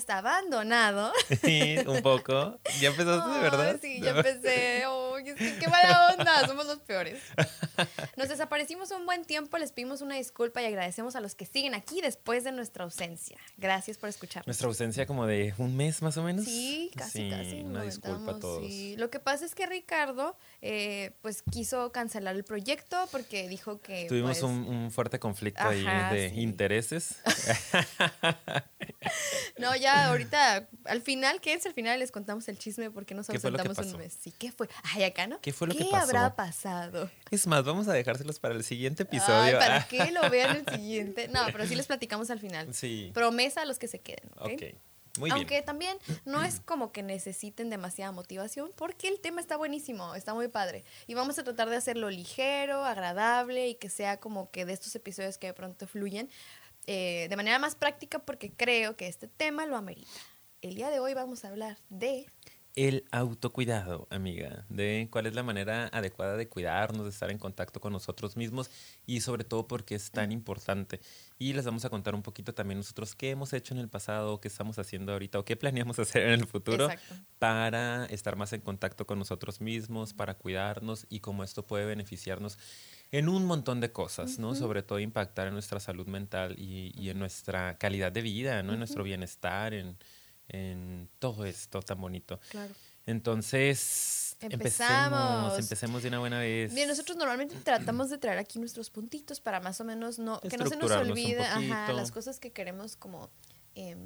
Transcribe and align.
hasta 0.00 0.18
abandonado. 0.18 1.12
Sí, 1.42 1.76
un 1.86 2.02
poco. 2.02 2.58
¿Ya 2.80 2.88
empezaste 2.88 3.30
de 3.30 3.40
verdad? 3.40 3.78
sí, 3.80 4.00
ya 4.00 4.10
empecé. 4.10 4.84
qué 5.58 5.68
mala 5.68 6.12
onda, 6.12 6.46
somos 6.46 6.66
los 6.66 6.78
peores. 6.80 7.20
Nos 8.16 8.28
desaparecimos 8.28 8.90
un 8.90 9.06
buen 9.06 9.24
tiempo, 9.24 9.56
les 9.58 9.72
pedimos 9.72 10.00
una 10.00 10.16
disculpa 10.16 10.60
y 10.60 10.66
agradecemos 10.66 11.16
a 11.16 11.20
los 11.20 11.34
que 11.34 11.46
siguen 11.46 11.74
aquí 11.74 12.00
después 12.00 12.44
de 12.44 12.52
nuestra 12.52 12.84
ausencia. 12.84 13.38
Gracias 13.56 13.96
por 13.96 14.08
escuchar. 14.08 14.46
Nuestra 14.46 14.68
ausencia 14.68 15.06
como 15.06 15.26
de 15.26 15.54
un 15.58 15.76
mes 15.76 16.02
más 16.02 16.16
o 16.16 16.22
menos. 16.22 16.44
Sí, 16.44 16.90
casi, 16.96 17.30
casi. 17.30 17.60
Una 17.60 17.82
disculpa 17.82 18.32
a 18.32 18.38
todos. 18.38 18.62
Lo 18.96 19.10
que 19.10 19.20
pasa 19.20 19.44
es 19.44 19.54
que 19.54 19.66
Ricardo, 19.66 20.36
eh, 20.62 21.12
pues 21.22 21.42
quiso 21.42 21.92
cancelar 21.92 22.36
el 22.36 22.44
proyecto 22.44 23.08
porque 23.12 23.48
dijo 23.48 23.80
que. 23.80 24.06
Tuvimos 24.08 24.38
pues, 24.38 24.42
un, 24.42 24.90
fuerte 24.90 25.18
conflicto 25.18 25.62
ahí 25.62 25.84
de 25.84 26.32
intereses. 26.34 27.16
no, 29.58 29.76
ya 29.76 29.89
ahorita, 29.90 30.68
al 30.84 31.02
final, 31.02 31.40
¿qué 31.40 31.54
es? 31.54 31.66
Al 31.66 31.74
final 31.74 31.98
les 31.98 32.10
contamos 32.10 32.48
el 32.48 32.58
chisme 32.58 32.90
porque 32.90 33.14
nos 33.14 33.28
ausentamos 33.30 33.78
un 33.78 33.98
mes. 33.98 34.16
Sí, 34.20 34.32
¿qué 34.38 34.52
fue? 34.52 34.68
Ay, 34.94 35.04
acá, 35.04 35.26
¿no? 35.26 35.40
¿Qué 35.40 35.52
fue 35.52 35.68
lo 35.68 35.74
que 35.74 35.84
pasó? 35.84 35.96
habrá 35.96 36.34
pasado? 36.34 37.10
Es 37.30 37.46
más, 37.46 37.64
vamos 37.64 37.88
a 37.88 37.92
dejárselos 37.92 38.38
para 38.38 38.54
el 38.54 38.64
siguiente 38.64 39.04
episodio. 39.04 39.58
¿para 39.58 39.86
qué 39.86 40.10
lo 40.10 40.28
vean 40.30 40.56
el 40.56 40.74
siguiente? 40.76 41.28
No, 41.28 41.40
pero 41.52 41.66
sí 41.66 41.74
les 41.74 41.86
platicamos 41.86 42.30
al 42.30 42.40
final. 42.40 42.72
Sí. 42.74 43.10
Promesa 43.14 43.62
a 43.62 43.64
los 43.64 43.78
que 43.78 43.88
se 43.88 44.00
queden, 44.00 44.30
¿ok? 44.36 44.50
Ok. 44.52 44.62
Aunque 45.30 45.60
también 45.62 45.98
no 46.24 46.42
es 46.44 46.60
como 46.60 46.92
que 46.92 47.02
necesiten 47.02 47.68
demasiada 47.68 48.12
motivación, 48.12 48.70
porque 48.76 49.08
el 49.08 49.20
tema 49.20 49.40
está 49.40 49.56
buenísimo, 49.56 50.14
está 50.14 50.34
muy 50.34 50.48
padre. 50.48 50.84
Y 51.06 51.14
vamos 51.14 51.38
a 51.38 51.44
tratar 51.44 51.68
de 51.68 51.76
hacerlo 51.76 52.10
ligero, 52.10 52.84
agradable 52.84 53.68
y 53.68 53.74
que 53.74 53.90
sea 53.90 54.18
como 54.18 54.50
que 54.50 54.64
de 54.64 54.72
estos 54.72 54.94
episodios 54.94 55.36
que 55.36 55.48
de 55.48 55.54
pronto 55.54 55.86
fluyen 55.86 56.30
eh, 56.92 57.28
de 57.28 57.36
manera 57.36 57.60
más 57.60 57.76
práctica, 57.76 58.18
porque 58.18 58.50
creo 58.50 58.96
que 58.96 59.06
este 59.06 59.28
tema 59.28 59.64
lo 59.64 59.76
amerita. 59.76 60.10
El 60.60 60.74
día 60.74 60.90
de 60.90 60.98
hoy 60.98 61.14
vamos 61.14 61.44
a 61.44 61.48
hablar 61.48 61.78
de 61.88 62.26
el 62.74 63.04
autocuidado, 63.12 64.08
amiga, 64.10 64.64
de 64.68 65.06
cuál 65.10 65.26
es 65.26 65.34
la 65.34 65.44
manera 65.44 65.88
adecuada 65.92 66.36
de 66.36 66.48
cuidarnos, 66.48 67.04
de 67.04 67.10
estar 67.10 67.30
en 67.30 67.38
contacto 67.38 67.80
con 67.80 67.92
nosotros 67.92 68.36
mismos 68.36 68.70
y 69.06 69.20
sobre 69.20 69.44
todo 69.44 69.68
porque 69.68 69.94
es 69.94 70.10
tan 70.10 70.32
importante. 70.32 71.00
Y 71.38 71.52
les 71.52 71.64
vamos 71.64 71.84
a 71.84 71.90
contar 71.90 72.16
un 72.16 72.22
poquito 72.22 72.54
también 72.54 72.78
nosotros 72.78 73.14
qué 73.14 73.30
hemos 73.30 73.52
hecho 73.52 73.72
en 73.72 73.78
el 73.78 73.88
pasado, 73.88 74.40
qué 74.40 74.48
estamos 74.48 74.78
haciendo 74.80 75.12
ahorita 75.12 75.38
o 75.38 75.44
qué 75.44 75.54
planeamos 75.56 75.98
hacer 76.00 76.22
en 76.22 76.40
el 76.40 76.46
futuro 76.46 76.88
para 77.38 78.06
estar 78.06 78.34
más 78.34 78.52
en 78.52 78.62
contacto 78.62 79.06
con 79.06 79.20
nosotros 79.20 79.60
mismos, 79.60 80.12
para 80.12 80.34
cuidarnos 80.34 81.06
y 81.08 81.20
cómo 81.20 81.44
esto 81.44 81.66
puede 81.66 81.86
beneficiarnos 81.86 82.58
en 83.12 83.28
un 83.28 83.44
montón 83.44 83.80
de 83.80 83.92
cosas, 83.92 84.38
¿no? 84.38 84.54
Sobre 84.54 84.82
todo 84.82 84.98
impactar 84.98 85.48
en 85.48 85.54
nuestra 85.54 85.80
salud 85.80 86.06
mental 86.06 86.54
y, 86.58 87.08
en 87.08 87.18
nuestra 87.18 87.76
calidad 87.78 88.12
de 88.12 88.22
vida, 88.22 88.62
¿no? 88.62 88.72
En 88.72 88.78
nuestro 88.78 89.02
bienestar, 89.02 89.74
en 89.74 89.96
en 90.50 91.08
todo 91.18 91.44
esto 91.44 91.80
tan 91.80 92.00
bonito. 92.00 92.40
Claro. 92.50 92.74
Entonces, 93.06 94.36
empezamos. 94.40 95.58
empecemos 95.58 96.02
de 96.02 96.08
una 96.08 96.18
buena 96.18 96.38
vez. 96.38 96.74
Bien, 96.74 96.88
nosotros 96.88 97.16
normalmente 97.16 97.54
tratamos 97.64 98.10
de 98.10 98.18
traer 98.18 98.38
aquí 98.38 98.58
nuestros 98.58 98.90
puntitos 98.90 99.40
para 99.40 99.60
más 99.60 99.80
o 99.80 99.84
menos 99.84 100.18
no 100.18 100.40
que 100.40 100.58
no 100.58 100.66
se 100.66 100.76
nos 100.76 100.90
olvide 100.90 101.44
las 101.68 102.12
cosas 102.12 102.38
que 102.38 102.52
queremos 102.52 102.96
como 102.96 103.30
em, 103.74 103.98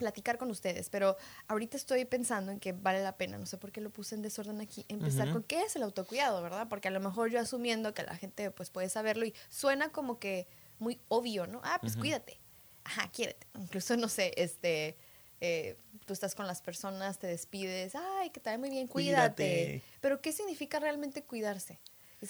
platicar 0.00 0.38
con 0.38 0.50
ustedes, 0.50 0.88
pero 0.88 1.18
ahorita 1.46 1.76
estoy 1.76 2.06
pensando 2.06 2.50
en 2.50 2.58
que 2.58 2.72
vale 2.72 3.02
la 3.02 3.18
pena, 3.18 3.36
no 3.36 3.44
sé 3.44 3.58
por 3.58 3.70
qué 3.70 3.82
lo 3.82 3.90
puse 3.90 4.14
en 4.14 4.22
desorden 4.22 4.62
aquí, 4.62 4.86
empezar 4.88 5.30
con 5.30 5.42
qué 5.42 5.60
es 5.60 5.76
el 5.76 5.82
autocuidado, 5.82 6.42
¿verdad? 6.42 6.68
Porque 6.68 6.88
a 6.88 6.90
lo 6.90 7.00
mejor 7.00 7.30
yo 7.30 7.38
asumiendo 7.38 7.92
que 7.92 8.02
la 8.02 8.16
gente 8.16 8.50
pues 8.50 8.70
puede 8.70 8.88
saberlo 8.88 9.26
y 9.26 9.34
suena 9.50 9.92
como 9.92 10.18
que 10.18 10.48
muy 10.78 10.98
obvio, 11.08 11.46
¿no? 11.46 11.60
Ah, 11.62 11.78
pues 11.82 11.98
cuídate. 11.98 12.40
Ajá, 12.84 13.10
quiérete. 13.12 13.46
Incluso, 13.58 13.94
no 13.98 14.08
sé, 14.08 14.32
este, 14.38 14.96
eh, 15.42 15.76
tú 16.06 16.14
estás 16.14 16.34
con 16.34 16.46
las 16.46 16.62
personas, 16.62 17.18
te 17.18 17.26
despides, 17.26 17.94
ay, 17.94 18.30
que 18.30 18.40
te 18.40 18.56
muy 18.56 18.70
bien, 18.70 18.88
cuídate. 18.88 19.82
Pero 20.00 20.22
¿qué 20.22 20.32
significa 20.32 20.80
realmente 20.80 21.22
cuidarse? 21.22 21.78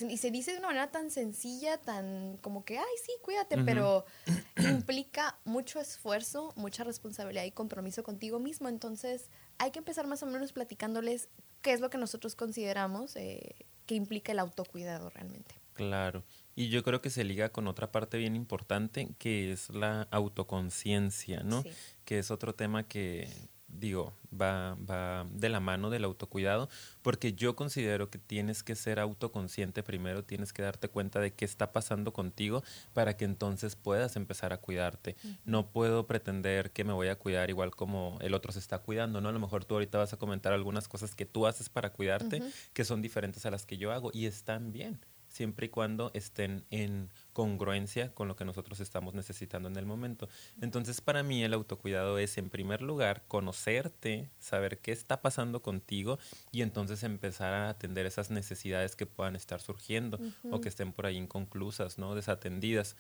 Y 0.08 0.18
se 0.18 0.30
dice 0.30 0.52
de 0.52 0.58
una 0.58 0.68
manera 0.68 0.90
tan 0.90 1.10
sencilla, 1.10 1.78
tan 1.78 2.36
como 2.38 2.64
que, 2.64 2.78
ay, 2.78 2.94
sí, 3.04 3.12
cuídate, 3.22 3.58
pero 3.64 4.04
implica 4.56 5.38
mucho 5.44 5.80
esfuerzo, 5.80 6.52
mucha 6.54 6.84
responsabilidad 6.84 7.44
y 7.44 7.50
compromiso 7.50 8.04
contigo 8.04 8.38
mismo. 8.38 8.68
Entonces, 8.68 9.30
hay 9.58 9.72
que 9.72 9.80
empezar 9.80 10.06
más 10.06 10.22
o 10.22 10.26
menos 10.26 10.52
platicándoles 10.52 11.28
qué 11.60 11.72
es 11.72 11.80
lo 11.80 11.90
que 11.90 11.98
nosotros 11.98 12.36
consideramos 12.36 13.16
eh, 13.16 13.56
que 13.86 13.96
implica 13.96 14.30
el 14.30 14.38
autocuidado 14.38 15.10
realmente. 15.10 15.56
Claro. 15.72 16.24
Y 16.54 16.68
yo 16.68 16.84
creo 16.84 17.00
que 17.00 17.10
se 17.10 17.24
liga 17.24 17.48
con 17.48 17.66
otra 17.66 17.90
parte 17.90 18.16
bien 18.18 18.36
importante, 18.36 19.08
que 19.18 19.50
es 19.50 19.70
la 19.70 20.02
autoconciencia, 20.10 21.42
¿no? 21.42 21.64
Que 22.04 22.18
es 22.18 22.30
otro 22.30 22.54
tema 22.54 22.86
que, 22.86 23.28
digo, 23.72 24.12
va, 24.30 24.76
va 24.88 25.26
de 25.30 25.48
la 25.48 25.60
mano 25.60 25.90
del 25.90 26.04
autocuidado, 26.04 26.68
porque 27.02 27.32
yo 27.32 27.56
considero 27.56 28.10
que 28.10 28.18
tienes 28.18 28.62
que 28.62 28.74
ser 28.74 29.00
autoconsciente 29.00 29.82
primero, 29.82 30.24
tienes 30.24 30.52
que 30.52 30.62
darte 30.62 30.88
cuenta 30.88 31.20
de 31.20 31.32
qué 31.32 31.44
está 31.44 31.72
pasando 31.72 32.12
contigo 32.12 32.62
para 32.92 33.16
que 33.16 33.24
entonces 33.24 33.76
puedas 33.76 34.16
empezar 34.16 34.52
a 34.52 34.58
cuidarte. 34.58 35.16
No 35.44 35.70
puedo 35.70 36.06
pretender 36.06 36.70
que 36.72 36.84
me 36.84 36.92
voy 36.92 37.08
a 37.08 37.16
cuidar 37.16 37.50
igual 37.50 37.70
como 37.70 38.18
el 38.20 38.34
otro 38.34 38.52
se 38.52 38.58
está 38.58 38.78
cuidando, 38.78 39.20
¿no? 39.20 39.28
A 39.28 39.32
lo 39.32 39.40
mejor 39.40 39.64
tú 39.64 39.74
ahorita 39.74 39.98
vas 39.98 40.12
a 40.12 40.18
comentar 40.18 40.52
algunas 40.52 40.88
cosas 40.88 41.14
que 41.14 41.26
tú 41.26 41.46
haces 41.46 41.68
para 41.68 41.92
cuidarte 41.92 42.42
que 42.72 42.84
son 42.84 43.02
diferentes 43.02 43.46
a 43.46 43.50
las 43.50 43.66
que 43.66 43.76
yo 43.76 43.92
hago 43.92 44.10
y 44.12 44.26
están 44.26 44.72
bien 44.72 45.00
siempre 45.30 45.66
y 45.66 45.68
cuando 45.70 46.10
estén 46.12 46.64
en 46.70 47.10
congruencia 47.40 48.12
con 48.12 48.28
lo 48.28 48.36
que 48.36 48.44
nosotros 48.44 48.80
estamos 48.80 49.14
necesitando 49.14 49.70
en 49.70 49.76
el 49.76 49.86
momento. 49.86 50.28
Entonces, 50.60 51.00
para 51.00 51.22
mí 51.22 51.42
el 51.42 51.54
autocuidado 51.54 52.18
es, 52.18 52.36
en 52.36 52.50
primer 52.50 52.82
lugar, 52.82 53.22
conocerte, 53.28 54.28
saber 54.38 54.76
qué 54.76 54.92
está 54.92 55.22
pasando 55.22 55.62
contigo 55.62 56.18
y 56.52 56.60
entonces 56.60 57.02
empezar 57.02 57.54
a 57.54 57.70
atender 57.70 58.04
esas 58.04 58.30
necesidades 58.30 58.94
que 58.94 59.06
puedan 59.06 59.36
estar 59.36 59.62
surgiendo 59.62 60.20
o 60.50 60.60
que 60.60 60.68
estén 60.68 60.92
por 60.92 61.06
ahí 61.06 61.16
inconclusas, 61.16 61.96
¿no? 61.96 62.14
Desatendidas. 62.14 62.94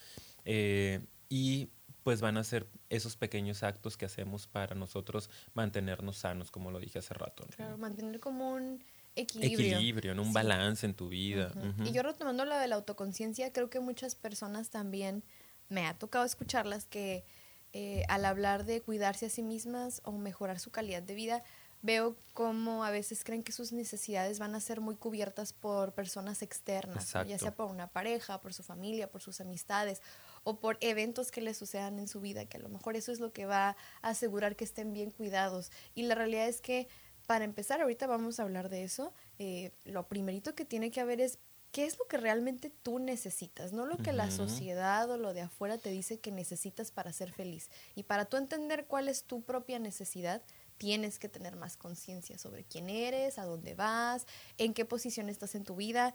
Eh, 0.46 1.00
y 1.28 1.68
pues 2.02 2.22
van 2.22 2.38
a 2.38 2.44
ser 2.44 2.66
esos 2.88 3.16
pequeños 3.16 3.62
actos 3.62 3.98
que 3.98 4.06
hacemos 4.06 4.46
para 4.46 4.74
nosotros 4.74 5.28
mantenernos 5.52 6.16
sanos, 6.16 6.50
como 6.50 6.70
lo 6.70 6.80
dije 6.80 7.00
hace 7.00 7.12
rato. 7.12 7.46
Claro, 7.54 7.76
mantener 7.76 8.20
como 8.20 8.52
un 8.52 8.82
equilibrio. 9.20 9.76
Equilibrio, 9.76 10.22
un 10.22 10.32
balance 10.32 10.86
en 10.86 10.94
tu 10.94 11.08
vida. 11.08 11.52
Y 11.84 11.92
yo 11.92 12.02
retomando 12.02 12.44
lo 12.44 12.56
de 12.56 12.66
la 12.68 12.76
autoconciencia, 12.76 13.52
creo 13.52 13.70
que 13.70 13.80
muchas 13.80 14.14
personas 14.14 14.70
también 14.70 15.24
me 15.68 15.86
ha 15.86 15.94
tocado 15.98 16.24
escucharlas 16.24 16.86
que 16.86 17.24
eh, 17.72 18.02
al 18.08 18.24
hablar 18.24 18.64
de 18.64 18.80
cuidarse 18.80 19.26
a 19.26 19.30
sí 19.30 19.42
mismas 19.42 20.02
o 20.04 20.12
mejorar 20.12 20.58
su 20.58 20.70
calidad 20.70 21.02
de 21.02 21.14
vida, 21.14 21.44
veo 21.82 22.16
como 22.34 22.84
a 22.84 22.90
veces 22.90 23.24
creen 23.24 23.42
que 23.42 23.52
sus 23.52 23.72
necesidades 23.72 24.38
van 24.38 24.54
a 24.54 24.60
ser 24.60 24.80
muy 24.80 24.96
cubiertas 24.96 25.52
por 25.52 25.94
personas 25.94 26.42
externas, 26.42 27.12
ya 27.26 27.38
sea 27.38 27.54
por 27.54 27.70
una 27.70 27.86
pareja, 27.86 28.40
por 28.40 28.52
su 28.52 28.62
familia, 28.62 29.10
por 29.10 29.22
sus 29.22 29.40
amistades 29.40 30.02
o 30.42 30.58
por 30.58 30.78
eventos 30.80 31.30
que 31.30 31.40
les 31.40 31.56
sucedan 31.56 31.98
en 31.98 32.08
su 32.08 32.20
vida, 32.20 32.44
que 32.44 32.56
a 32.58 32.60
lo 32.60 32.68
mejor 32.68 32.96
eso 32.96 33.12
es 33.12 33.20
lo 33.20 33.32
que 33.32 33.46
va 33.46 33.76
a 34.02 34.08
asegurar 34.08 34.56
que 34.56 34.64
estén 34.64 34.92
bien 34.92 35.10
cuidados. 35.10 35.70
Y 35.94 36.02
la 36.02 36.14
realidad 36.14 36.48
es 36.48 36.60
que 36.60 36.88
para 37.30 37.44
empezar, 37.44 37.80
ahorita 37.80 38.08
vamos 38.08 38.40
a 38.40 38.42
hablar 38.42 38.70
de 38.70 38.82
eso. 38.82 39.14
Eh, 39.38 39.70
lo 39.84 40.08
primerito 40.08 40.56
que 40.56 40.64
tiene 40.64 40.90
que 40.90 41.00
haber 41.00 41.20
es 41.20 41.38
qué 41.70 41.84
es 41.84 41.96
lo 41.96 42.08
que 42.08 42.16
realmente 42.16 42.70
tú 42.70 42.98
necesitas, 42.98 43.72
no 43.72 43.86
lo 43.86 43.98
que 43.98 44.12
la 44.12 44.32
sociedad 44.32 45.08
o 45.08 45.16
lo 45.16 45.32
de 45.32 45.42
afuera 45.42 45.78
te 45.78 45.90
dice 45.90 46.18
que 46.18 46.32
necesitas 46.32 46.90
para 46.90 47.12
ser 47.12 47.30
feliz. 47.30 47.70
Y 47.94 48.02
para 48.02 48.24
tú 48.24 48.36
entender 48.36 48.86
cuál 48.86 49.08
es 49.08 49.22
tu 49.22 49.42
propia 49.42 49.78
necesidad, 49.78 50.42
tienes 50.76 51.20
que 51.20 51.28
tener 51.28 51.54
más 51.54 51.76
conciencia 51.76 52.36
sobre 52.36 52.64
quién 52.64 52.90
eres, 52.90 53.38
a 53.38 53.44
dónde 53.44 53.76
vas, 53.76 54.26
en 54.58 54.74
qué 54.74 54.84
posición 54.84 55.28
estás 55.28 55.54
en 55.54 55.62
tu 55.62 55.76
vida. 55.76 56.12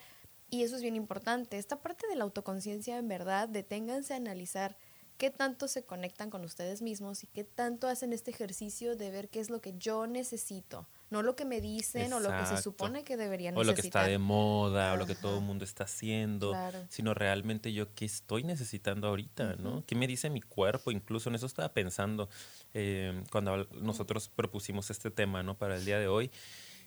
Y 0.50 0.64
eso 0.64 0.76
es 0.76 0.82
bien 0.82 0.97
importante. 0.97 1.58
Esta 1.58 1.82
parte 1.82 2.08
de 2.08 2.18
la 2.18 2.26
autoconciencia, 2.26 2.97
en 2.97 3.08
verdad, 3.08 3.47
deténganse 3.47 4.16
a 4.16 4.18
analizar 4.18 4.76
qué 5.18 5.29
tanto 5.29 5.70
se 5.70 5.85
conectan 5.85 6.29
con 6.29 6.44
ustedes 6.44 6.82
mismos 6.82 7.23
y 7.23 7.28
qué 7.28 7.46
tanto 7.46 7.88
hacen 7.88 8.11
este 8.11 8.32
ejercicio 8.32 8.97
de 8.97 9.11
ver 9.11 9.29
qué 9.29 9.40
es 9.40 9.50
lo 9.50 9.61
que 9.61 9.78
yo 9.78 10.08
necesito 10.08 10.90
no 11.09 11.22
lo 11.22 11.35
que 11.35 11.46
me 11.46 11.61
dicen 11.61 12.11
o 12.13 12.19
lo 12.19 12.29
que 12.29 12.46
se 12.46 12.61
supone 12.61 13.03
que 13.03 13.17
deberían 13.17 13.53
necesitar. 13.53 13.73
O 13.73 13.75
lo 13.75 13.81
que 13.81 13.87
está 13.87 14.03
de 14.05 14.17
moda, 14.17 14.93
o 14.93 14.97
lo 14.97 15.05
que 15.05 15.16
todo 15.16 15.37
el 15.37 15.43
mundo 15.43 15.63
está 15.63 15.84
haciendo, 15.84 16.53
sino 16.90 17.13
realmente 17.13 17.73
yo 17.73 17.93
qué 17.93 18.05
estoy 18.05 18.43
necesitando 18.43 19.07
ahorita, 19.07 19.55
¿no? 19.57 19.84
¿Qué 19.85 19.96
me 19.96 20.07
dice 20.07 20.29
mi 20.29 20.41
cuerpo? 20.41 20.91
Incluso 20.91 21.29
en 21.29 21.35
eso 21.35 21.46
estaba 21.46 21.69
pensando 21.69 22.29
eh, 22.73 23.23
cuando 23.31 23.67
nosotros 23.81 24.29
propusimos 24.29 24.90
este 24.90 25.11
tema, 25.11 25.43
¿no? 25.43 25.55
Para 25.57 25.75
el 25.75 25.85
día 25.85 25.99
de 25.99 26.07
hoy. 26.07 26.31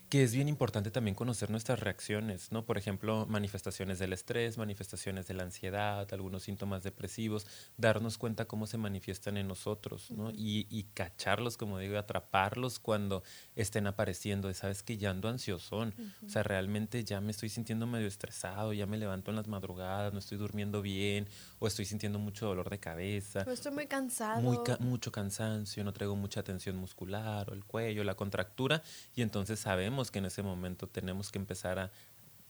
Que 0.09 0.23
es 0.23 0.33
bien 0.33 0.49
importante 0.49 0.89
también 0.89 1.13
conocer 1.13 1.51
nuestras 1.51 1.79
reacciones, 1.79 2.51
¿no? 2.51 2.65
Por 2.65 2.79
ejemplo, 2.79 3.27
manifestaciones 3.27 3.99
del 3.99 4.13
estrés, 4.13 4.57
manifestaciones 4.57 5.27
de 5.27 5.35
la 5.35 5.43
ansiedad, 5.43 6.11
algunos 6.11 6.43
síntomas 6.43 6.81
depresivos, 6.81 7.45
darnos 7.77 8.17
cuenta 8.17 8.45
cómo 8.45 8.65
se 8.65 8.79
manifiestan 8.79 9.37
en 9.37 9.47
nosotros, 9.47 10.09
¿no? 10.09 10.31
y, 10.31 10.65
y, 10.69 10.85
cacharlos, 10.95 11.57
como 11.57 11.77
digo, 11.77 11.97
atraparlos 11.97 12.79
cuando 12.79 13.23
estén 13.55 13.85
apareciendo, 13.85 14.51
sabes 14.55 14.81
que 14.81 14.97
ya 14.97 15.11
ando 15.11 15.29
ansiosón, 15.29 15.93
o 16.25 16.29
sea, 16.29 16.41
realmente 16.41 17.03
ya 17.03 17.21
me 17.21 17.29
estoy 17.29 17.49
sintiendo 17.49 17.85
medio 17.85 18.07
estresado, 18.07 18.73
ya 18.73 18.87
me 18.87 18.97
levanto 18.97 19.29
en 19.29 19.37
las 19.37 19.47
madrugadas, 19.47 20.11
no 20.11 20.19
estoy 20.19 20.39
durmiendo 20.39 20.81
bien, 20.81 21.27
o 21.59 21.67
estoy 21.67 21.85
sintiendo 21.85 22.17
mucho 22.17 22.47
dolor 22.47 22.69
de 22.69 22.79
cabeza. 22.79 23.41
Estoy 23.41 23.73
muy 23.73 23.85
cansado. 23.85 24.41
Muy 24.41 24.57
mucho 24.79 25.11
cansancio, 25.11 25.83
no 25.83 25.93
traigo 25.93 26.15
mucha 26.15 26.41
tensión 26.41 26.77
muscular, 26.77 27.49
o 27.51 27.53
el 27.53 27.63
cuello, 27.63 28.03
la 28.03 28.15
contractura, 28.15 28.81
y 29.13 29.21
entonces 29.21 29.59
sabemos 29.59 29.98
que 30.11 30.19
en 30.19 30.25
ese 30.25 30.43
momento 30.43 30.87
tenemos 30.87 31.31
que 31.31 31.37
empezar 31.37 31.79
a 31.79 31.91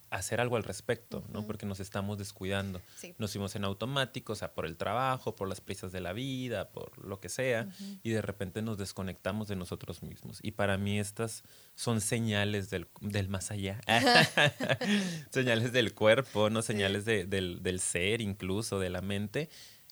hacer 0.10 0.42
algo 0.42 0.56
al 0.56 0.64
respecto, 0.64 1.24
¿no? 1.32 1.46
Porque 1.46 1.66
nos 1.66 1.80
estamos 1.80 2.18
descuidando. 2.18 2.82
Nos 3.18 3.32
fuimos 3.32 3.56
en 3.56 3.64
automático, 3.64 4.34
o 4.34 4.36
sea, 4.36 4.54
por 4.54 4.66
el 4.66 4.76
trabajo, 4.76 5.36
por 5.36 5.48
las 5.48 5.62
prisas 5.62 5.92
de 5.92 6.02
la 6.02 6.14
vida, 6.14 6.70
por 6.70 6.98
lo 7.06 7.20
que 7.20 7.30
sea, 7.30 7.68
y 8.04 8.10
de 8.10 8.22
repente 8.22 8.62
nos 8.62 8.78
desconectamos 8.78 9.48
de 9.48 9.56
nosotros 9.56 10.02
mismos. 10.02 10.40
Y 10.42 10.52
para 10.52 10.78
mí 10.78 11.00
estas 11.00 11.44
son 11.76 12.02
señales 12.02 12.70
del, 12.70 12.88
del 13.02 13.30
más 13.30 13.52
allá, 13.52 13.82
señales 15.30 15.72
del 15.74 15.94
cuerpo, 15.94 16.50
¿no? 16.50 16.62
Señales 16.62 17.06
del, 17.06 17.30
del 17.62 17.80
ser 17.80 18.22
incluso, 18.22 18.80
de 18.80 18.90
la 18.90 19.02
mente, 19.02 19.50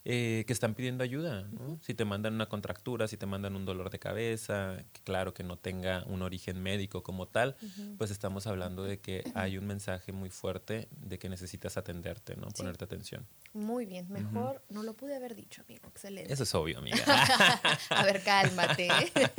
eh, 0.10 0.46
que 0.48 0.54
están 0.54 0.74
pidiendo 0.74 1.04
ayuda. 1.04 1.50
Si 1.82 1.94
te 1.94 2.06
mandan 2.06 2.34
una 2.34 2.46
contractura, 2.46 3.10
si 3.10 3.18
te 3.18 3.26
mandan 3.26 3.58
un 3.58 3.66
dolor 3.66 3.90
de 3.90 4.00
cabeza, 4.00 4.78
claro 5.04 5.34
que 5.34 5.44
no 5.44 5.58
tenga 5.58 6.06
un 6.06 6.22
origen 6.22 6.64
médico 6.64 7.04
como 7.04 7.28
tal, 7.28 7.58
pues 7.98 8.10
estamos 8.10 8.48
hablando 8.48 8.84
de 8.84 9.02
que 9.02 9.30
hay 9.36 9.58
un 9.58 9.68
mensaje 9.68 10.14
muy 10.14 10.30
fuerte 10.30 10.88
de 10.92 11.20
que 11.20 11.28
necesitas 11.28 11.76
atenderte, 11.76 12.38
¿no? 12.38 12.48
Ponerte 12.52 12.86
atención. 12.86 13.28
Muy 13.52 13.86
bien, 13.86 14.08
mejor 14.10 14.64
no 14.70 14.82
lo 14.82 14.94
pude 14.94 15.14
haber 15.14 15.36
dicho, 15.36 15.62
amigo. 15.68 15.90
Excelente. 15.90 16.32
Eso 16.32 16.44
es 16.44 16.56
obvio, 16.56 16.78
amiga. 16.78 17.04
a 17.90 18.06
ver, 18.06 18.24
cálmate. 18.24 18.88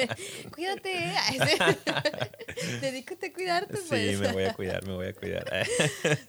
Cuídate. 0.55 0.93
Dedícate 2.83 3.29
a 3.29 3.33
cuidarte, 3.33 3.79
pues. 3.89 4.17
Sí, 4.17 4.21
me 4.21 4.33
voy 4.33 4.45
a 4.45 4.53
cuidar, 4.53 4.87
me 4.87 4.93
voy 4.93 5.07
a 5.07 5.15
cuidar. 5.15 5.67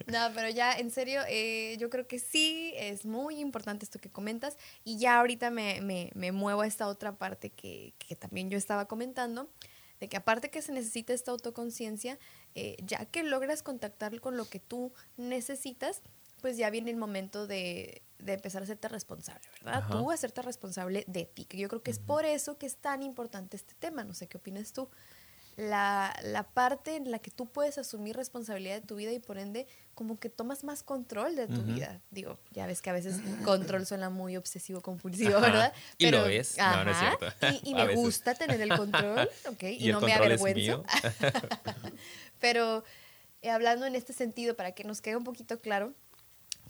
no, 0.06 0.30
pero 0.34 0.48
ya, 0.48 0.78
en 0.78 0.90
serio, 0.90 1.20
eh, 1.28 1.76
yo 1.78 1.90
creo 1.90 2.06
que 2.06 2.18
sí 2.18 2.72
es 2.76 3.04
muy 3.04 3.38
importante 3.38 3.84
esto 3.84 3.98
que 3.98 4.08
comentas 4.08 4.29
y 4.84 4.98
ya 4.98 5.18
ahorita 5.18 5.50
me, 5.50 5.80
me, 6.14 6.32
muevo 6.32 6.62
a 6.62 6.66
esta 6.66 6.86
otra 6.88 7.16
parte 7.16 7.50
que, 7.50 7.94
que, 7.98 8.16
también 8.16 8.50
yo 8.50 8.58
estaba 8.58 8.86
comentando, 8.86 9.48
de 9.98 10.08
que 10.08 10.16
aparte 10.16 10.50
que 10.50 10.62
se 10.62 10.72
necesita 10.72 11.12
esta 11.12 11.30
autoconciencia, 11.30 12.18
eh, 12.54 12.76
ya 12.82 13.04
que 13.04 13.22
logras 13.22 13.62
contactar 13.62 14.18
con 14.20 14.36
lo 14.36 14.46
que 14.46 14.60
tú 14.60 14.92
necesitas, 15.16 16.02
pues 16.40 16.56
ya 16.56 16.70
viene 16.70 16.90
el 16.90 16.96
momento 16.96 17.46
de, 17.46 18.02
de 18.18 18.32
empezar 18.34 18.62
a 18.62 18.64
hacerte 18.64 18.88
responsable, 18.88 19.46
¿verdad? 19.62 19.84
Tú 19.90 19.98
Tú 19.98 20.10
hacerte 20.10 20.42
responsable 20.42 21.04
de 21.06 21.26
ti, 21.26 21.44
que 21.44 21.58
yo 21.58 21.68
creo 21.68 21.82
que 21.82 21.90
es 21.90 21.98
por 21.98 22.24
eso 22.24 22.58
que 22.58 22.66
es 22.66 22.76
tan 22.76 23.02
importante 23.02 23.56
este 23.56 23.74
tema, 23.74 24.04
no 24.04 24.14
sé 24.14 24.26
qué 24.26 24.38
opinas 24.38 24.72
tú 24.72 24.88
la, 25.60 26.18
la, 26.22 26.42
parte 26.42 26.96
en 26.96 27.10
la 27.10 27.18
que 27.18 27.30
tú 27.30 27.46
puedes 27.46 27.76
asumir 27.76 28.16
responsabilidad 28.16 28.76
de 28.76 28.80
tu 28.80 28.96
vida 28.96 29.12
y 29.12 29.18
por 29.18 29.36
ende 29.36 29.66
como 29.94 30.18
que 30.18 30.30
tomas 30.30 30.64
más 30.64 30.82
control 30.82 31.36
de 31.36 31.48
tu 31.48 31.62
vida. 31.62 32.00
Digo, 32.10 32.38
ya 32.52 32.66
ves 32.66 32.80
que 32.80 32.88
a 32.88 32.94
veces 32.94 33.16
control 33.44 33.84
suena 33.84 34.08
muy 34.08 34.38
obsesivo 34.38 34.80
compulsivo, 34.80 35.38
¿verdad? 35.38 35.74
y 35.98 36.10
lo 36.10 36.26
es, 36.26 36.56
no, 36.56 36.84
no 36.84 36.90
es 36.90 36.96
cierto. 36.96 37.26
Y, 37.62 37.74
me 37.74 37.94
gusta 37.94 38.34
tener 38.34 38.58
el 38.62 38.74
control, 38.74 39.28
¿ok? 39.48 39.62
Y, 39.78 39.92
no 39.92 40.00
me 40.00 40.14
avergüenzo. 40.14 40.82
Pero 42.38 42.82
eh, 43.42 43.50
hablando 43.50 43.84
en 43.84 43.94
este 43.94 44.14
sentido, 44.14 44.56
para 44.56 44.72
que 44.72 44.84
nos 44.84 45.02
quede 45.02 45.16
un 45.16 45.24
poquito 45.24 45.60
claro 45.60 45.92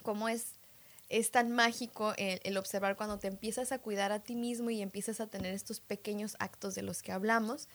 cómo 0.02 0.28
es 0.28 0.54
es 1.10 1.32
tan 1.32 1.50
mágico 1.50 2.14
el, 2.16 2.56
observar 2.56 2.96
cuando 2.96 3.18
te 3.18 3.26
empiezas 3.26 3.72
a 3.72 3.80
cuidar 3.80 4.12
a 4.12 4.20
ti 4.20 4.36
mismo 4.36 4.70
y 4.70 4.80
empiezas 4.80 5.20
a 5.20 5.26
tener 5.26 5.52
estos 5.52 5.80
pequeños 5.80 6.36
actos 6.38 6.76
de 6.76 6.82
los 6.82 7.02
que 7.02 7.10
hablamos, 7.10 7.68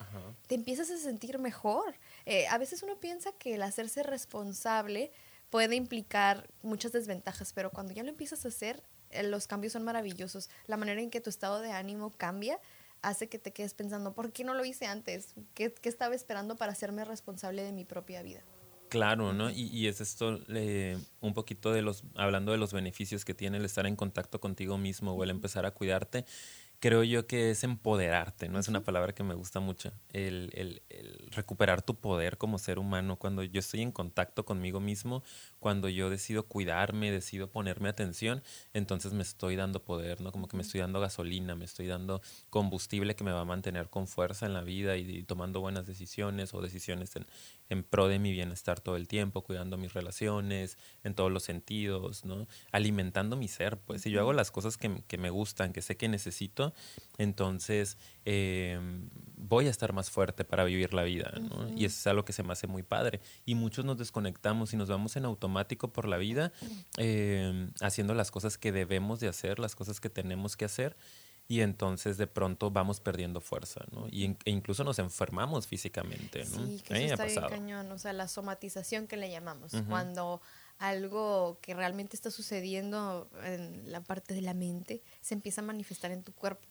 te 0.47 0.55
empiezas 0.55 0.89
a 0.89 0.97
sentir 0.97 1.37
mejor. 1.37 1.95
Eh, 2.25 2.47
a 2.47 2.57
veces 2.57 2.81
uno 2.81 2.97
piensa 2.97 3.33
que 3.33 3.55
el 3.55 3.61
hacerse 3.61 4.03
responsable 4.03 5.11
puede 5.49 5.75
implicar 5.75 6.47
muchas 6.63 6.93
desventajas, 6.93 7.51
pero 7.51 7.71
cuando 7.71 7.93
ya 7.93 8.03
lo 8.03 8.09
empiezas 8.09 8.45
a 8.45 8.47
hacer, 8.47 8.81
eh, 9.09 9.23
los 9.23 9.47
cambios 9.47 9.73
son 9.73 9.83
maravillosos. 9.83 10.49
La 10.65 10.77
manera 10.77 11.01
en 11.01 11.09
que 11.09 11.19
tu 11.19 11.29
estado 11.29 11.59
de 11.59 11.71
ánimo 11.71 12.11
cambia 12.11 12.59
hace 13.01 13.27
que 13.27 13.37
te 13.37 13.51
quedes 13.51 13.73
pensando, 13.73 14.13
¿por 14.13 14.31
qué 14.31 14.45
no 14.45 14.53
lo 14.53 14.63
hice 14.63 14.85
antes? 14.85 15.35
¿Qué, 15.53 15.73
qué 15.73 15.89
estaba 15.89 16.15
esperando 16.15 16.55
para 16.55 16.71
hacerme 16.71 17.03
responsable 17.03 17.63
de 17.63 17.73
mi 17.73 17.83
propia 17.83 18.23
vida? 18.23 18.43
Claro, 18.89 19.33
¿no? 19.33 19.49
Y, 19.49 19.63
y 19.63 19.87
es 19.87 19.99
esto 19.99 20.39
eh, 20.49 20.97
un 21.19 21.33
poquito 21.33 21.73
de 21.73 21.81
los, 21.81 22.03
hablando 22.15 22.51
de 22.51 22.57
los 22.57 22.71
beneficios 22.71 23.25
que 23.25 23.33
tiene 23.33 23.57
el 23.57 23.65
estar 23.65 23.87
en 23.87 23.95
contacto 23.95 24.39
contigo 24.39 24.77
mismo 24.77 25.13
o 25.13 25.23
el 25.23 25.31
empezar 25.31 25.65
a 25.65 25.71
cuidarte, 25.71 26.25
creo 26.79 27.03
yo 27.03 27.25
que 27.27 27.51
es 27.51 27.63
empoderarte, 27.63 28.49
¿no? 28.49 28.59
Es 28.59 28.67
una 28.67 28.83
palabra 28.83 29.13
que 29.13 29.23
me 29.23 29.33
gusta 29.33 29.59
mucho, 29.59 29.91
el, 30.13 30.51
el, 30.53 30.83
el, 30.89 31.29
recuperar 31.31 31.81
tu 31.81 31.95
poder 31.95 32.37
como 32.37 32.59
ser 32.59 32.79
humano, 32.79 33.17
cuando 33.17 33.43
yo 33.43 33.59
estoy 33.59 33.81
en 33.81 33.91
contacto 33.91 34.45
conmigo 34.45 34.79
mismo, 34.79 35.23
cuando 35.59 35.89
yo 35.89 36.09
decido 36.09 36.43
cuidarme, 36.43 37.11
decido 37.11 37.49
ponerme 37.49 37.89
atención, 37.89 38.43
entonces 38.73 39.13
me 39.13 39.23
estoy 39.23 39.55
dando 39.55 39.83
poder, 39.83 40.21
¿no? 40.21 40.31
Como 40.31 40.47
que 40.47 40.57
me 40.57 40.63
estoy 40.63 40.81
dando 40.81 40.99
gasolina, 40.99 41.55
me 41.55 41.65
estoy 41.65 41.87
dando 41.87 42.21
combustible 42.49 43.15
que 43.15 43.23
me 43.23 43.31
va 43.31 43.41
a 43.41 43.45
mantener 43.45 43.89
con 43.89 44.07
fuerza 44.07 44.45
en 44.45 44.53
la 44.53 44.61
vida 44.61 44.95
y, 44.97 45.23
tomando 45.23 45.61
buenas 45.61 45.87
decisiones 45.87 46.53
o 46.53 46.61
decisiones 46.61 47.15
en, 47.15 47.25
en, 47.69 47.83
pro 47.83 48.07
de 48.07 48.19
mi 48.19 48.31
bienestar 48.31 48.79
todo 48.79 48.95
el 48.95 49.07
tiempo, 49.07 49.41
cuidando 49.41 49.77
mis 49.77 49.93
relaciones 49.93 50.77
en 51.03 51.15
todos 51.15 51.31
los 51.31 51.43
sentidos, 51.43 52.25
¿no? 52.25 52.47
Alimentando 52.71 53.35
mi 53.35 53.47
ser, 53.47 53.77
pues 53.77 54.01
si 54.01 54.11
yo 54.11 54.19
hago 54.19 54.33
las 54.33 54.51
cosas 54.51 54.77
que, 54.77 55.03
que 55.07 55.17
me 55.17 55.29
gustan, 55.29 55.73
que 55.73 55.81
sé 55.81 55.97
que 55.97 56.07
necesito, 56.07 56.73
entonces 57.17 57.97
eh, 58.25 58.79
voy 59.37 59.67
a 59.67 59.69
estar 59.69 59.93
más 59.93 60.09
fuerte 60.09 60.43
para 60.43 60.63
vivir 60.63 60.93
la 60.93 61.03
vida, 61.03 61.33
¿no? 61.39 61.69
Y 61.75 61.85
eso 61.85 61.97
es 61.97 62.07
algo 62.07 62.25
que 62.25 62.33
se 62.33 62.43
me 62.43 62.53
hace 62.53 62.67
muy 62.67 62.83
padre. 62.83 63.21
Y 63.45 63.55
muchos 63.55 63.85
nos 63.85 63.97
desconectamos 63.97 64.73
y 64.73 64.77
nos 64.77 64.89
vamos 64.89 65.15
en 65.15 65.25
automático 65.25 65.93
por 65.93 66.07
la 66.07 66.17
vida, 66.17 66.51
eh, 66.97 67.69
haciendo 67.81 68.13
las 68.13 68.31
cosas 68.31 68.57
que 68.57 68.71
debemos 68.71 69.19
de 69.19 69.27
hacer, 69.27 69.59
las 69.59 69.75
cosas 69.75 69.99
que 69.99 70.09
tenemos 70.09 70.57
que 70.57 70.65
hacer, 70.65 70.95
y 71.47 71.61
entonces 71.61 72.17
de 72.17 72.27
pronto 72.27 72.71
vamos 72.71 72.99
perdiendo 72.99 73.41
fuerza, 73.41 73.85
¿no? 73.91 74.07
Y 74.09 74.25
e 74.45 74.49
incluso 74.51 74.83
nos 74.83 74.99
enfermamos 74.99 75.67
físicamente, 75.67 76.45
¿no? 76.45 76.65
Sí, 76.65 76.81
que 76.83 77.05
eso 77.05 77.13
está 77.13 77.25
bien 77.25 77.49
cañón, 77.49 77.91
o 77.91 77.97
sea, 77.99 78.13
la 78.13 78.27
somatización 78.27 79.07
que 79.07 79.17
le 79.17 79.29
llamamos, 79.29 79.71
cuando 79.87 80.41
algo 80.77 81.59
que 81.61 81.73
realmente 81.73 82.15
está 82.15 82.31
sucediendo 82.31 83.29
en 83.43 83.91
la 83.91 84.01
parte 84.01 84.33
de 84.33 84.41
la 84.41 84.53
mente 84.53 85.01
se 85.21 85.33
empieza 85.33 85.61
a 85.61 85.63
manifestar 85.63 86.11
en 86.11 86.23
tu 86.23 86.33
cuerpo. 86.33 86.67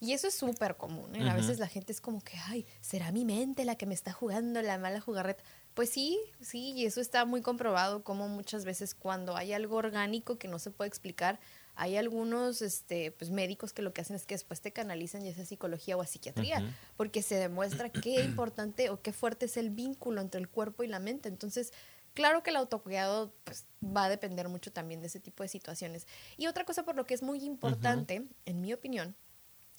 Y 0.00 0.12
eso 0.12 0.26
es 0.26 0.34
súper 0.34 0.76
común. 0.76 1.14
¿eh? 1.16 1.30
A 1.30 1.34
veces 1.34 1.58
la 1.58 1.68
gente 1.68 1.92
es 1.92 2.00
como 2.00 2.20
que, 2.20 2.36
ay, 2.48 2.66
¿será 2.80 3.10
mi 3.10 3.24
mente 3.24 3.64
la 3.64 3.76
que 3.76 3.86
me 3.86 3.94
está 3.94 4.12
jugando 4.12 4.60
la 4.60 4.76
mala 4.76 5.00
jugarreta? 5.00 5.42
Pues 5.72 5.88
sí, 5.88 6.18
sí, 6.40 6.72
y 6.72 6.84
eso 6.84 7.00
está 7.00 7.24
muy 7.24 7.40
comprobado 7.40 8.04
como 8.04 8.28
muchas 8.28 8.64
veces 8.64 8.94
cuando 8.94 9.36
hay 9.36 9.52
algo 9.52 9.76
orgánico 9.76 10.36
que 10.36 10.46
no 10.46 10.58
se 10.58 10.70
puede 10.70 10.88
explicar, 10.88 11.40
hay 11.76 11.96
algunos 11.96 12.62
este, 12.62 13.10
pues, 13.12 13.30
médicos 13.30 13.72
que 13.72 13.82
lo 13.82 13.92
que 13.92 14.00
hacen 14.00 14.16
es 14.16 14.26
que 14.26 14.34
después 14.34 14.60
te 14.60 14.72
canalizan 14.72 15.24
ya 15.24 15.34
sea 15.34 15.44
psicología 15.44 15.96
o 15.96 16.02
a 16.02 16.06
psiquiatría, 16.06 16.74
porque 16.96 17.22
se 17.22 17.36
demuestra 17.36 17.90
qué 17.90 18.22
importante 18.24 18.90
o 18.90 19.00
qué 19.00 19.12
fuerte 19.12 19.46
es 19.46 19.56
el 19.56 19.70
vínculo 19.70 20.20
entre 20.20 20.40
el 20.40 20.48
cuerpo 20.48 20.82
y 20.82 20.88
la 20.88 20.98
mente. 20.98 21.28
Entonces, 21.28 21.72
Claro 22.14 22.44
que 22.44 22.50
el 22.50 22.56
autocuidado 22.56 23.34
pues, 23.42 23.66
va 23.84 24.04
a 24.04 24.08
depender 24.08 24.48
mucho 24.48 24.72
también 24.72 25.00
de 25.00 25.08
ese 25.08 25.18
tipo 25.18 25.42
de 25.42 25.48
situaciones. 25.48 26.06
Y 26.36 26.46
otra 26.46 26.64
cosa 26.64 26.84
por 26.84 26.94
lo 26.94 27.06
que 27.06 27.14
es 27.14 27.24
muy 27.24 27.44
importante, 27.44 28.22
en 28.46 28.60
mi 28.60 28.72
opinión, 28.72 29.16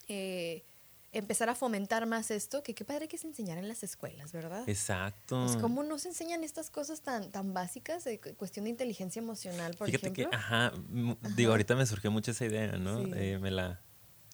eh, 0.09 0.65
empezar 1.15 1.49
a 1.49 1.55
fomentar 1.55 2.05
más 2.05 2.29
esto, 2.29 2.61
que 2.61 2.75
qué 2.75 2.85
padre 2.85 3.07
que 3.07 3.17
se 3.17 3.25
enseñar 3.25 3.57
en 3.57 3.67
las 3.67 3.83
escuelas, 3.83 4.31
¿verdad? 4.33 4.63
Exacto. 4.67 5.43
Pues 5.45 5.57
cómo 5.57 5.83
no 5.83 5.97
se 5.97 6.09
enseñan 6.09 6.43
estas 6.43 6.69
cosas 6.69 7.01
tan, 7.01 7.31
tan 7.31 7.53
básicas 7.53 8.03
de 8.03 8.19
cuestión 8.19 8.65
de 8.65 8.71
inteligencia 8.71 9.21
emocional, 9.21 9.75
por 9.75 9.87
Fíjate 9.87 10.07
ejemplo. 10.07 10.29
que, 10.29 10.35
ajá, 10.35 10.73
digo, 11.35 11.51
ahorita 11.51 11.75
me 11.75 11.85
surgió 11.85 12.11
mucho 12.11 12.31
esa 12.31 12.45
idea, 12.45 12.73
¿no? 12.73 13.01
Eh, 13.15 13.39
me 13.39 13.49
la 13.49 13.81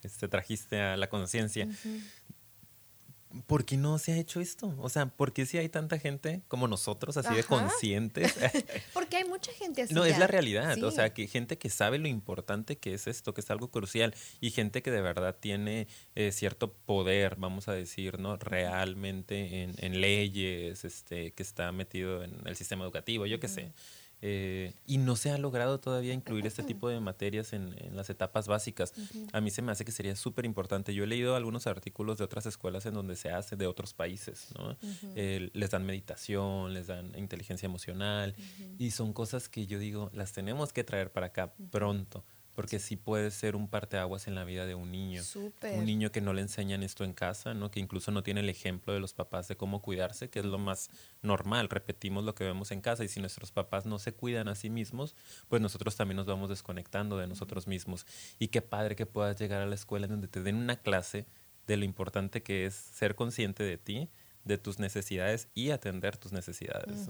este, 0.04 0.28
trajiste 0.28 0.82
a 0.82 0.98
la 0.98 1.08
conciencia. 1.10 1.68
¿Por 3.48 3.66
qué 3.66 3.78
no 3.78 3.98
se 3.98 4.14
ha 4.14 4.18
hecho 4.18 4.40
esto? 4.42 4.76
O 4.80 4.90
sea, 4.90 5.08
¿por 5.08 5.34
qué 5.34 5.46
si 5.46 5.58
hay 5.58 5.70
tanta 5.70 6.00
gente 6.00 6.42
como 6.48 6.68
nosotros, 6.68 7.18
así 7.18 7.34
de 7.34 7.44
conscientes? 7.44 8.34
Porque 8.94 9.18
hay 9.18 9.26
mucha 9.26 9.52
gente 9.54 9.84
así. 9.84 9.94
No, 9.94 10.06
es 10.06 10.18
la 10.18 10.28
realidad. 10.28 10.82
O 10.84 10.92
sea, 10.92 11.14
que 11.14 11.28
gente 11.28 11.58
que 11.58 11.70
sabe 11.70 11.98
lo 11.98 12.08
importante 12.08 12.78
que 12.78 12.94
es 12.94 13.08
esto, 13.08 13.34
que 13.34 13.42
es 13.42 13.52
algo 13.52 13.70
crucial, 13.70 14.14
y 14.40 14.52
gente 14.52 14.82
que 14.82 14.92
de 14.92 15.02
verdad 15.02 15.36
tiene 15.40 15.88
eh, 16.16 16.32
cierto 16.32 16.74
poder, 16.74 17.36
vamos 17.38 17.68
a 17.68 17.74
decir, 17.74 18.20
¿no? 18.20 18.38
Realmente 18.38 19.64
en, 19.64 19.76
en, 19.78 20.02
leyes, 20.02 20.86
este, 20.86 21.32
que 21.32 21.44
está 21.44 21.72
metido 21.72 22.24
en 22.24 22.46
el 22.46 22.56
sistema 22.56 22.84
educativo, 22.84 23.26
yo 23.26 23.40
qué 23.40 23.48
sé 23.48 23.72
Eh, 24.24 24.74
y 24.86 25.00
no 25.00 25.16
se 25.16 25.32
ha 25.32 25.38
logrado 25.38 25.80
todavía 25.80 26.14
incluir 26.14 26.46
este 26.46 26.64
tipo 26.64 26.90
de 26.90 27.00
materias 27.00 27.54
en, 27.54 27.76
las 27.96 28.10
etapas 28.10 28.48
básicas. 28.48 28.94
A 29.34 29.42
mí 29.42 29.50
se 29.50 29.62
me 29.62 29.72
hace 29.72 29.84
que 29.84 29.92
sería 29.92 30.16
súper 30.16 30.46
importante. 30.46 30.94
Yo 30.94 31.04
he 31.04 31.08
leído 31.08 31.36
algunos 31.36 31.68
artículos 31.68 32.18
de 32.18 32.24
otras 32.24 32.46
escuelas 32.46 32.86
en 32.86 32.94
donde 32.94 33.16
se 33.16 33.32
hace, 33.32 33.56
de 33.56 33.68
otros 33.68 33.94
países, 33.94 34.50
¿no? 34.58 34.78
les 35.16 35.72
dan 35.72 35.86
meditación, 35.86 36.74
les 36.74 36.88
dan 36.88 37.18
inteligencia 37.18 37.66
emocional, 37.66 38.36
y 38.78 38.92
son 38.92 39.14
cosas 39.14 39.50
que 39.50 39.66
yo 39.66 39.80
digo, 39.80 40.10
las 40.14 40.34
tenemos 40.34 40.74
que 40.74 40.84
traer 40.84 41.12
para 41.12 41.28
acá 41.28 41.54
pronto 41.72 42.24
porque 42.56 42.80
sí 42.80 42.98
puede 42.98 43.32
ser 43.32 43.56
un 43.56 43.68
parteaguas 43.68 44.28
en 44.28 44.36
la 44.36 44.44
vida 44.44 44.66
de 44.66 44.76
un 44.76 44.92
niño. 44.92 45.22
Un 45.62 45.86
niño 45.86 46.12
que 46.12 46.22
no 46.22 46.34
le 46.34 46.42
enseñan 46.42 46.84
esto 46.84 47.04
en 47.04 47.14
casa, 47.14 47.54
¿no? 47.54 47.72
Que 47.72 47.80
incluso 47.80 48.12
no 48.12 48.24
tiene 48.24 48.42
el 48.42 48.50
ejemplo 48.50 48.94
de 48.94 49.00
los 49.00 49.14
papás 49.14 49.48
de 49.48 49.56
cómo 49.56 49.82
cuidarse, 49.82 50.30
que 50.30 50.40
es 50.40 50.46
lo 50.46 50.58
más 50.58 50.90
normal. 51.22 51.70
Repetimos 51.70 52.24
lo 52.24 52.36
que 52.36 52.44
vemos 52.44 52.72
en 52.72 52.82
casa 52.82 53.04
y 53.04 53.08
si 53.08 53.20
nuestros 53.20 53.52
papás 53.52 53.86
no 53.86 54.00
se 54.00 54.14
cuidan 54.14 54.48
a 54.48 54.56
sí 54.56 54.70
mismos, 54.70 55.16
pues 55.48 55.62
nosotros 55.62 55.96
también 55.96 56.18
nos 56.18 56.26
vamos 56.26 56.50
desconectando 56.50 57.18
de 57.18 57.28
nosotros 57.28 57.68
mismos. 57.68 58.06
Y 58.40 58.50
qué 58.50 58.62
padre 58.62 58.96
que 58.96 59.06
puedas 59.06 59.40
llegar 59.40 59.62
a 59.62 59.66
la 59.66 59.76
escuela 59.76 60.08
donde 60.08 60.28
te 60.28 60.42
den 60.42 60.56
una 60.56 60.76
clase 60.76 61.26
de 61.68 61.78
lo 61.78 61.86
importante 61.86 62.44
que 62.44 62.66
es 62.66 62.74
ser 62.74 63.16
consciente 63.16 63.64
de 63.64 63.78
ti, 63.78 64.10
de 64.44 64.58
tus 64.58 64.80
necesidades 64.80 65.48
y 65.54 65.70
atender 65.70 66.18
tus 66.18 66.32
necesidades. 66.32 67.08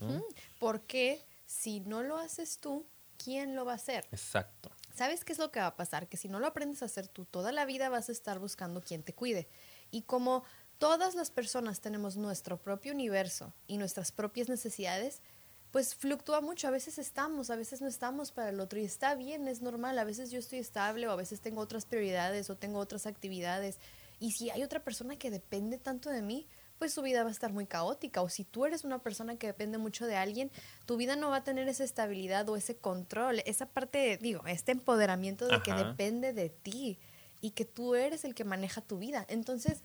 Porque 0.59 1.25
si 1.45 1.79
no 1.79 2.03
lo 2.03 2.17
haces 2.17 2.59
tú, 2.59 2.85
¿quién 3.17 3.55
lo 3.55 3.65
va 3.65 3.73
a 3.73 3.75
hacer? 3.75 4.05
Exacto. 4.11 4.71
¿Sabes 5.01 5.25
qué 5.25 5.33
es 5.33 5.39
lo 5.39 5.51
que 5.51 5.59
va 5.59 5.65
a 5.65 5.75
pasar? 5.75 6.07
Que 6.07 6.15
si 6.15 6.29
no 6.29 6.39
lo 6.39 6.45
aprendes 6.45 6.83
a 6.83 6.85
hacer 6.85 7.07
tú, 7.07 7.25
toda 7.25 7.51
la 7.51 7.65
vida 7.65 7.89
vas 7.89 8.09
a 8.09 8.11
estar 8.11 8.37
buscando 8.37 8.83
quien 8.83 9.01
te 9.01 9.15
cuide. 9.15 9.47
Y 9.89 10.03
como 10.03 10.43
todas 10.77 11.15
las 11.15 11.31
personas 11.31 11.81
tenemos 11.81 12.17
nuestro 12.17 12.61
propio 12.61 12.93
universo 12.93 13.51
y 13.65 13.77
nuestras 13.77 14.11
propias 14.11 14.47
necesidades, 14.47 15.23
pues 15.71 15.95
fluctúa 15.95 16.39
mucho. 16.41 16.67
A 16.67 16.69
veces 16.69 16.99
estamos, 16.99 17.49
a 17.49 17.55
veces 17.55 17.81
no 17.81 17.87
estamos 17.87 18.31
para 18.31 18.49
el 18.49 18.59
otro 18.59 18.79
y 18.79 18.83
está 18.83 19.15
bien, 19.15 19.47
es 19.47 19.63
normal. 19.63 19.97
A 19.97 20.03
veces 20.03 20.29
yo 20.29 20.37
estoy 20.37 20.59
estable 20.59 21.07
o 21.07 21.11
a 21.11 21.15
veces 21.15 21.41
tengo 21.41 21.61
otras 21.61 21.87
prioridades 21.87 22.51
o 22.51 22.55
tengo 22.55 22.77
otras 22.77 23.07
actividades. 23.07 23.79
Y 24.19 24.33
si 24.33 24.51
hay 24.51 24.61
otra 24.61 24.83
persona 24.83 25.15
que 25.15 25.31
depende 25.31 25.79
tanto 25.79 26.11
de 26.11 26.21
mí, 26.21 26.45
pues 26.81 26.95
su 26.95 27.03
vida 27.03 27.21
va 27.21 27.29
a 27.29 27.31
estar 27.31 27.53
muy 27.53 27.67
caótica. 27.67 28.23
O 28.23 28.29
si 28.29 28.43
tú 28.43 28.65
eres 28.65 28.83
una 28.83 28.97
persona 28.97 29.35
que 29.35 29.45
depende 29.45 29.77
mucho 29.77 30.07
de 30.07 30.15
alguien, 30.15 30.49
tu 30.87 30.97
vida 30.97 31.15
no 31.15 31.29
va 31.29 31.35
a 31.35 31.43
tener 31.43 31.67
esa 31.67 31.83
estabilidad 31.83 32.49
o 32.49 32.55
ese 32.55 32.75
control, 32.75 33.43
esa 33.45 33.67
parte, 33.67 34.17
digo, 34.17 34.41
este 34.47 34.71
empoderamiento 34.71 35.45
de 35.45 35.61
que 35.61 35.73
depende 35.73 36.33
de 36.33 36.49
ti 36.49 36.97
y 37.39 37.51
que 37.51 37.65
tú 37.65 37.93
eres 37.93 38.25
el 38.25 38.33
que 38.33 38.45
maneja 38.45 38.81
tu 38.81 38.97
vida. 38.97 39.27
Entonces, 39.29 39.83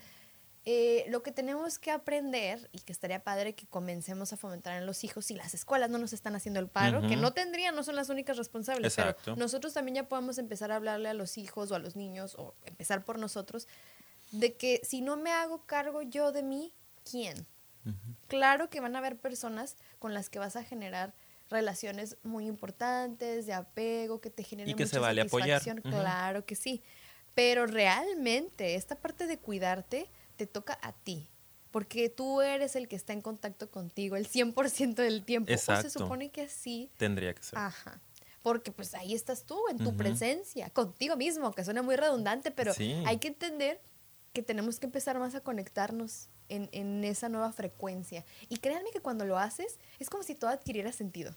eh, 0.65 1.05
lo 1.09 1.21
que 1.21 1.31
tenemos 1.31 1.77
que 1.77 1.91
aprender, 1.91 2.67
y 2.71 2.79
que 2.79 2.93
estaría 2.93 3.23
padre 3.23 3.53
que 3.53 3.67
comencemos 3.67 4.33
a 4.33 4.37
fomentar 4.37 4.75
en 4.75 4.87
los 4.87 5.03
hijos, 5.03 5.25
si 5.25 5.35
las 5.35 5.53
escuelas 5.53 5.91
no 5.91 5.99
nos 5.99 6.13
están 6.13 6.35
haciendo 6.35 6.59
el 6.59 6.67
paro, 6.67 7.07
que 7.07 7.15
no 7.15 7.31
tendrían, 7.31 7.75
no 7.75 7.83
son 7.83 7.95
las 7.95 8.09
únicas 8.09 8.37
responsables, 8.37 8.95
pero 8.95 9.15
nosotros 9.35 9.75
también 9.75 9.97
ya 9.97 10.09
podemos 10.09 10.39
empezar 10.39 10.71
a 10.71 10.77
hablarle 10.77 11.09
a 11.09 11.13
los 11.13 11.37
hijos 11.37 11.69
o 11.69 11.75
a 11.75 11.79
los 11.79 11.95
niños, 11.95 12.33
o 12.39 12.55
empezar 12.65 13.05
por 13.05 13.19
nosotros, 13.19 13.67
de 14.31 14.55
que 14.55 14.81
si 14.83 15.01
no 15.01 15.15
me 15.15 15.31
hago 15.31 15.63
cargo 15.67 16.01
yo 16.01 16.31
de 16.31 16.41
mí, 16.41 16.73
quién. 17.09 17.45
Claro 18.27 18.69
que 18.69 18.81
van 18.81 18.95
a 18.95 18.99
haber 18.99 19.17
personas 19.17 19.77
con 19.99 20.13
las 20.13 20.29
que 20.29 20.39
vas 20.39 20.55
a 20.55 20.63
generar 20.63 21.13
relaciones 21.49 22.17
muy 22.23 22.45
importantes, 22.47 23.45
de 23.45 23.53
apego, 23.53 24.19
que 24.19 24.29
te 24.29 24.43
generen 24.43 24.71
y 24.71 24.75
que 24.75 24.87
se 24.87 24.99
vale 24.99 25.21
apoyar. 25.21 25.61
Claro 25.81 26.45
que 26.45 26.55
sí. 26.55 26.83
Pero 27.33 27.65
realmente 27.65 28.75
esta 28.75 28.95
parte 28.95 29.27
de 29.27 29.37
cuidarte 29.37 30.09
te 30.35 30.47
toca 30.47 30.77
a 30.81 30.91
ti. 30.91 31.29
Porque 31.71 32.09
tú 32.09 32.41
eres 32.41 32.75
el 32.75 32.87
que 32.87 32.95
está 32.95 33.13
en 33.13 33.21
contacto 33.21 33.69
contigo 33.69 34.15
el 34.15 34.27
100% 34.27 34.95
del 34.95 35.23
tiempo. 35.23 35.51
Exacto. 35.51 35.87
O 35.87 35.89
se 35.89 35.99
supone 35.99 36.29
que 36.29 36.49
sí. 36.49 36.89
Tendría 36.97 37.33
que 37.33 37.43
ser. 37.43 37.59
Ajá. 37.59 38.01
Porque 38.41 38.71
pues 38.71 38.93
ahí 38.93 39.13
estás 39.13 39.43
tú, 39.43 39.59
en 39.69 39.77
tu 39.77 39.95
presencia, 39.95 40.69
contigo 40.69 41.17
mismo, 41.17 41.51
que 41.53 41.63
suena 41.65 41.81
muy 41.81 41.95
redundante, 41.95 42.51
pero 42.51 42.73
hay 43.05 43.17
que 43.17 43.27
entender 43.27 43.81
que 44.33 44.43
tenemos 44.43 44.79
que 44.79 44.85
empezar 44.85 45.19
más 45.19 45.35
a 45.35 45.41
conectarnos 45.41 46.29
en, 46.49 46.69
en, 46.71 47.03
esa 47.03 47.29
nueva 47.29 47.51
frecuencia. 47.51 48.23
Y 48.49 48.57
créanme 48.57 48.91
que 48.91 48.99
cuando 48.99 49.25
lo 49.25 49.37
haces, 49.37 49.79
es 49.99 50.09
como 50.09 50.23
si 50.23 50.35
todo 50.35 50.49
adquiriera 50.49 50.91
sentido. 50.91 51.35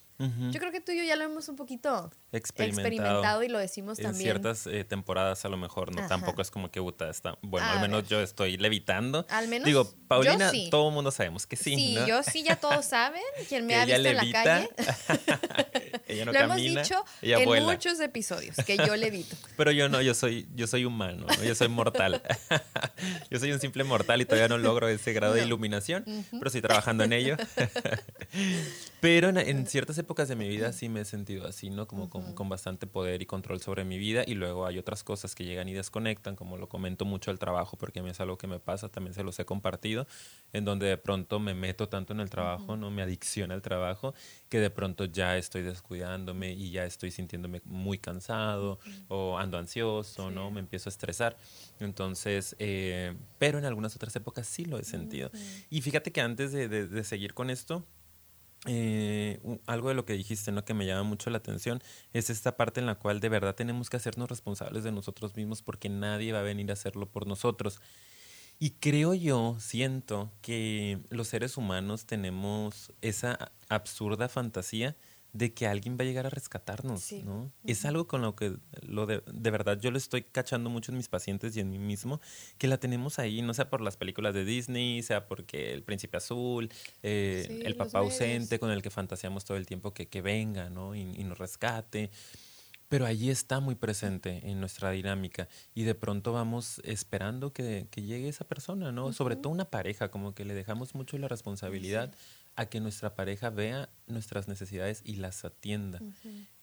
Yo 0.50 0.61
creo 0.61 0.70
que 0.70 0.82
tú 0.82 0.92
y 0.92 0.99
yo 0.99 1.04
ya 1.04 1.16
lo 1.16 1.25
hemos 1.25 1.49
un 1.49 1.56
poquito 1.56 2.11
experimentado, 2.30 3.42
y 3.42 3.49
lo 3.49 3.59
decimos 3.59 3.99
en 3.99 4.04
también. 4.04 4.23
ciertas 4.25 4.66
eh, 4.66 4.85
temporadas 4.85 5.47
a 5.47 5.49
lo 5.49 5.56
mejor, 5.56 5.97
¿no? 5.97 6.06
Tampoco 6.06 6.42
es 6.42 6.50
como 6.50 6.70
que 6.70 6.78
Uta 6.78 7.09
está... 7.09 7.38
Bueno, 7.40 7.66
al 7.66 7.80
menos 7.80 8.06
yo 8.06 8.20
estoy 8.20 8.59
levitando. 8.59 9.26
Al 9.30 9.49
menos 9.49 9.64
Digo, 9.64 9.90
Paulina, 10.09 10.52
todo 10.70 10.88
el 10.88 10.94
mundo 10.94 11.11
sabemos 11.11 11.47
que 11.47 11.56
sí, 11.56 11.75
Sí, 11.75 11.99
yo 12.06 12.23
sí, 12.23 12.42
ya 12.42 12.56
todos 12.56 12.85
saben. 12.85 13.23
Quien 13.49 13.66
me 13.66 13.75
ha 13.76 13.87
visto 13.87 14.09
en 14.09 14.16
la 14.16 14.30
calle. 14.30 14.68
ella 16.12 16.24
no 16.24 16.32
lo 16.32 16.38
hemos 16.38 16.56
dicho 16.56 17.04
en 17.22 17.62
muchos 17.64 18.00
episodios, 18.00 18.56
que 18.66 18.76
yo 18.76 18.96
levito. 18.96 19.36
Pero 19.56 19.70
yo 19.72 19.88
no, 19.88 20.00
yo 20.00 20.14
soy, 20.14 20.46
yo 20.54 20.66
soy 20.66 20.84
humano, 20.84 21.26
yo 21.44 21.54
soy 21.54 21.68
mortal. 21.68 22.22
yo 23.30 23.38
soy 23.38 23.52
un 23.52 23.60
simple 23.60 23.84
mortal 23.84 24.20
y 24.20 24.24
todavía 24.24 24.48
no 24.48 24.58
logro 24.58 24.88
ese 24.88 25.12
grado 25.12 25.34
de 25.34 25.44
iluminación, 25.44 26.04
pero 26.30 26.46
estoy 26.46 26.62
trabajando 26.62 27.04
en 27.04 27.12
ello. 27.12 27.36
pero 29.00 29.28
en, 29.28 29.66
ciertas 29.66 29.97
épocas 29.99 30.28
de 30.28 30.37
mi 30.37 30.49
vida 30.49 30.73
sí 30.73 30.88
me 30.88 31.00
he 31.00 31.04
sentido 31.04 31.47
así, 31.47 31.71
¿no? 31.71 31.87
Como 31.87 32.11
con, 32.11 32.49
bastante 32.49 32.87
poder 32.87 33.23
y 33.23 33.26
control 33.26 33.61
sobre 33.61 33.85
mi 33.85 33.99
vida 33.99 34.25
y 34.26 34.35
luego 34.35 34.66
hay 34.66 34.78
otras 34.78 35.04
cosas 35.04 35.35
que 35.35 35.45
llegan 35.45 35.69
y 35.69 35.73
desconectan, 35.73 36.37
como 36.37 36.57
lo 36.57 36.69
comento 36.69 37.04
mucho 37.04 37.30
el 37.30 37.38
trabajo, 37.38 37.76
porque 37.76 38.00
a 38.00 38.02
mí 38.02 38.11
es 38.11 38.21
algo 38.21 38.38
que 38.38 38.47
me 38.47 38.61
pasa, 38.61 38.88
también 38.88 39.14
se 39.14 39.23
los 39.23 39.38
he 39.38 39.45
compartido, 39.45 40.07
en 40.52 40.64
donde 40.64 40.87
de 40.87 40.99
pronto 40.99 41.38
me 41.38 41.54
meto 41.54 41.88
tanto 41.88 42.12
en 42.12 42.21
el 42.21 42.30
trabajo, 42.30 42.76
¿no? 42.76 42.90
Me 42.90 43.02
adicciona 43.02 43.54
al 43.54 43.62
trabajo, 43.62 44.14
que 44.49 44.59
de 44.59 44.71
pronto 44.71 45.04
ya 45.04 45.37
estoy 45.37 45.62
descuidándome 45.62 46.52
y 46.52 46.71
ya 46.71 46.85
estoy 46.85 47.11
sintiéndome 47.11 47.62
muy 47.64 47.99
cansado 47.99 48.78
o 49.09 49.38
ando 49.38 49.59
ansioso, 49.59 50.30
¿no? 50.30 50.50
Me 50.50 50.61
empiezo 50.61 50.88
a 50.88 50.92
estresar. 50.92 51.37
Entonces, 51.78 52.57
eh, 52.59 53.14
pero 53.38 53.59
en 53.59 53.64
algunas 53.64 53.97
otras 53.97 54.14
épocas 54.16 54.47
sí 54.47 54.64
lo 54.64 54.78
he 54.78 54.85
sentido. 54.85 55.30
Y 55.71 55.80
fíjate 55.80 56.12
que 56.12 56.21
antes 56.21 56.52
de, 56.52 57.04
seguir 57.04 57.35
con 57.35 57.50
esto, 57.50 57.85
eh, 58.66 59.40
algo 59.66 59.88
de 59.88 59.94
lo 59.94 60.04
que 60.04 60.12
dijiste, 60.12 60.52
¿no? 60.52 60.64
Que 60.64 60.74
me 60.74 60.86
llama 60.86 61.02
mucho 61.02 61.30
la 61.30 61.38
atención, 61.38 61.82
es 62.12 62.30
esta 62.30 62.56
parte 62.56 62.80
en 62.80 62.86
la 62.86 62.96
cual 62.96 63.20
de 63.20 63.28
verdad 63.28 63.54
tenemos 63.54 63.88
que 63.88 63.96
hacernos 63.96 64.28
responsables 64.28 64.84
de 64.84 64.92
nosotros 64.92 65.34
mismos 65.36 65.62
porque 65.62 65.88
nadie 65.88 66.32
va 66.32 66.40
a 66.40 66.42
venir 66.42 66.70
a 66.70 66.74
hacerlo 66.74 67.06
por 67.06 67.26
nosotros. 67.26 67.80
Y 68.58 68.72
creo 68.72 69.14
yo, 69.14 69.56
siento 69.58 70.30
que 70.42 70.98
los 71.08 71.28
seres 71.28 71.56
humanos 71.56 72.04
tenemos 72.04 72.92
esa 73.00 73.52
absurda 73.70 74.28
fantasía 74.28 74.96
de 75.32 75.54
que 75.54 75.66
alguien 75.66 75.96
va 75.99 76.02
a 76.02 76.06
llegar 76.06 76.26
a 76.26 76.30
rescatarnos, 76.30 77.12
¿no? 77.25 77.52
Es 77.64 77.84
algo 77.84 78.06
con 78.06 78.22
lo 78.22 78.34
que 78.34 78.56
lo 78.82 79.06
de, 79.06 79.22
de, 79.32 79.50
verdad 79.50 79.78
yo 79.80 79.90
lo 79.90 79.99
estoy 79.99 80.22
cachando 80.22 80.70
mucho 80.70 80.92
en 80.92 80.99
mis 80.99 81.08
pacientes 81.08 81.56
y 81.56 81.60
en 81.60 81.70
mí 81.70 81.78
mismo, 81.78 82.20
que 82.58 82.66
la 82.66 82.78
tenemos 82.78 83.18
ahí, 83.18 83.42
no 83.42 83.54
sea 83.54 83.70
por 83.70 83.80
las 83.80 83.96
películas 83.96 84.34
de 84.34 84.44
Disney, 84.44 85.02
sea 85.02 85.26
porque 85.26 85.72
el 85.72 85.82
príncipe 85.82 86.16
azul, 86.16 86.70
eh, 87.02 87.62
el 87.64 87.76
papá 87.76 88.00
ausente 88.00 88.58
con 88.58 88.70
el 88.70 88.82
que 88.82 88.90
fantaseamos 88.90 89.44
todo 89.44 89.56
el 89.56 89.66
tiempo 89.66 89.94
que, 89.94 90.08
que 90.08 90.22
venga, 90.22 90.70
¿no? 90.70 90.94
Y, 90.94 91.00
y 91.00 91.25
nos 91.25 91.38
rescate 91.38 92.10
pero 92.90 93.06
allí 93.06 93.30
está 93.30 93.60
muy 93.60 93.76
presente 93.76 94.50
en 94.50 94.58
nuestra 94.58 94.90
dinámica 94.90 95.49
y 95.76 95.84
de 95.84 95.94
pronto 95.94 96.32
vamos 96.32 96.80
esperando 96.84 97.52
que, 97.52 97.87
que 97.88 98.02
llegue 98.02 98.28
esa 98.28 98.44
persona, 98.44 98.90
¿no? 98.90 99.12
Sobre 99.12 99.37
todo 99.37 99.52
una 99.52 99.66
pareja, 99.66 100.10
como 100.10 100.34
que 100.34 100.44
le 100.44 100.54
dejamos 100.54 100.96
mucho 100.96 101.16
la 101.16 101.28
responsabilidad 101.28 102.12
a 102.57 102.66
que 102.66 102.80
nuestra 102.80 103.14
pareja 103.14 103.50
vea 103.50 103.90
nuestras 104.07 104.49
necesidades 104.49 105.00
y 105.04 105.16
las 105.16 105.45
atienda 105.45 106.00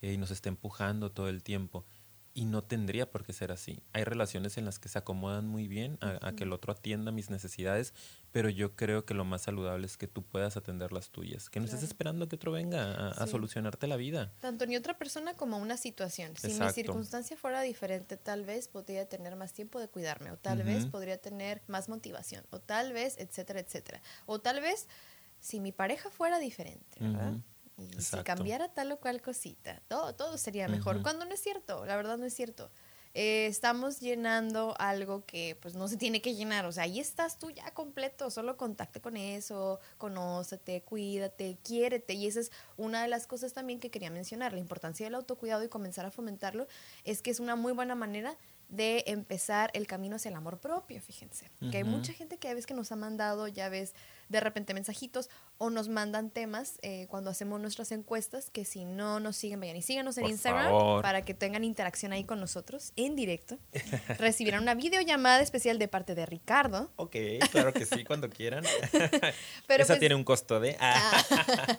eh, 0.00 0.12
y 0.12 0.16
nos 0.16 0.30
esté 0.30 0.48
empujando 0.48 1.10
todo 1.10 1.28
el 1.28 1.42
tiempo 1.42 1.84
y 2.38 2.44
no 2.44 2.62
tendría 2.62 3.10
por 3.10 3.24
qué 3.24 3.32
ser 3.32 3.50
así. 3.50 3.82
Hay 3.92 4.04
relaciones 4.04 4.58
en 4.58 4.64
las 4.64 4.78
que 4.78 4.88
se 4.88 4.96
acomodan 4.96 5.48
muy 5.48 5.66
bien 5.66 5.98
a, 6.00 6.32
que 6.36 6.44
el 6.44 6.52
otro 6.52 6.72
atienda 6.72 7.10
mis 7.10 7.30
necesidades, 7.30 7.94
pero 8.30 8.48
yo 8.48 8.76
creo 8.76 9.04
que 9.04 9.12
lo 9.12 9.24
más 9.24 9.42
saludable 9.42 9.86
es 9.86 9.96
que 9.96 10.06
tú 10.06 10.22
puedas 10.22 10.56
atender 10.56 10.92
las 10.92 11.10
tuyas, 11.10 11.50
que 11.50 11.58
no 11.58 11.66
estés 11.66 11.82
esperando 11.82 12.28
que 12.28 12.36
otro 12.36 12.52
venga 12.52 13.08
a, 13.08 13.26
solucionarte 13.26 13.88
la 13.88 13.96
vida. 13.96 14.32
Tanto 14.38 14.66
ni 14.66 14.76
otra 14.76 14.96
persona 14.96 15.34
como 15.34 15.58
una 15.58 15.76
situación. 15.76 16.36
Si 16.36 16.54
mi 16.54 16.70
circunstancia 16.70 17.36
fuera 17.36 17.60
diferente, 17.62 18.16
tal 18.16 18.44
vez 18.44 18.68
podría 18.68 19.08
tener 19.08 19.34
más 19.34 19.52
tiempo 19.52 19.80
de 19.80 19.88
cuidarme, 19.88 20.30
o 20.30 20.36
tal 20.36 20.62
vez 20.62 20.86
podría 20.86 21.18
tener 21.18 21.62
más 21.66 21.88
motivación, 21.88 22.44
o 22.50 22.60
tal 22.60 22.92
vez, 22.92 23.18
etcétera, 23.18 23.58
etcétera. 23.58 24.00
O 24.26 24.38
tal 24.38 24.60
vez, 24.60 24.86
si 25.40 25.60
mi 25.60 25.72
pareja 25.72 26.10
fuera 26.10 26.38
diferente, 26.38 26.96
¿verdad? 27.00 27.34
Y 27.76 28.00
si 28.00 28.16
cambiara 28.24 28.68
tal 28.68 28.92
o 28.92 28.98
cual 28.98 29.22
cosita, 29.22 29.80
todo, 29.86 30.14
todo 30.14 30.36
sería 30.36 30.66
mejor. 30.68 31.02
Cuando 31.02 31.24
no 31.24 31.32
es 31.32 31.40
cierto, 31.40 31.86
la 31.86 31.96
verdad 31.96 32.18
no 32.18 32.24
es 32.24 32.34
cierto. 32.34 32.70
Eh, 33.14 33.46
estamos 33.46 34.00
llenando 34.00 34.74
algo 34.78 35.24
que 35.24 35.56
pues 35.60 35.74
no 35.74 35.88
se 35.88 35.96
tiene 35.96 36.20
que 36.20 36.34
llenar. 36.34 36.66
O 36.66 36.72
sea, 36.72 36.84
ahí 36.84 37.00
estás 37.00 37.38
tú 37.38 37.50
ya 37.50 37.70
completo, 37.72 38.30
solo 38.30 38.56
contacte 38.56 39.00
con 39.00 39.16
eso, 39.16 39.80
conócete, 39.96 40.82
cuídate, 40.82 41.58
quiérete. 41.62 42.14
Y 42.14 42.26
esa 42.26 42.40
es 42.40 42.52
una 42.76 43.02
de 43.02 43.08
las 43.08 43.26
cosas 43.26 43.52
también 43.52 43.80
que 43.80 43.90
quería 43.90 44.10
mencionar. 44.10 44.52
La 44.52 44.60
importancia 44.60 45.06
del 45.06 45.14
autocuidado 45.14 45.64
y 45.64 45.68
comenzar 45.68 46.04
a 46.04 46.10
fomentarlo 46.10 46.66
es 47.04 47.22
que 47.22 47.30
es 47.30 47.40
una 47.40 47.56
muy 47.56 47.72
buena 47.72 47.94
manera 47.94 48.36
de 48.68 49.04
empezar 49.06 49.70
el 49.72 49.86
camino 49.86 50.16
hacia 50.16 50.28
el 50.28 50.36
amor 50.36 50.58
propio, 50.58 51.00
fíjense. 51.00 51.50
Que 51.70 51.78
hay 51.78 51.84
mucha 51.84 52.12
gente 52.12 52.36
que 52.36 52.48
a 52.48 52.54
veces 52.54 52.66
que 52.66 52.74
nos 52.74 52.92
ha 52.92 52.96
mandado, 52.96 53.48
ya 53.48 53.68
ves, 53.68 53.94
de 54.28 54.40
repente 54.40 54.74
mensajitos 54.74 55.30
o 55.56 55.70
nos 55.70 55.88
mandan 55.88 56.30
temas 56.30 56.78
eh, 56.82 57.06
cuando 57.08 57.30
hacemos 57.30 57.60
nuestras 57.60 57.90
encuestas, 57.92 58.50
que 58.50 58.64
si 58.64 58.84
no 58.84 59.20
nos 59.20 59.36
siguen, 59.36 59.58
vayan 59.60 59.76
y 59.76 59.82
síganos 59.82 60.18
en 60.18 60.26
Instagram 60.26 61.02
para 61.02 61.22
que 61.22 61.34
tengan 61.34 61.64
interacción 61.64 62.12
ahí 62.12 62.24
con 62.24 62.38
nosotros 62.38 62.92
en 62.96 63.16
directo. 63.16 63.58
Recibirán 64.18 64.62
una 64.62 64.74
videollamada 64.74 65.40
especial 65.40 65.78
de 65.78 65.88
parte 65.88 66.14
de 66.14 66.26
Ricardo. 66.26 66.92
Ok, 66.96 67.16
claro 67.50 67.72
que 67.72 67.86
sí, 67.86 68.04
cuando 68.04 68.28
quieran. 68.28 68.64
Pero 69.66 69.82
Esa 69.82 69.94
pues 69.94 70.00
tiene 70.00 70.14
un 70.14 70.24
costo 70.24 70.60
de... 70.60 70.76
Ah. 70.78 71.24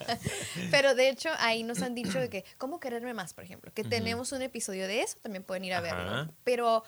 Pero 0.72 0.96
de 0.96 1.10
hecho 1.10 1.30
ahí 1.38 1.64
nos 1.64 1.82
han 1.82 1.94
dicho 1.94 2.20
de 2.20 2.30
que, 2.30 2.44
¿cómo 2.58 2.80
quererme 2.80 3.14
más, 3.14 3.34
por 3.34 3.44
ejemplo? 3.44 3.72
Que 3.74 3.84
tenemos 3.84 4.32
un 4.32 4.42
episodio 4.42 4.88
de 4.88 5.04
eso, 5.04 5.18
también 5.22 5.44
pueden 5.44 5.64
ir 5.64 5.74
a 5.74 5.82
verlo. 5.82 6.28
Pero 6.44 6.79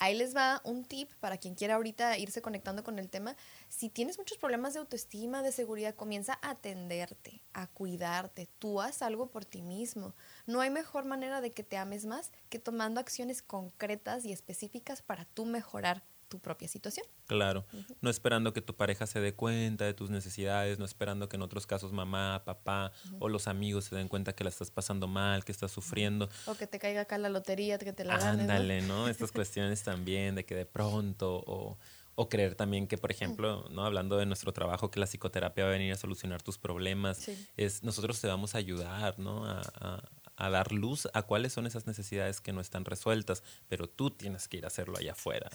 ahí 0.00 0.16
les 0.16 0.34
va 0.34 0.60
un 0.64 0.84
tip 0.84 1.12
para 1.20 1.36
quien 1.36 1.54
quiera 1.54 1.76
ahorita 1.76 2.18
irse 2.18 2.42
conectando 2.42 2.82
con 2.82 2.98
el 2.98 3.08
tema. 3.08 3.36
Si 3.68 3.88
tienes 3.88 4.18
muchos 4.18 4.38
problemas 4.38 4.74
de 4.74 4.80
autoestima, 4.80 5.42
de 5.42 5.52
seguridad, 5.52 5.94
comienza 5.94 6.38
a 6.42 6.50
atenderte, 6.50 7.42
a 7.52 7.68
cuidarte. 7.68 8.48
Tú 8.58 8.80
haz 8.80 9.02
algo 9.02 9.30
por 9.30 9.44
ti 9.44 9.62
mismo. 9.62 10.14
No 10.46 10.60
hay 10.60 10.70
mejor 10.70 11.04
manera 11.04 11.40
de 11.40 11.52
que 11.52 11.62
te 11.62 11.76
ames 11.76 12.06
más 12.06 12.32
que 12.48 12.58
tomando 12.58 12.98
acciones 12.98 13.42
concretas 13.42 14.24
y 14.24 14.32
específicas 14.32 15.02
para 15.02 15.26
tú 15.26 15.44
mejorar 15.44 16.02
tu 16.30 16.38
propia 16.38 16.68
situación. 16.68 17.04
Claro, 17.26 17.66
no 18.00 18.08
esperando 18.08 18.54
que 18.54 18.62
tu 18.62 18.74
pareja 18.74 19.06
se 19.06 19.20
dé 19.20 19.34
cuenta 19.34 19.84
de 19.84 19.92
tus 19.92 20.08
necesidades, 20.08 20.78
no 20.78 20.84
esperando 20.86 21.28
que 21.28 21.36
en 21.36 21.42
otros 21.42 21.66
casos 21.66 21.92
mamá, 21.92 22.42
papá 22.46 22.92
o 23.18 23.28
los 23.28 23.48
amigos 23.48 23.86
se 23.86 23.96
den 23.96 24.08
cuenta 24.08 24.32
que 24.32 24.44
la 24.44 24.50
estás 24.50 24.70
pasando 24.70 25.08
mal, 25.08 25.44
que 25.44 25.52
estás 25.52 25.72
sufriendo. 25.72 26.30
O 26.46 26.54
que 26.54 26.66
te 26.66 26.78
caiga 26.78 27.02
acá 27.02 27.18
la 27.18 27.28
lotería, 27.28 27.76
que 27.78 27.92
te 27.92 28.04
la 28.04 28.16
ganes. 28.16 28.42
Ándale, 28.42 28.80
¿no? 28.82 29.08
Estas 29.10 29.32
cuestiones 29.32 29.82
también 29.82 30.36
de 30.36 30.44
que 30.44 30.54
de 30.54 30.66
pronto 30.66 31.42
o, 31.46 31.76
o 32.14 32.28
creer 32.28 32.54
también 32.54 32.86
que, 32.86 32.96
por 32.96 33.10
ejemplo, 33.10 33.66
¿no? 33.70 33.84
hablando 33.84 34.16
de 34.16 34.26
nuestro 34.26 34.52
trabajo, 34.52 34.90
que 34.90 35.00
la 35.00 35.06
psicoterapia 35.06 35.64
va 35.64 35.70
a 35.70 35.72
venir 35.72 35.92
a 35.92 35.96
solucionar 35.96 36.42
tus 36.42 36.58
problemas, 36.58 37.28
es 37.56 37.82
nosotros 37.82 38.20
te 38.20 38.28
vamos 38.28 38.54
a 38.54 38.58
ayudar, 38.58 39.18
¿no? 39.18 39.46
a, 39.46 39.60
a 39.80 40.02
dar 40.48 40.72
luz 40.72 41.08
a 41.12 41.22
cuáles 41.22 41.52
son 41.52 41.66
esas 41.66 41.86
necesidades 41.86 42.40
que 42.40 42.52
no 42.52 42.60
están 42.60 42.84
resueltas, 42.84 43.42
pero 43.68 43.88
tú 43.88 44.10
tienes 44.10 44.48
que 44.48 44.56
ir 44.56 44.64
a 44.64 44.68
hacerlo 44.68 44.96
allá 44.96 45.12
afuera. 45.12 45.50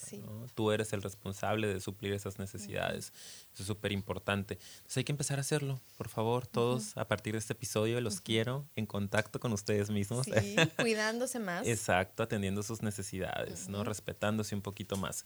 Tú 0.54 0.72
eres 0.72 0.94
el 0.94 1.02
responsable 1.02 1.68
de 1.68 1.80
suplir 1.80 2.14
esas 2.14 2.38
necesidades. 2.38 3.14
Eso 3.54 3.64
es 3.64 3.68
súper 3.68 3.92
importante. 3.92 4.60
Entonces 4.78 4.98
hay 4.98 5.04
que 5.04 5.12
empezar 5.12 5.40
a 5.40 5.42
hacerlo, 5.42 5.82
por 5.98 6.10
favor, 6.10 6.46
todos 6.46 6.96
a 6.98 7.08
partir 7.08 7.34
de 7.34 7.40
este 7.40 7.54
episodio 7.54 8.00
los 8.02 8.22
quiero 8.22 8.68
en 8.76 8.86
contacto 8.86 9.40
con 9.40 9.54
ustedes 9.54 9.90
mismos. 9.90 10.26
Sí, 10.26 10.56
cuidándose 10.78 11.40
más. 11.40 11.66
Exacto, 11.66 12.24
atendiendo 12.24 12.62
sus 12.62 12.82
necesidades, 12.82 13.70
¿no? 13.70 13.84
Respetándose 13.84 14.54
un 14.54 14.62
poquito 14.62 14.98
más. 14.98 15.26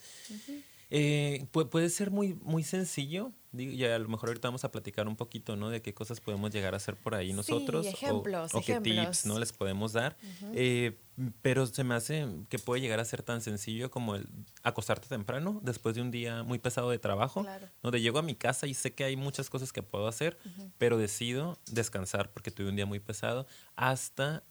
Eh, 0.90 1.46
puede 1.52 1.90
ser 1.90 2.12
muy, 2.12 2.34
muy 2.36 2.64
sencillo. 2.64 3.32
Y 3.52 3.84
a 3.84 3.98
lo 3.98 4.08
mejor 4.10 4.30
ahorita 4.30 4.48
vamos 4.48 4.64
a 4.64 4.72
platicar 4.72 5.08
un 5.08 5.16
poquito, 5.16 5.56
¿no? 5.56 5.70
De 5.70 5.82
qué 5.82 5.94
cosas 5.94 6.20
podemos 6.20 6.52
llegar 6.52 6.74
a 6.74 6.78
hacer 6.78 6.96
por 6.96 7.16
ahí 7.16 7.34
nosotros. 7.34 7.86
ejemplos, 7.86 8.54
o, 8.54 8.62
qué 8.62 8.80
tips, 8.80 9.26
¿no? 9.26 9.40
Les 9.40 9.52
podemos 9.52 9.94
dar. 9.94 10.16
Eh, 10.54 11.00
pero 11.42 11.66
se 11.66 11.84
me 11.84 11.96
hace 11.96 12.28
que 12.48 12.60
puede 12.60 12.82
llegar 12.82 13.00
a 13.00 13.06
ser 13.06 13.24
tan 13.24 13.42
sencillo 13.42 13.90
como 13.92 14.16
el 14.16 14.28
acostarte 14.64 15.08
temprano 15.08 15.60
después 15.64 15.96
de 15.96 16.02
un 16.02 16.12
día 16.12 16.44
muy 16.44 16.60
pesado 16.60 16.90
de 16.92 17.00
trabajo. 17.00 17.46
¿no? 17.84 17.92
De 17.92 18.02
llego 18.02 18.20
a 18.20 18.24
mi 18.24 18.36
casa 18.36 18.68
y 18.68 18.74
sé 18.74 18.94
que 18.94 19.04
hay 19.04 19.16
muchas 19.16 19.50
cosas 19.50 19.74
que 19.74 19.84
puedo 19.84 20.08
hacer, 20.08 20.38
pero 20.78 20.98
decido 20.98 21.60
descansar 21.72 22.32
porque 22.32 22.52
tuve 22.52 22.70
un 22.70 22.76
día 22.76 22.86
muy 22.86 23.00
pesado 23.00 23.48
hasta 23.76 24.44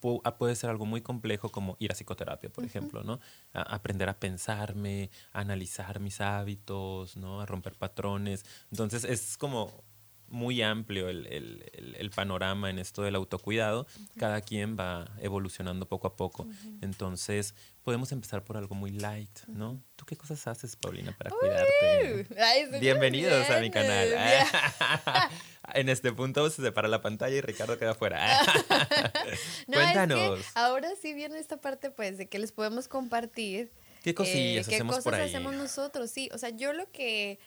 puede 0.00 0.56
ser 0.56 0.70
algo 0.70 0.86
muy 0.86 1.00
complejo 1.00 1.50
como 1.50 1.76
ir 1.78 1.92
a 1.92 1.94
psicoterapia, 1.94 2.50
por 2.50 2.64
ejemplo, 2.64 3.02
¿no? 3.02 3.20
aprender 3.52 4.08
a 4.08 4.18
pensarme, 4.18 5.10
a 5.32 5.40
analizar 5.40 6.00
mis 6.00 6.20
hábitos, 6.20 7.16
¿no? 7.16 7.40
A 7.40 7.46
romper 7.46 7.74
patrones. 7.74 8.44
Entonces 8.70 9.04
es 9.04 9.36
como 9.36 9.84
muy 10.30 10.62
amplio 10.62 11.08
el, 11.08 11.26
el, 11.26 11.96
el, 11.98 12.10
panorama 12.10 12.70
en 12.70 12.78
esto 12.78 13.02
del 13.02 13.16
autocuidado. 13.16 13.86
Cada 14.18 14.40
quien 14.40 14.76
va 14.78 15.10
evolucionando 15.20 15.86
poco 15.86 16.06
a 16.06 16.16
poco. 16.16 16.46
Entonces, 16.80 17.54
podemos 17.82 18.12
empezar 18.12 18.44
por 18.44 18.56
algo 18.56 18.74
muy 18.74 18.92
light, 18.92 19.40
¿no? 19.48 19.82
¿Tú 19.96 20.06
qué 20.06 20.16
cosas 20.16 20.46
haces, 20.46 20.76
Paulina, 20.76 21.14
para 21.16 21.30
cuidarte? 21.30 22.78
Bienvenidos 22.80 23.50
a 23.50 23.60
mi 23.60 23.70
canal. 23.70 24.08
en 25.74 25.88
este 25.88 26.12
punto 26.12 26.48
se 26.50 26.62
separa 26.62 26.88
la 26.88 27.02
pantalla 27.02 27.36
y 27.36 27.40
Ricardo 27.40 27.78
queda 27.78 27.92
afuera. 27.92 28.38
Cuéntanos. 29.66 30.44
ahora 30.54 30.90
sí 31.00 31.12
viene 31.12 31.38
esta 31.38 31.60
parte, 31.60 31.90
pues, 31.90 32.18
de 32.18 32.28
que 32.28 32.38
les 32.38 32.52
podemos 32.52 32.88
compartir. 32.88 33.72
¿Qué 34.02 34.14
cosillas 34.14 34.68
eh, 34.68 34.74
hacemos 34.76 35.00
por 35.00 35.14
ahí? 35.14 35.20
¿Qué 35.20 35.26
cosas 35.26 35.36
hacemos 35.36 35.54
nosotros? 35.54 36.10
Sí, 36.10 36.30
o 36.32 36.38
sea, 36.38 36.50
yo 36.50 36.72
lo 36.72 36.90
que 36.90 37.38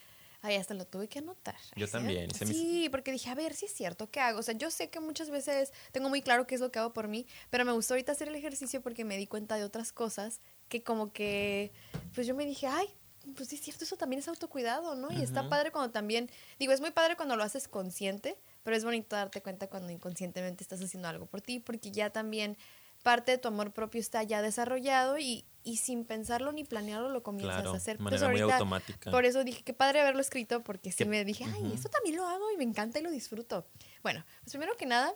Ay, 0.44 0.56
hasta 0.56 0.74
lo 0.74 0.84
tuve 0.84 1.08
que 1.08 1.20
anotar. 1.20 1.56
Yo 1.74 1.88
también. 1.88 2.28
Sí, 2.34 2.88
porque 2.90 3.10
dije, 3.10 3.30
a 3.30 3.34
ver, 3.34 3.54
si 3.54 3.64
es 3.64 3.72
cierto, 3.72 4.10
¿qué 4.10 4.20
hago? 4.20 4.40
O 4.40 4.42
sea, 4.42 4.52
yo 4.52 4.70
sé 4.70 4.90
que 4.90 5.00
muchas 5.00 5.30
veces 5.30 5.72
tengo 5.90 6.10
muy 6.10 6.20
claro 6.20 6.46
qué 6.46 6.54
es 6.54 6.60
lo 6.60 6.70
que 6.70 6.78
hago 6.78 6.92
por 6.92 7.08
mí, 7.08 7.26
pero 7.48 7.64
me 7.64 7.72
gustó 7.72 7.94
ahorita 7.94 8.12
hacer 8.12 8.28
el 8.28 8.34
ejercicio 8.34 8.82
porque 8.82 9.06
me 9.06 9.16
di 9.16 9.26
cuenta 9.26 9.56
de 9.56 9.64
otras 9.64 9.90
cosas 9.90 10.40
que 10.68 10.82
como 10.82 11.14
que, 11.14 11.72
pues 12.14 12.26
yo 12.26 12.34
me 12.34 12.44
dije, 12.44 12.66
ay, 12.66 12.86
pues 13.34 13.48
sí 13.48 13.54
es 13.54 13.62
cierto, 13.62 13.84
eso 13.84 13.96
también 13.96 14.20
es 14.20 14.28
autocuidado, 14.28 14.96
¿no? 14.96 15.10
Y 15.10 15.22
está 15.22 15.48
padre 15.48 15.70
cuando 15.72 15.90
también, 15.90 16.28
digo, 16.58 16.74
es 16.74 16.82
muy 16.82 16.90
padre 16.90 17.16
cuando 17.16 17.36
lo 17.36 17.42
haces 17.42 17.66
consciente, 17.66 18.36
pero 18.64 18.76
es 18.76 18.84
bonito 18.84 19.16
darte 19.16 19.40
cuenta 19.40 19.68
cuando 19.68 19.92
inconscientemente 19.92 20.62
estás 20.62 20.82
haciendo 20.82 21.08
algo 21.08 21.24
por 21.24 21.40
ti, 21.40 21.58
porque 21.58 21.90
ya 21.90 22.10
también 22.10 22.58
parte 23.04 23.32
de 23.32 23.38
tu 23.38 23.48
amor 23.48 23.72
propio 23.72 24.00
está 24.00 24.22
ya 24.22 24.40
desarrollado 24.42 25.18
y, 25.18 25.44
y 25.62 25.76
sin 25.76 26.06
pensarlo 26.06 26.50
ni 26.52 26.64
planearlo 26.64 27.10
lo 27.10 27.22
comienzas 27.22 27.66
a 27.66 27.72
hacer. 27.72 28.00
Manera 28.00 28.28
muy 28.30 28.40
automática. 28.40 29.10
Por 29.10 29.26
eso 29.26 29.44
dije, 29.44 29.62
qué 29.62 29.74
padre 29.74 30.00
haberlo 30.00 30.22
escrito, 30.22 30.64
porque 30.64 30.90
sí 30.90 31.04
me 31.04 31.22
dije, 31.24 31.44
ay, 31.44 31.70
esto 31.74 31.90
también 31.90 32.16
lo 32.16 32.26
hago 32.26 32.50
y 32.50 32.56
me 32.56 32.64
encanta 32.64 32.98
y 32.98 33.02
lo 33.02 33.10
disfruto. 33.10 33.66
Bueno, 34.02 34.24
pues 34.40 34.52
primero 34.52 34.74
que 34.78 34.86
nada, 34.86 35.14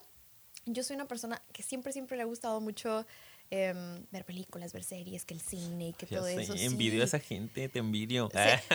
yo 0.66 0.84
soy 0.84 0.96
una 0.96 1.08
persona 1.08 1.42
que 1.52 1.62
siempre, 1.62 1.92
siempre 1.94 2.18
le 2.18 2.24
ha 2.24 2.26
gustado 2.26 2.60
mucho 2.60 3.06
Em, 3.50 4.04
ver 4.10 4.26
películas, 4.26 4.74
ver 4.74 4.84
series, 4.84 5.24
que 5.24 5.32
el 5.32 5.40
cine, 5.40 5.94
que 5.96 6.06
todo 6.06 6.26
eso. 6.26 6.54
Envidio 6.54 7.00
a 7.00 7.06
esa 7.06 7.18
gente, 7.18 7.70
te 7.70 7.78
envidio. 7.78 8.28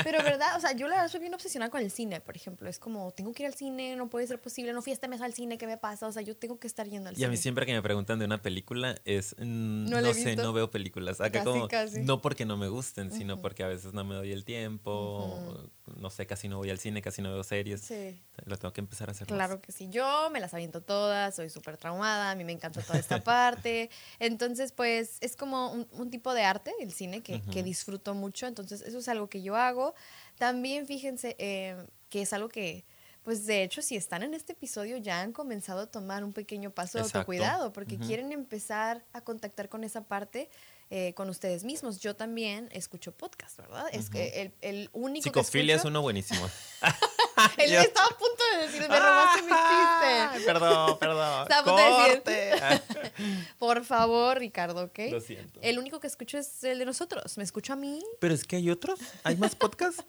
pero 0.03 0.23
verdad, 0.23 0.57
o 0.57 0.59
sea, 0.59 0.71
yo 0.71 0.87
la 0.87 0.95
verdad 0.95 1.11
soy 1.11 1.19
bien 1.19 1.33
obsesionada 1.33 1.69
con 1.69 1.79
el 1.79 1.91
cine, 1.91 2.21
por 2.21 2.35
ejemplo. 2.35 2.67
Es 2.67 2.79
como, 2.79 3.11
tengo 3.11 3.33
que 3.33 3.43
ir 3.43 3.47
al 3.47 3.53
cine, 3.53 3.95
no 3.95 4.09
puede 4.09 4.25
ser 4.25 4.41
posible, 4.41 4.73
no 4.73 4.81
fui 4.81 4.91
este 4.91 5.07
mes 5.07 5.21
al 5.21 5.35
cine, 5.35 5.59
¿qué 5.59 5.67
me 5.67 5.77
pasa? 5.77 6.07
O 6.07 6.11
sea, 6.11 6.23
yo 6.23 6.35
tengo 6.35 6.57
que 6.57 6.65
estar 6.65 6.87
yendo 6.87 7.09
al 7.09 7.15
cine. 7.15 7.23
Y 7.23 7.27
a 7.27 7.29
mí 7.29 7.37
siempre 7.37 7.67
que 7.67 7.73
me 7.73 7.83
preguntan 7.83 8.17
de 8.17 8.25
una 8.25 8.41
película 8.41 8.99
es, 9.05 9.35
mm, 9.37 9.89
no, 9.89 10.13
sé, 10.15 10.35
no 10.37 10.53
veo 10.53 10.71
películas. 10.71 11.21
Acá 11.21 11.43
como, 11.43 11.67
no 12.01 12.21
porque 12.21 12.45
no 12.45 12.57
me 12.57 12.67
gusten, 12.67 13.11
sino 13.11 13.39
porque 13.41 13.63
a 13.63 13.67
veces 13.67 13.93
no 13.93 14.03
me 14.03 14.15
doy 14.15 14.31
el 14.31 14.43
tiempo, 14.43 15.69
no 15.85 16.09
sé, 16.09 16.25
casi 16.25 16.47
no 16.47 16.57
voy 16.57 16.69
al 16.69 16.79
cine, 16.79 17.01
casi 17.01 17.21
no 17.21 17.31
veo 17.31 17.43
series. 17.43 17.81
Sí. 17.81 18.21
Lo 18.45 18.57
tengo 18.57 18.71
que 18.71 18.81
empezar 18.81 19.09
a 19.09 19.11
hacer 19.11 19.27
Claro 19.27 19.61
que 19.61 19.71
sí, 19.71 19.89
yo 19.89 20.29
me 20.31 20.39
las 20.39 20.53
aviento 20.53 20.81
todas, 20.81 21.35
soy 21.35 21.49
súper 21.49 21.77
traumada, 21.77 22.31
a 22.31 22.35
mí 22.35 22.43
me 22.43 22.53
encanta 22.53 22.81
toda 22.81 22.99
esta 22.99 23.21
parte. 23.23 23.89
Entonces, 24.19 24.71
pues 24.71 25.17
es 25.19 25.35
como 25.35 25.71
un, 25.71 26.09
tipo 26.09 26.33
de 26.33 26.43
arte, 26.43 26.73
el 26.79 26.93
cine, 26.93 27.21
que, 27.21 27.63
disfruto 27.63 28.13
mucho. 28.13 28.47
Entonces, 28.47 28.81
eso 28.81 28.97
es 28.97 29.07
algo 29.07 29.27
que 29.27 29.41
yo 29.41 29.55
hago. 29.55 29.93
También 30.37 30.85
fíjense 30.85 31.35
eh, 31.37 31.75
que 32.09 32.21
es 32.21 32.31
algo 32.31 32.47
que, 32.47 32.85
pues 33.23 33.45
de 33.45 33.63
hecho, 33.63 33.81
si 33.81 33.95
están 33.95 34.23
en 34.23 34.33
este 34.33 34.53
episodio, 34.53 34.97
ya 34.97 35.21
han 35.21 35.33
comenzado 35.33 35.81
a 35.81 35.87
tomar 35.87 36.23
un 36.23 36.31
pequeño 36.31 36.71
paso 36.71 36.97
de 36.97 37.03
autocuidado, 37.03 37.73
porque 37.73 37.97
quieren 37.97 38.31
empezar 38.31 39.03
a 39.11 39.21
contactar 39.21 39.67
con 39.67 39.83
esa 39.83 40.05
parte. 40.05 40.49
Eh, 40.89 41.13
con 41.15 41.27
ustedes 41.29 41.63
mismos. 41.63 41.99
Yo 41.99 42.15
también 42.15 42.69
escucho 42.71 43.11
podcast, 43.11 43.57
¿verdad? 43.57 43.87
Es 43.91 44.11
que 44.11 44.41
el, 44.41 44.53
el 44.61 44.89
único 44.93 45.23
Psicofilia 45.23 45.75
es 45.75 45.85
uno 45.85 46.03
buenísimo. 46.03 46.47
Él 47.57 47.73
estaba 47.73 48.07
a 48.07 48.17
punto 48.17 48.43
de 48.53 48.67
decir, 48.67 48.81
me 48.81 48.99
robaste 48.99 49.41
mi 49.41 49.49
chiste. 49.49 50.45
Perdón, 50.45 50.99
perdón. 50.99 51.47
Por 53.59 53.83
favor, 53.85 54.37
Ricardo, 54.37 54.83
¿ok? 54.83 54.99
Lo 55.09 55.19
siento. 55.21 55.59
El 55.61 55.79
único 55.79 55.99
que 55.99 56.07
escucho 56.07 56.37
es 56.37 56.63
el 56.63 56.79
de 56.79 56.85
nosotros. 56.85 57.37
¿Me 57.37 57.43
escucho 57.43 57.73
a 57.73 57.75
mí? 57.75 58.03
Pero 58.19 58.33
es 58.33 58.43
que 58.43 58.57
hay 58.57 58.69
otros. 58.69 58.99
¿Hay 59.23 59.35
más 59.37 59.55
podcasts? 59.55 60.03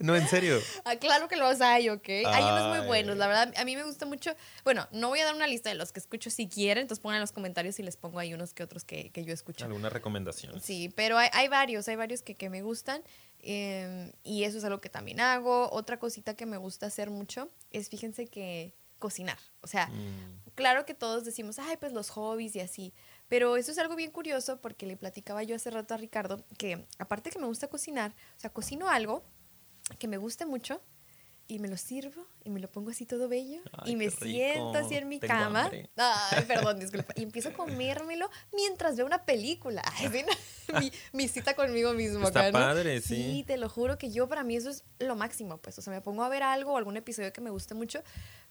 No, 0.00 0.16
en 0.16 0.26
serio. 0.26 0.58
Ah, 0.84 0.96
claro 0.96 1.28
que 1.28 1.36
los 1.36 1.60
hay, 1.60 1.88
¿ok? 1.88 2.08
Hay 2.08 2.42
unos 2.42 2.76
muy 2.76 2.86
buenos, 2.86 3.16
la 3.16 3.26
verdad. 3.26 3.52
A 3.56 3.64
mí 3.64 3.76
me 3.76 3.84
gusta 3.84 4.06
mucho. 4.06 4.34
Bueno, 4.64 4.88
no 4.92 5.08
voy 5.08 5.20
a 5.20 5.26
dar 5.26 5.34
una 5.34 5.46
lista 5.46 5.68
de 5.68 5.74
los 5.74 5.92
que 5.92 6.00
escucho 6.00 6.30
si 6.30 6.48
quieren, 6.48 6.82
entonces 6.82 7.02
pongan 7.02 7.16
en 7.16 7.20
los 7.20 7.32
comentarios 7.32 7.78
y 7.78 7.82
les 7.82 7.96
pongo 7.96 8.18
ahí 8.18 8.32
unos 8.32 8.54
que 8.54 8.62
otros 8.62 8.84
que, 8.84 9.10
que 9.10 9.24
yo 9.24 9.32
escucho. 9.32 9.66
¿Alguna 9.66 9.90
recomendación? 9.90 10.60
Sí, 10.60 10.92
pero 10.96 11.18
hay, 11.18 11.28
hay 11.32 11.48
varios, 11.48 11.86
hay 11.88 11.96
varios 11.96 12.22
que, 12.22 12.34
que 12.34 12.48
me 12.48 12.62
gustan. 12.62 13.02
Em, 13.42 14.12
y 14.22 14.44
eso 14.44 14.58
es 14.58 14.64
algo 14.64 14.80
que 14.80 14.88
también 14.88 15.20
hago. 15.20 15.70
Otra 15.70 15.98
cosita 15.98 16.34
que 16.34 16.46
me 16.46 16.56
gusta 16.56 16.86
hacer 16.86 17.10
mucho 17.10 17.48
es, 17.70 17.88
fíjense 17.88 18.26
que 18.26 18.74
cocinar. 18.98 19.38
O 19.62 19.66
sea, 19.66 19.86
mm. 19.88 20.50
claro 20.54 20.86
que 20.86 20.94
todos 20.94 21.24
decimos, 21.24 21.58
ay, 21.58 21.76
pues 21.78 21.92
los 21.92 22.10
hobbies 22.10 22.56
y 22.56 22.60
así. 22.60 22.92
Pero 23.28 23.56
eso 23.56 23.72
es 23.72 23.78
algo 23.78 23.96
bien 23.96 24.10
curioso 24.10 24.60
porque 24.60 24.86
le 24.86 24.96
platicaba 24.96 25.42
yo 25.42 25.56
hace 25.56 25.70
rato 25.70 25.94
a 25.94 25.96
Ricardo 25.96 26.44
que 26.58 26.86
aparte 26.98 27.30
que 27.30 27.38
me 27.38 27.46
gusta 27.46 27.68
cocinar, 27.68 28.12
o 28.36 28.40
sea, 28.40 28.50
cocino 28.50 28.88
algo 28.88 29.24
que 29.98 30.08
me 30.08 30.16
guste 30.16 30.46
mucho 30.46 30.80
y 31.50 31.58
me 31.58 31.68
lo 31.68 31.76
sirvo 31.76 32.26
y 32.44 32.50
me 32.50 32.60
lo 32.60 32.70
pongo 32.70 32.90
así 32.90 33.06
todo 33.06 33.28
bello 33.28 33.60
y 33.84 33.96
me 33.96 34.08
siento 34.10 34.78
así 34.78 34.94
en 34.94 35.08
mi 35.08 35.18
cama. 35.18 35.68
Ay, 35.96 36.44
perdón, 36.46 36.78
disculpa. 36.80 37.12
Y 37.16 37.24
empiezo 37.24 37.48
a 37.48 37.52
comérmelo 37.52 38.30
mientras 38.52 38.96
veo 38.96 39.04
una 39.04 39.24
película. 39.24 39.82
Ay, 39.96 40.24
mi, 40.80 40.92
mi, 41.12 41.28
cita 41.28 41.54
conmigo 41.54 41.92
mismo. 41.92 42.28
Está 42.28 42.52
padre, 42.52 43.00
sí. 43.00 43.16
Sí, 43.16 43.44
te 43.44 43.56
lo 43.56 43.68
juro 43.68 43.98
que 43.98 44.10
yo 44.10 44.28
para 44.28 44.44
mí 44.44 44.56
eso 44.56 44.70
es 44.70 44.84
lo 45.00 45.16
máximo, 45.16 45.58
pues. 45.58 45.76
O 45.78 45.82
sea, 45.82 45.92
me 45.92 46.00
pongo 46.00 46.22
a 46.22 46.28
ver 46.28 46.44
algo, 46.44 46.76
algún 46.76 46.96
episodio 46.96 47.32
que 47.32 47.40
me 47.40 47.50
guste 47.50 47.74
mucho, 47.74 48.00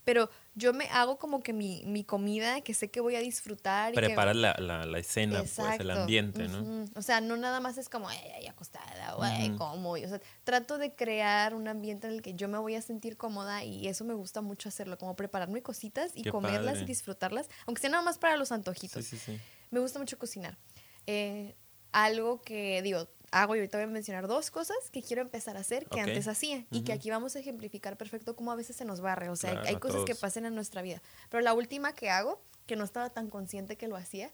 pero 0.10 0.28
yo 0.56 0.74
me 0.74 0.86
hago 0.86 1.20
como 1.20 1.44
que 1.44 1.54
mi, 1.54 1.84
mi 1.86 2.04
comida 2.04 2.62
que 2.62 2.74
sé 2.74 2.90
que 2.90 3.00
voy 3.00 3.16
a 3.16 3.20
disfrutar. 3.20 3.94
Preparas 3.94 4.36
la, 4.36 4.56
la, 4.58 4.84
la, 4.84 4.98
escena, 4.98 5.44
pues, 5.44 5.80
el 5.80 5.92
ambiente, 5.92 6.48
¿no? 6.48 6.86
O 6.96 7.04
sea, 7.04 7.22
no 7.22 7.38
nada 7.38 7.60
más 7.60 7.78
es 7.78 7.90
como, 7.90 8.10
ay, 8.10 8.18
ay 8.36 8.48
acostada, 8.48 9.14
güey, 9.14 9.56
como. 9.56 9.92
O 9.92 9.98
sea, 10.00 10.20
trato 10.44 10.80
de 10.80 10.96
crear 10.96 11.54
un 11.54 11.68
ambiente 11.68 12.08
en 12.08 12.14
el 12.14 12.24
que 12.24 12.34
yo 12.34 12.48
me 12.48 12.58
voy 12.58 12.74
a 12.74 12.82
sentir 12.82 13.18
cómoda 13.18 13.64
y 13.64 13.88
eso 13.88 14.04
me 14.04 14.16
gusta 14.16 14.42
mucho 14.42 14.68
hacerlo, 14.68 14.98
como 14.98 15.16
prepararme 15.16 15.62
cositas 15.62 16.12
y 16.16 16.24
comerlas 16.24 16.82
y 16.82 16.86
disfrutarlas, 16.86 17.48
aunque 17.68 17.82
sea 17.82 17.92
nada 17.92 18.02
más 18.02 18.18
para 18.18 18.36
los 18.36 18.52
antojitos. 18.52 19.06
Sí, 19.06 19.16
sí, 19.16 19.34
sí. 19.34 19.40
Me 19.70 19.80
gusta 19.80 20.00
mucho 20.00 20.18
cocinar. 20.18 20.58
Eh, 21.06 21.56
algo 21.92 22.42
que, 22.42 22.82
digo, 22.82 23.08
hago 23.32 23.56
y 23.56 23.60
ahorita 23.60 23.78
voy 23.78 23.86
a 23.86 23.88
mencionar 23.88 24.28
dos 24.28 24.52
cosas 24.52 24.78
que 24.92 25.02
quiero 25.02 25.22
empezar 25.22 25.58
a 25.58 25.62
hacer 25.62 25.86
que 25.88 26.00
antes 26.00 26.28
hacía 26.28 26.66
y 26.72 26.84
que 26.84 26.94
aquí 26.94 27.10
vamos 27.10 27.36
a 27.36 27.40
ejemplificar 27.40 27.98
perfecto 27.98 28.36
cómo 28.36 28.52
a 28.52 28.56
veces 28.56 28.76
se 28.76 28.86
nos 28.86 29.02
barre, 29.02 29.30
o 29.30 29.36
sea, 29.36 29.62
hay, 29.66 29.78
cosas 29.78 30.04
que 30.06 30.16
pasan 30.16 30.46
en 30.46 30.56
nuestra 30.56 30.82
vida. 30.82 31.02
Pero 31.30 31.42
la 31.42 31.54
última 31.54 31.94
que 31.94 32.10
hago, 32.10 32.42
que 32.66 32.76
no 32.76 32.84
estaba 32.84 33.10
tan 33.10 33.30
consciente 33.30 33.76
que 33.76 33.88
lo 33.88 33.96
hacía, 33.96 34.32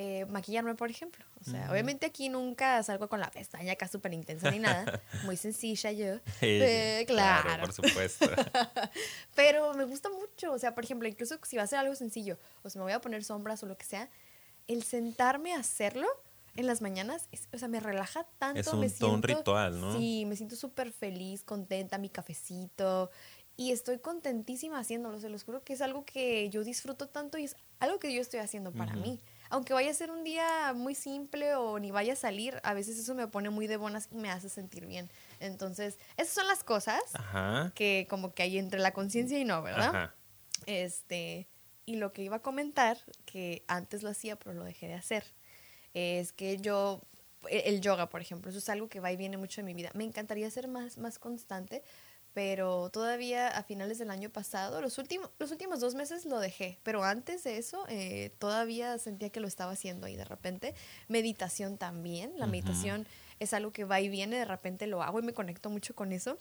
eh, 0.00 0.26
maquillarme, 0.26 0.76
por 0.76 0.90
ejemplo. 0.90 1.24
O 1.40 1.50
sea, 1.50 1.68
obviamente 1.72 2.06
aquí 2.06 2.28
nunca 2.28 2.80
salgo 2.84 3.08
con 3.08 3.18
la 3.18 3.32
pestaña 3.32 3.72
acá 3.72 3.88
súper 3.88 4.14
intensa 4.14 4.48
ni 4.48 4.60
nada. 4.60 5.02
Muy 5.24 5.36
sencilla 5.36 5.90
yo. 5.90 6.20
Eh, 6.40 7.04
claro. 7.08 7.64
por 7.64 7.72
supuesto. 7.72 8.30
Pero 9.34 9.74
me 9.74 9.84
gusta 9.84 10.08
mucho. 10.08 10.52
O 10.52 10.58
sea, 10.60 10.72
por 10.72 10.84
ejemplo, 10.84 11.08
incluso 11.08 11.36
si 11.42 11.56
va 11.56 11.64
a 11.64 11.66
ser 11.66 11.80
algo 11.80 11.96
sencillo, 11.96 12.38
o 12.62 12.70
si 12.70 12.78
me 12.78 12.84
voy 12.84 12.92
a 12.92 13.00
poner 13.00 13.24
sombras 13.24 13.60
o 13.64 13.66
lo 13.66 13.76
que 13.76 13.86
sea, 13.86 14.08
el 14.68 14.84
sentarme 14.84 15.54
a 15.54 15.58
hacerlo 15.58 16.06
en 16.58 16.66
las 16.66 16.82
mañanas, 16.82 17.28
o 17.52 17.58
sea, 17.58 17.68
me 17.68 17.78
relaja 17.78 18.26
tanto. 18.38 18.58
Es 18.58 18.66
un, 18.66 18.80
me 18.80 18.88
siento, 18.88 19.12
un 19.12 19.22
ritual, 19.22 19.80
¿no? 19.80 19.96
Sí, 19.96 20.24
me 20.26 20.34
siento 20.34 20.56
súper 20.56 20.90
feliz, 20.90 21.44
contenta, 21.44 21.98
mi 21.98 22.08
cafecito. 22.08 23.12
Y 23.56 23.70
estoy 23.70 24.00
contentísima 24.00 24.80
haciéndolo, 24.80 25.20
se 25.20 25.28
los 25.28 25.44
juro 25.44 25.62
que 25.62 25.72
es 25.74 25.80
algo 25.80 26.04
que 26.04 26.50
yo 26.50 26.64
disfruto 26.64 27.08
tanto 27.08 27.38
y 27.38 27.44
es 27.44 27.56
algo 27.78 28.00
que 28.00 28.12
yo 28.12 28.20
estoy 28.20 28.40
haciendo 28.40 28.72
para 28.72 28.96
mí. 28.96 29.20
Aunque 29.50 29.72
vaya 29.72 29.92
a 29.92 29.94
ser 29.94 30.10
un 30.10 30.24
día 30.24 30.72
muy 30.74 30.96
simple 30.96 31.54
o 31.54 31.78
ni 31.78 31.92
vaya 31.92 32.14
a 32.14 32.16
salir, 32.16 32.60
a 32.64 32.74
veces 32.74 32.98
eso 32.98 33.14
me 33.14 33.28
pone 33.28 33.50
muy 33.50 33.68
de 33.68 33.76
buenas 33.76 34.08
y 34.10 34.16
me 34.16 34.30
hace 34.30 34.48
sentir 34.48 34.84
bien. 34.84 35.12
Entonces, 35.38 35.96
esas 36.16 36.34
son 36.34 36.48
las 36.48 36.64
cosas 36.64 37.00
que 37.74 38.08
como 38.10 38.34
que 38.34 38.42
hay 38.42 38.58
entre 38.58 38.80
la 38.80 38.92
conciencia 38.92 39.38
y 39.38 39.44
no, 39.44 39.62
¿verdad? 39.62 40.12
Este, 40.66 41.46
y 41.86 41.96
lo 41.96 42.12
que 42.12 42.22
iba 42.22 42.36
a 42.36 42.42
comentar, 42.42 42.98
que 43.26 43.64
antes 43.68 44.02
lo 44.02 44.10
hacía, 44.10 44.36
pero 44.36 44.54
lo 44.54 44.64
dejé 44.64 44.88
de 44.88 44.94
hacer 44.94 45.37
es 45.94 46.32
que 46.32 46.58
yo, 46.58 47.02
e, 47.48 47.64
el 47.66 47.80
yoga, 47.80 48.08
por 48.08 48.20
ejemplo, 48.20 48.50
eso 48.50 48.58
es 48.58 48.68
algo 48.68 48.88
que 48.88 49.00
va 49.00 49.12
y 49.12 49.16
viene 49.16 49.36
mucho 49.36 49.60
en 49.60 49.66
mi 49.66 49.74
vida. 49.74 49.90
Me 49.94 50.04
encantaría 50.04 50.50
ser 50.50 50.68
más, 50.68 50.98
más 50.98 51.18
constante, 51.18 51.82
pero 52.34 52.90
todavía 52.90 53.48
a 53.48 53.62
finales 53.62 53.98
del 53.98 54.10
año 54.10 54.30
pasado, 54.30 54.80
los 54.80 54.98
últimos, 54.98 55.30
los 55.38 55.50
últimos 55.50 55.80
dos 55.80 55.94
meses 55.94 56.24
lo 56.24 56.38
dejé, 56.38 56.78
pero 56.82 57.02
antes 57.02 57.42
de 57.44 57.58
eso 57.58 57.84
eh, 57.88 58.30
todavía 58.38 58.96
sentía 58.98 59.30
que 59.30 59.40
lo 59.40 59.48
estaba 59.48 59.72
haciendo 59.72 60.06
y 60.08 60.16
de 60.16 60.24
repente 60.24 60.74
meditación 61.08 61.78
también, 61.78 62.32
la 62.36 62.46
meditación 62.46 63.08
es 63.40 63.54
algo 63.54 63.72
que 63.72 63.84
va 63.84 64.00
y 64.00 64.08
viene, 64.08 64.36
de 64.36 64.44
repente 64.44 64.86
lo 64.86 65.02
hago 65.02 65.18
y 65.18 65.22
me 65.22 65.32
conecto 65.32 65.70
mucho 65.70 65.94
con 65.94 66.12
eso 66.12 66.38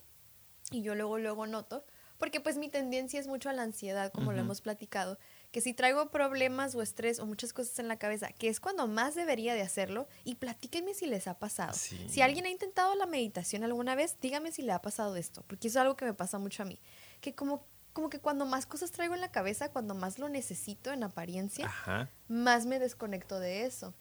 y 0.71 0.81
yo 0.81 0.93
luego, 0.93 1.17
luego 1.17 1.47
noto, 1.47 1.85
porque 2.17 2.41
pues 2.41 2.57
mi 2.57 2.69
tendencia 2.69 3.19
es 3.19 3.27
mucho 3.27 3.49
a 3.49 3.53
la 3.53 3.63
ansiedad, 3.63 4.11
como 4.11 4.33
lo 4.33 4.39
hemos 4.39 4.61
platicado, 4.61 5.17
que 5.57 5.61
si 5.61 5.73
traigo 5.73 6.11
problemas 6.11 6.75
o 6.75 6.83
estrés 6.83 7.17
o 7.17 7.25
muchas 7.25 7.51
cosas 7.51 7.79
en 7.79 7.87
la 7.87 7.97
cabeza, 7.97 8.31
que 8.31 8.47
es 8.47 8.59
cuando 8.59 8.85
más 8.85 9.15
debería 9.15 9.55
de 9.55 9.63
hacerlo, 9.63 10.07
y 10.23 10.35
platíquenme 10.35 10.93
si 10.93 11.07
les 11.07 11.27
ha 11.27 11.39
pasado. 11.39 11.73
Si 11.73 12.21
alguien 12.21 12.45
ha 12.45 12.49
intentado 12.49 12.93
la 12.93 13.07
meditación 13.07 13.63
alguna 13.63 13.95
vez, 13.95 14.17
dígame 14.21 14.51
si 14.51 14.61
le 14.61 14.71
ha 14.71 14.83
pasado 14.83 15.15
esto, 15.15 15.43
porque 15.47 15.67
eso 15.67 15.79
es 15.79 15.81
algo 15.81 15.95
que 15.95 16.05
me 16.05 16.13
pasa 16.13 16.37
mucho 16.37 16.61
a 16.61 16.67
mí, 16.67 16.79
que 17.21 17.33
como 17.33 17.65
como 17.91 18.11
que 18.11 18.19
cuando 18.19 18.45
más 18.45 18.67
cosas 18.67 18.91
traigo 18.91 19.15
en 19.15 19.21
la 19.21 19.31
cabeza, 19.31 19.71
cuando 19.71 19.95
más 19.95 20.19
lo 20.19 20.29
necesito 20.29 20.91
en 20.91 21.01
apariencia, 21.01 21.73
más 22.27 22.67
me 22.67 22.77
desconecto 22.77 23.39
de 23.39 23.65
eso. 23.65 23.95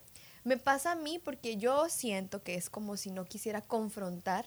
Me 0.45 0.59
pasa 0.59 0.93
a 0.93 0.95
mí 0.95 1.19
porque 1.19 1.57
yo 1.57 1.89
siento 1.89 2.43
que 2.43 2.57
es 2.57 2.69
como 2.69 2.99
si 2.99 3.11
no 3.11 3.25
quisiera 3.25 3.63
confrontar 3.63 4.45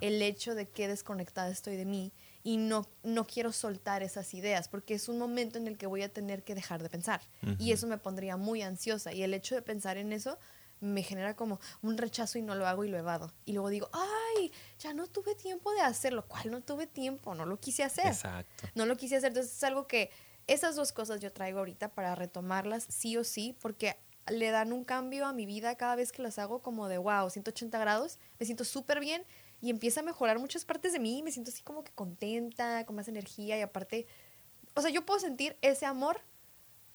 el 0.00 0.22
hecho 0.22 0.54
de 0.54 0.68
que 0.68 0.86
desconectada 0.86 1.50
estoy 1.50 1.74
de 1.74 1.86
mí 1.86 2.12
y 2.46 2.58
no, 2.58 2.86
no 3.02 3.26
quiero 3.26 3.50
soltar 3.50 4.04
esas 4.04 4.32
ideas 4.32 4.68
porque 4.68 4.94
es 4.94 5.08
un 5.08 5.18
momento 5.18 5.58
en 5.58 5.66
el 5.66 5.76
que 5.76 5.88
voy 5.88 6.02
a 6.02 6.08
tener 6.12 6.44
que 6.44 6.54
dejar 6.54 6.80
de 6.80 6.88
pensar 6.88 7.20
y 7.58 7.72
eso 7.72 7.88
me 7.88 7.98
pondría 7.98 8.36
muy 8.36 8.62
ansiosa 8.62 9.12
y 9.12 9.24
el 9.24 9.34
hecho 9.34 9.56
de 9.56 9.62
pensar 9.62 9.96
en 9.96 10.12
eso 10.12 10.38
me 10.78 11.02
genera 11.02 11.34
como 11.34 11.58
un 11.82 11.98
rechazo 11.98 12.38
y 12.38 12.42
no 12.42 12.54
lo 12.54 12.68
hago 12.68 12.84
y 12.84 12.88
lo 12.88 12.98
evado. 12.98 13.32
Y 13.46 13.52
luego 13.52 13.68
digo, 13.68 13.90
ay, 13.92 14.52
ya 14.78 14.94
no 14.94 15.08
tuve 15.08 15.34
tiempo 15.34 15.72
de 15.72 15.80
hacerlo. 15.80 16.28
¿Cuál 16.28 16.52
no 16.52 16.60
tuve 16.60 16.86
tiempo? 16.86 17.34
No 17.34 17.46
lo 17.46 17.58
quise 17.58 17.82
hacer. 17.82 18.06
Exacto. 18.06 18.68
No 18.76 18.86
lo 18.86 18.96
quise 18.96 19.16
hacer. 19.16 19.28
Entonces 19.28 19.56
es 19.56 19.64
algo 19.64 19.88
que 19.88 20.10
esas 20.46 20.76
dos 20.76 20.92
cosas 20.92 21.18
yo 21.18 21.32
traigo 21.32 21.58
ahorita 21.58 21.94
para 21.94 22.14
retomarlas 22.14 22.86
sí 22.88 23.16
o 23.16 23.24
sí, 23.24 23.56
porque 23.60 23.96
le 24.28 24.50
dan 24.50 24.72
un 24.72 24.84
cambio 24.84 25.26
a 25.26 25.32
mi 25.32 25.46
vida 25.46 25.74
cada 25.76 25.96
vez 25.96 26.12
que 26.12 26.22
las 26.22 26.38
hago 26.38 26.62
como 26.62 26.88
de, 26.88 26.98
wow, 26.98 27.28
180 27.28 27.76
grados, 27.78 28.18
me 28.38 28.46
siento 28.46 28.64
súper 28.64 29.00
bien 29.00 29.24
y 29.60 29.70
empieza 29.70 30.00
a 30.00 30.02
mejorar 30.02 30.38
muchas 30.38 30.64
partes 30.64 30.92
de 30.92 30.98
mí, 30.98 31.22
me 31.22 31.32
siento 31.32 31.50
así 31.50 31.62
como 31.62 31.84
que 31.84 31.92
contenta, 31.92 32.84
con 32.86 32.96
más 32.96 33.08
energía 33.08 33.58
y 33.58 33.62
aparte, 33.62 34.06
o 34.74 34.80
sea, 34.80 34.90
yo 34.90 35.04
puedo 35.06 35.20
sentir 35.20 35.56
ese 35.62 35.86
amor 35.86 36.20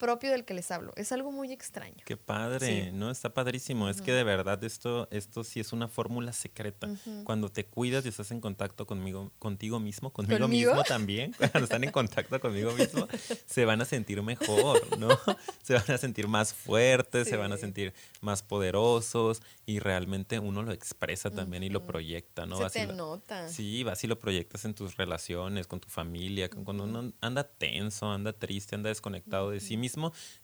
propio 0.02 0.32
del 0.32 0.46
que 0.46 0.56
les 0.56 0.72
hablo. 0.72 0.92
Es 0.96 1.12
algo 1.12 1.32
muy 1.32 1.54
extraño. 1.54 2.04
Qué 2.06 2.18
padre, 2.18 2.92
¿no? 2.92 3.12
Está 3.12 3.36
padrísimo. 3.36 3.88
Es 3.88 4.02
que 4.02 4.12
de 4.12 4.24
verdad 4.24 4.62
esto, 4.64 5.08
esto 5.12 5.44
sí 5.44 5.60
es 5.60 5.74
una 5.74 5.88
fórmula 5.88 6.34
secreta. 6.34 6.90
Cuando 7.24 7.50
te 7.50 7.68
cuidas 7.68 8.04
y 8.06 8.10
estás 8.10 8.32
en 8.32 8.42
contacto 8.42 8.88
conmigo, 8.88 9.32
contigo 9.38 9.80
mismo, 9.80 10.12
conmigo 10.12 10.48
mismo 10.48 10.84
también, 10.84 11.34
cuando 11.38 11.66
están 11.66 11.84
en 11.84 11.92
contacto 11.92 12.40
conmigo 12.40 12.72
mismo, 12.72 13.08
se 13.46 13.64
van 13.64 13.80
a 13.82 13.86
sentir 13.86 14.24
mejor, 14.24 14.98
¿no? 14.98 15.10
Se 15.62 15.76
van 15.76 15.92
a 15.92 15.98
sentir 15.98 16.28
más 16.28 16.54
fuertes, 16.54 17.28
se 17.28 17.38
van 17.38 17.52
a 17.54 17.58
sentir 17.58 17.94
más 18.20 18.42
poderosos 18.42 19.42
y 19.66 19.80
realmente 19.80 20.40
uno 20.40 20.64
lo 20.64 20.72
expresa 20.72 21.30
también 21.30 21.62
y 21.64 21.70
lo 21.70 21.86
proyecta, 21.86 22.46
¿no? 22.46 22.58
Se 22.70 22.88
te 22.88 22.94
nota. 22.94 23.48
Sí, 23.48 23.84
vas 23.84 24.04
y 24.04 24.08
lo 24.08 24.18
proyectas 24.20 24.66
en 24.66 24.74
tus 24.74 24.98
relaciones, 24.98 25.68
con 25.68 25.80
tu 25.80 25.88
familia, 25.88 26.50
cuando 26.50 26.86
uno 26.86 27.14
anda 27.22 27.44
tenso, 27.44 28.12
anda 28.12 28.34
triste, 28.34 28.76
anda 28.76 28.90
desconectado 28.90 29.52
de 29.52 29.60
sí 29.60 29.78
mismo 29.78 29.91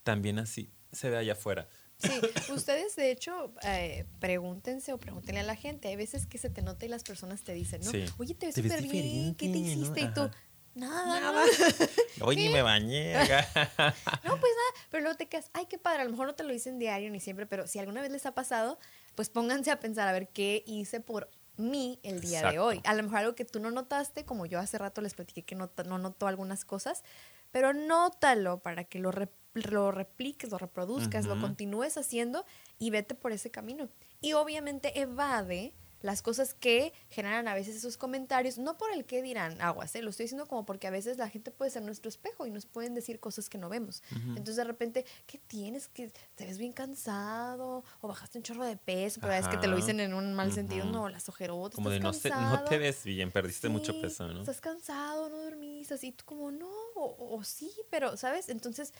también 0.03 0.39
así 0.39 0.71
se 0.91 1.09
ve 1.09 1.17
allá 1.17 1.33
afuera. 1.33 1.67
Sí, 1.97 2.09
ustedes 2.53 2.95
de 2.95 3.11
hecho 3.11 3.53
eh, 3.63 4.05
pregúntense 4.19 4.93
o 4.93 4.99
pregúntenle 4.99 5.41
a 5.41 5.43
la 5.43 5.55
gente. 5.55 5.87
Hay 5.87 5.95
veces 5.95 6.27
que 6.27 6.37
se 6.37 6.49
te 6.49 6.61
nota 6.61 6.85
y 6.85 6.89
las 6.89 7.03
personas 7.03 7.43
te 7.43 7.53
dicen, 7.53 7.81
¿no? 7.81 7.91
Oye, 8.17 8.35
te 8.35 8.47
ves 8.47 8.55
súper 8.55 8.81
bien, 8.83 9.35
¿qué 9.35 9.49
te 9.49 9.57
hiciste? 9.57 10.01
Y 10.01 10.13
tú, 10.13 10.29
nada, 10.75 11.19
nada. 11.19 11.43
Hoy 12.21 12.35
ni 12.35 12.49
me 12.49 12.61
bañé. 12.61 13.13
no, 13.15 13.25
pues 13.27 14.53
nada, 14.53 14.85
pero 14.89 15.03
luego 15.03 15.17
te 15.17 15.27
quedas, 15.27 15.49
ay, 15.53 15.65
qué 15.65 15.77
padre, 15.77 16.01
a 16.01 16.05
lo 16.05 16.11
mejor 16.11 16.27
no 16.27 16.35
te 16.35 16.43
lo 16.43 16.53
dicen 16.53 16.77
diario 16.77 17.09
ni 17.09 17.19
siempre, 17.19 17.45
pero 17.47 17.67
si 17.67 17.79
alguna 17.79 18.01
vez 18.01 18.11
les 18.11 18.25
ha 18.25 18.33
pasado, 18.33 18.77
pues 19.15 19.29
pónganse 19.29 19.71
a 19.71 19.79
pensar 19.79 20.07
a 20.07 20.11
ver 20.11 20.27
qué 20.29 20.63
hice 20.67 20.99
por 20.99 21.29
mí 21.57 21.99
el 22.03 22.21
día 22.21 22.51
de 22.51 22.59
hoy. 22.59 22.81
A 22.83 22.93
lo 22.93 23.01
mejor 23.01 23.17
algo 23.17 23.35
que 23.35 23.45
tú 23.45 23.59
no 23.59 23.71
notaste, 23.71 24.23
como 24.23 24.45
yo 24.45 24.59
hace 24.59 24.77
rato 24.77 25.01
les 25.01 25.15
platiqué 25.15 25.43
que 25.43 25.55
no, 25.55 25.71
no 25.85 25.97
notó 25.97 26.27
algunas 26.27 26.63
cosas, 26.65 27.03
pero 27.51 27.73
nótalo 27.73 28.59
para 28.59 28.83
que 28.83 28.99
lo, 28.99 29.11
lo 29.53 29.91
repliques, 29.91 30.51
lo 30.51 30.57
reproduzcas, 30.57 31.25
lo 31.25 31.39
continúes 31.39 31.97
haciendo 31.97 32.45
y 32.77 32.89
vete 32.89 33.15
por 33.15 33.31
ese 33.31 33.51
camino. 33.51 33.89
Y 34.21 34.33
obviamente 34.33 34.99
evade 34.99 35.73
las 36.01 36.21
cosas 36.21 36.53
que 36.53 36.93
generan 37.09 37.47
a 37.47 37.53
veces 37.53 37.75
esos 37.75 37.97
comentarios, 37.97 38.57
no 38.57 38.77
por 38.77 38.91
el 38.91 39.05
que 39.05 39.21
dirán 39.21 39.59
aguas, 39.61 39.95
¿eh? 39.95 40.01
lo 40.01 40.09
estoy 40.09 40.25
diciendo 40.25 40.45
como 40.45 40.65
porque 40.65 40.87
a 40.87 40.91
veces 40.91 41.17
la 41.17 41.29
gente 41.29 41.51
puede 41.51 41.71
ser 41.71 41.81
nuestro 41.81 42.09
espejo 42.09 42.45
y 42.45 42.51
nos 42.51 42.65
pueden 42.65 42.93
decir 42.93 43.19
cosas 43.19 43.49
que 43.49 43.57
no 43.57 43.69
vemos. 43.69 44.03
Entonces 44.11 44.57
de 44.57 44.63
repente, 44.63 45.05
¿qué 45.25 45.37
tienes? 45.37 45.87
que 45.87 46.11
¿Te 46.35 46.45
ves 46.45 46.57
bien 46.57 46.73
cansado? 46.73 47.83
¿O 48.01 48.07
bajaste 48.07 48.37
un 48.37 48.43
chorro 48.43 48.65
de 48.65 48.77
peso? 48.77 49.19
Pero 49.21 49.33
es 49.33 49.47
que 49.47 49.57
te 49.57 49.67
lo 49.67 49.75
dicen 49.75 49.99
en 49.99 50.13
un 50.13 50.33
mal 50.33 50.51
sentido, 50.53 50.85
no, 50.85 51.09
las 51.09 51.27
ojerotas. 51.29 51.75
Como 51.75 51.89
de 51.89 51.99
no, 51.99 52.11
no, 52.11 52.63
te 52.63 52.77
ves 52.77 53.03
bien, 53.03 53.31
perdiste 53.31 53.69
mucho 53.69 53.99
peso, 53.99 54.27
¿no? 54.27 54.39
Estás 54.39 54.61
cansado, 54.61 55.29
no 55.29 55.37
dormiste, 55.43 55.93
así 55.93 56.11
tú 56.11 56.25
como 56.25 56.51
no, 56.51 56.69
o, 56.95 57.35
o 57.35 57.43
sí, 57.43 57.71
pero, 57.89 58.17
¿sabes? 58.17 58.49
Entonces 58.49 58.93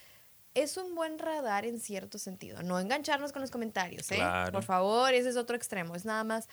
es 0.53 0.75
un 0.77 0.95
buen 0.95 1.19
radar 1.19 1.65
en 1.65 1.79
cierto 1.79 2.17
sentido. 2.17 2.63
No 2.63 2.79
engancharnos 2.79 3.31
con 3.31 3.41
los 3.41 3.51
comentarios, 3.51 4.11
¿eh? 4.11 4.19
Por 4.51 4.63
favor, 4.63 5.13
ese 5.13 5.29
es 5.29 5.37
otro 5.37 5.55
extremo. 5.55 5.95
Es 5.95 6.03
nada 6.03 6.23
más 6.23 6.49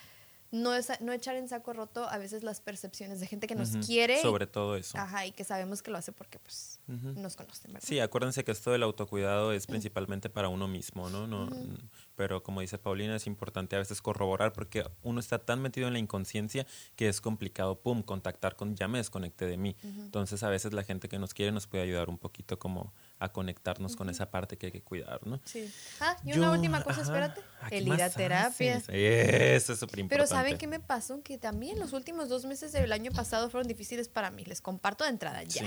no, 0.54 0.72
es, 0.74 0.88
no 1.00 1.12
echar 1.12 1.34
en 1.34 1.48
saco 1.48 1.72
roto 1.72 2.08
a 2.08 2.16
veces 2.16 2.44
las 2.44 2.60
percepciones 2.60 3.18
de 3.18 3.26
gente 3.26 3.46
que 3.46 3.54
nos 3.54 3.70
quiere. 3.84 4.22
Sobre 4.22 4.46
todo 4.46 4.76
eso. 4.76 4.96
Ajá, 4.96 5.26
y 5.26 5.32
que 5.32 5.42
sabemos 5.42 5.82
que 5.82 5.90
lo 5.90 5.98
hace 5.98 6.12
porque 6.12 6.38
pues 6.38 6.80
nos 6.86 7.34
conocen, 7.34 7.72
¿verdad? 7.72 7.86
Sí, 7.86 7.98
acuérdense 7.98 8.44
que 8.44 8.52
esto 8.52 8.70
del 8.70 8.82
autocuidado 8.84 9.52
es 9.52 9.66
principalmente 9.66 10.30
para 10.30 10.48
uno 10.48 10.68
mismo, 10.68 11.10
¿no? 11.10 11.26
no 11.26 11.48
Pero 12.14 12.42
como 12.42 12.60
dice 12.60 12.78
Paulina, 12.78 13.16
es 13.16 13.26
importante 13.26 13.74
a 13.74 13.80
veces 13.80 14.00
corroborar 14.00 14.52
porque 14.52 14.84
uno 15.02 15.18
está 15.18 15.38
tan 15.38 15.60
metido 15.60 15.88
en 15.88 15.94
la 15.94 15.98
inconsciencia 15.98 16.66
que 16.94 17.08
es 17.08 17.20
complicado, 17.20 17.80
pum, 17.80 18.02
contactar 18.02 18.54
con, 18.54 18.76
ya 18.76 18.86
me 18.86 18.98
desconecté 18.98 19.46
de 19.46 19.56
mí. 19.56 19.76
Entonces 19.82 20.42
a 20.44 20.48
veces 20.48 20.72
la 20.72 20.84
gente 20.84 21.08
que 21.08 21.18
nos 21.18 21.34
quiere 21.34 21.50
nos 21.50 21.66
puede 21.66 21.82
ayudar 21.82 22.08
un 22.08 22.18
poquito 22.18 22.58
como 22.58 22.92
a 23.24 23.32
conectarnos 23.32 23.96
con 23.96 24.10
esa 24.10 24.30
parte 24.30 24.56
que 24.56 24.66
hay 24.66 24.72
que 24.72 24.82
cuidar, 24.82 25.26
¿no? 25.26 25.40
Sí. 25.44 25.72
Ah, 26.00 26.16
y 26.24 26.32
una 26.32 26.50
última 26.50 26.82
cosa, 26.82 27.02
espérate. 27.02 27.40
El 27.70 27.88
ir 27.88 28.02
a 28.02 28.10
terapia. 28.10 28.82
Eso 28.88 29.72
es 29.72 29.78
súper 29.78 30.00
importante. 30.00 30.08
Pero 30.08 30.26
¿saben 30.26 30.58
qué 30.58 30.66
me 30.66 30.80
pasó? 30.80 31.22
Que 31.22 31.38
también 31.38 31.78
los 31.78 31.92
últimos 31.92 32.28
dos 32.28 32.44
meses 32.44 32.72
del 32.72 32.92
año 32.92 33.10
pasado 33.12 33.50
fueron 33.50 33.68
difíciles 33.68 34.08
para 34.08 34.30
mí. 34.30 34.44
Les 34.44 34.60
comparto 34.60 35.04
de 35.04 35.10
entrada 35.10 35.42
ya. 35.42 35.64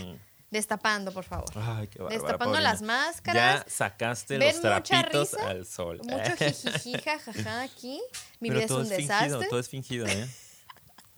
Destapando, 0.50 1.12
por 1.12 1.26
favor. 1.26 1.50
Ay, 1.56 1.88
qué 1.88 2.00
bárbara, 2.00 2.18
Destapando 2.18 2.60
las 2.60 2.82
máscaras. 2.82 3.66
Ya 3.66 3.70
sacaste 3.70 4.38
los 4.38 4.62
trapitos 4.62 5.34
al 5.34 5.66
sol. 5.66 6.00
Mucho 6.04 6.36
jijijija, 6.38 7.20
jaja, 7.20 7.62
aquí. 7.64 8.02
Mi 8.40 8.50
vida 8.50 8.64
es 8.64 8.72
un 8.72 8.88
desastre. 8.88 9.30
Fingido, 9.30 9.50
todo 9.50 9.60
es 9.60 9.68
fingido, 9.68 10.08
¿eh? 10.08 10.28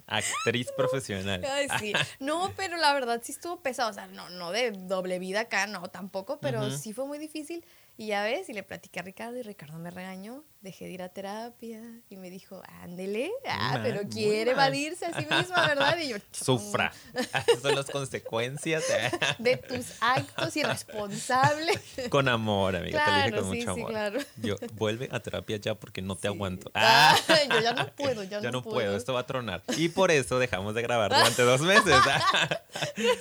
Actriz 0.09 0.71
profesional. 0.75 1.45
Ay, 1.45 1.67
sí. 1.79 1.93
No, 2.19 2.51
pero 2.57 2.77
la 2.77 2.93
verdad 2.93 3.21
sí 3.23 3.31
estuvo 3.31 3.61
pesado. 3.61 3.89
O 3.91 3.93
sea, 3.93 4.07
no, 4.07 4.29
no 4.29 4.51
de 4.51 4.71
doble 4.71 5.19
vida 5.19 5.41
acá, 5.41 5.67
no, 5.67 5.87
tampoco, 5.89 6.39
pero 6.39 6.71
sí 6.71 6.93
fue 6.93 7.05
muy 7.05 7.17
difícil. 7.17 7.63
Y 7.97 8.07
ya 8.07 8.23
ves, 8.23 8.49
y 8.49 8.53
le 8.53 8.63
platiqué 8.63 9.01
a 9.01 9.03
Ricardo 9.03 9.37
y 9.37 9.41
Ricardo 9.41 9.77
me 9.77 9.91
regañó, 9.91 10.43
dejé 10.61 10.85
de 10.85 10.91
ir 10.91 11.01
a 11.01 11.09
terapia 11.09 11.81
y 12.09 12.17
me 12.17 12.29
dijo, 12.29 12.61
ándele, 12.81 13.31
ah, 13.47 13.79
pero 13.81 14.01
quiere 14.09 14.51
evadirse 14.51 15.05
a 15.05 15.17
sí 15.17 15.25
misma, 15.29 15.67
¿verdad? 15.67 15.97
Y 15.99 16.09
yo, 16.09 16.17
sufra. 16.31 16.91
son 17.61 17.75
las 17.75 17.85
consecuencias 17.85 18.83
de 19.39 19.57
tus 19.57 19.85
actos 20.01 20.55
irresponsables. 20.57 21.79
Con 22.09 22.27
amor, 22.27 22.75
amiga, 22.75 23.05
te 23.05 23.31
lo 23.31 23.37
dije 23.37 23.39
con 23.39 23.47
mucho 23.47 23.71
amor. 23.71 23.91
Claro. 23.91 24.19
Yo, 24.37 24.55
vuelve 24.73 25.07
a 25.11 25.19
terapia 25.21 25.57
ya 25.57 25.75
porque 25.75 26.01
no 26.01 26.15
te 26.17 26.27
aguanto. 26.27 26.71
Ah, 26.73 27.17
yo 27.27 27.61
ya 27.61 27.73
no 27.73 27.87
puedo, 27.95 28.23
ya, 28.23 28.41
ya 28.41 28.51
no, 28.51 28.61
puedo. 28.61 28.97
esto 28.97 29.13
va 29.13 29.21
a 29.21 29.25
tronar. 29.25 29.63
Y 29.77 29.89
por 29.89 30.11
eso 30.11 30.39
dejamos 30.39 30.75
de 30.75 30.81
grabar 30.81 31.11
durante 31.11 31.41
dos 31.43 31.61
meses. 31.61 31.95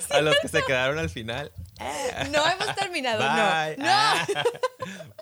a 0.09 0.21
los 0.21 0.35
que 0.41 0.47
se 0.49 0.63
quedaron 0.63 0.97
al 0.99 1.09
final. 1.09 1.51
No 2.31 2.45
hemos 2.47 2.75
terminado, 2.75 3.23
no. 3.23 3.83
No. 3.83 4.43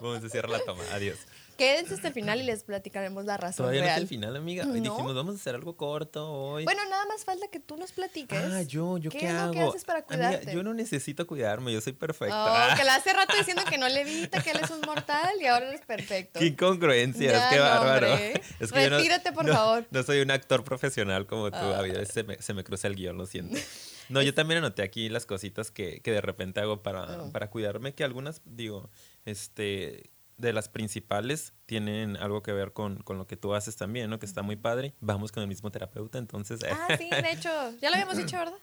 Vamos 0.00 0.24
a 0.24 0.28
cerrar 0.28 0.50
la 0.50 0.60
toma. 0.60 0.82
Adiós. 0.92 1.18
Quédense 1.58 1.94
hasta 1.94 2.06
el 2.06 2.14
final 2.14 2.40
y 2.40 2.44
les 2.44 2.62
platicaremos 2.62 3.24
la 3.24 3.36
razón 3.36 3.64
Todavía 3.64 3.80
real. 3.80 3.90
no 3.90 3.96
es 3.96 4.02
el 4.02 4.08
final, 4.08 4.36
amiga. 4.36 4.64
Hoy 4.64 4.80
dijimos, 4.80 5.12
vamos 5.12 5.34
a 5.34 5.38
hacer 5.38 5.56
algo 5.56 5.76
corto 5.76 6.30
hoy. 6.30 6.62
Bueno, 6.62 6.82
nada 6.88 7.04
más 7.06 7.24
falta 7.24 7.48
que 7.48 7.58
tú 7.58 7.76
nos 7.76 7.90
platiques. 7.90 8.38
Ah, 8.40 8.62
yo, 8.62 8.96
¿yo 8.98 9.10
qué, 9.10 9.18
qué 9.18 9.28
hago? 9.28 9.52
¿Qué 9.52 9.60
haces 9.62 9.84
para 9.84 10.02
cuidarte? 10.02 10.54
yo 10.54 10.62
no 10.62 10.72
necesito 10.72 11.26
cuidarme, 11.26 11.72
yo 11.72 11.80
soy 11.80 11.94
perfecta. 11.94 12.72
Oh, 12.72 12.76
que 12.76 12.84
la 12.84 12.94
hace 12.94 13.12
rato 13.12 13.36
diciendo 13.36 13.64
que 13.68 13.76
no 13.76 13.88
le 13.88 14.02
evita, 14.02 14.40
que 14.40 14.52
él 14.52 14.60
es 14.62 14.70
un 14.70 14.82
mortal 14.82 15.30
y 15.40 15.46
ahora 15.46 15.68
eres 15.68 15.80
perfecto. 15.80 16.38
Qué 16.38 16.46
incongruencia, 16.46 17.48
qué 17.50 17.58
bárbaro. 17.58 18.06
Es 18.60 18.70
que 18.70 18.88
Retírate, 18.88 19.32
por 19.32 19.48
favor. 19.48 19.84
No 19.90 20.02
soy 20.04 20.20
un 20.20 20.30
actor 20.30 20.62
profesional 20.62 21.26
como 21.26 21.50
tú, 21.50 21.56
A 21.56 21.82
veces 21.82 22.08
se 22.08 22.22
me, 22.22 22.40
se 22.40 22.54
me 22.54 22.62
cruza 22.62 22.86
el 22.86 22.94
guion, 22.94 23.18
lo 23.18 23.26
siento. 23.26 23.58
No, 24.08 24.22
yo 24.22 24.32
también 24.32 24.58
anoté 24.58 24.82
aquí 24.82 25.10
las 25.10 25.26
cositas 25.26 25.70
que, 25.70 26.00
que 26.00 26.10
de 26.12 26.22
repente 26.22 26.60
hago 26.60 26.82
para, 26.82 27.24
oh. 27.24 27.30
para 27.30 27.50
cuidarme, 27.50 27.92
que 27.92 28.04
algunas, 28.04 28.40
digo, 28.46 28.88
este 29.26 30.08
de 30.38 30.52
las 30.52 30.68
principales 30.68 31.52
tienen 31.66 32.16
algo 32.16 32.42
que 32.42 32.52
ver 32.52 32.72
con, 32.72 33.02
con, 33.02 33.18
lo 33.18 33.26
que 33.26 33.36
tú 33.36 33.54
haces 33.54 33.76
también, 33.76 34.08
¿no? 34.08 34.18
Que 34.18 34.26
está 34.26 34.42
muy 34.42 34.56
padre. 34.56 34.94
Vamos 35.00 35.32
con 35.32 35.42
el 35.42 35.48
mismo 35.48 35.70
terapeuta, 35.70 36.18
entonces... 36.18 36.60
Ah, 36.64 36.96
sí, 36.96 37.10
de 37.10 37.30
hecho, 37.32 37.50
ya 37.80 37.90
lo 37.90 37.96
habíamos 37.96 38.16
dicho, 38.16 38.38
¿verdad? 38.38 38.58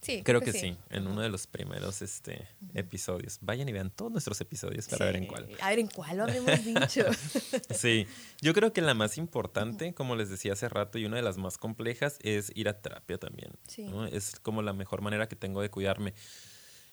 Sí. 0.00 0.22
Creo 0.22 0.40
que 0.40 0.52
sí. 0.52 0.76
en 0.90 1.06
uno 1.08 1.22
de 1.22 1.28
los 1.28 1.46
primeros 1.46 2.02
este, 2.02 2.46
episodios. 2.72 3.38
Vayan 3.40 3.68
y 3.68 3.72
vean 3.72 3.90
todos 3.90 4.12
nuestros 4.12 4.40
episodios 4.40 4.86
para 4.86 5.06
ver 5.06 5.16
en 5.16 5.26
cuál. 5.26 5.48
A 5.60 5.70
ver 5.70 5.80
en 5.80 5.88
cuál 5.88 6.18
lo 6.18 6.22
habíamos 6.22 6.64
dicho. 6.64 7.04
sí, 7.70 8.06
yo 8.40 8.54
creo 8.54 8.72
que 8.72 8.80
la 8.80 8.94
más 8.94 9.18
importante, 9.18 9.94
como 9.94 10.14
les 10.14 10.30
decía 10.30 10.52
hace 10.52 10.68
rato, 10.68 10.98
y 10.98 11.04
una 11.04 11.16
de 11.16 11.22
las 11.22 11.36
más 11.36 11.58
complejas 11.58 12.18
es 12.22 12.52
ir 12.54 12.68
a 12.68 12.80
terapia 12.80 13.18
también. 13.18 13.52
¿no? 13.90 14.06
Es 14.06 14.38
como 14.38 14.62
la 14.62 14.72
mejor 14.72 15.02
manera 15.02 15.28
que 15.28 15.36
tengo 15.36 15.62
de 15.62 15.70
cuidarme. 15.70 16.14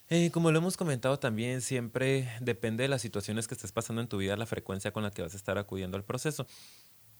Eh, 0.08 0.30
como 0.30 0.52
lo 0.52 0.58
hemos 0.58 0.76
comentado 0.76 1.18
también, 1.18 1.60
siempre 1.60 2.28
depende 2.40 2.84
de 2.84 2.88
las 2.88 3.02
situaciones 3.02 3.48
que 3.48 3.54
estés 3.54 3.72
pasando 3.72 4.00
en 4.00 4.08
tu 4.08 4.18
vida, 4.18 4.36
la 4.36 4.46
frecuencia 4.46 4.92
con 4.92 5.02
la 5.02 5.10
que 5.10 5.22
vas 5.22 5.34
a 5.34 5.36
estar 5.36 5.58
acudiendo 5.58 5.96
al 5.96 6.04
proceso 6.04 6.46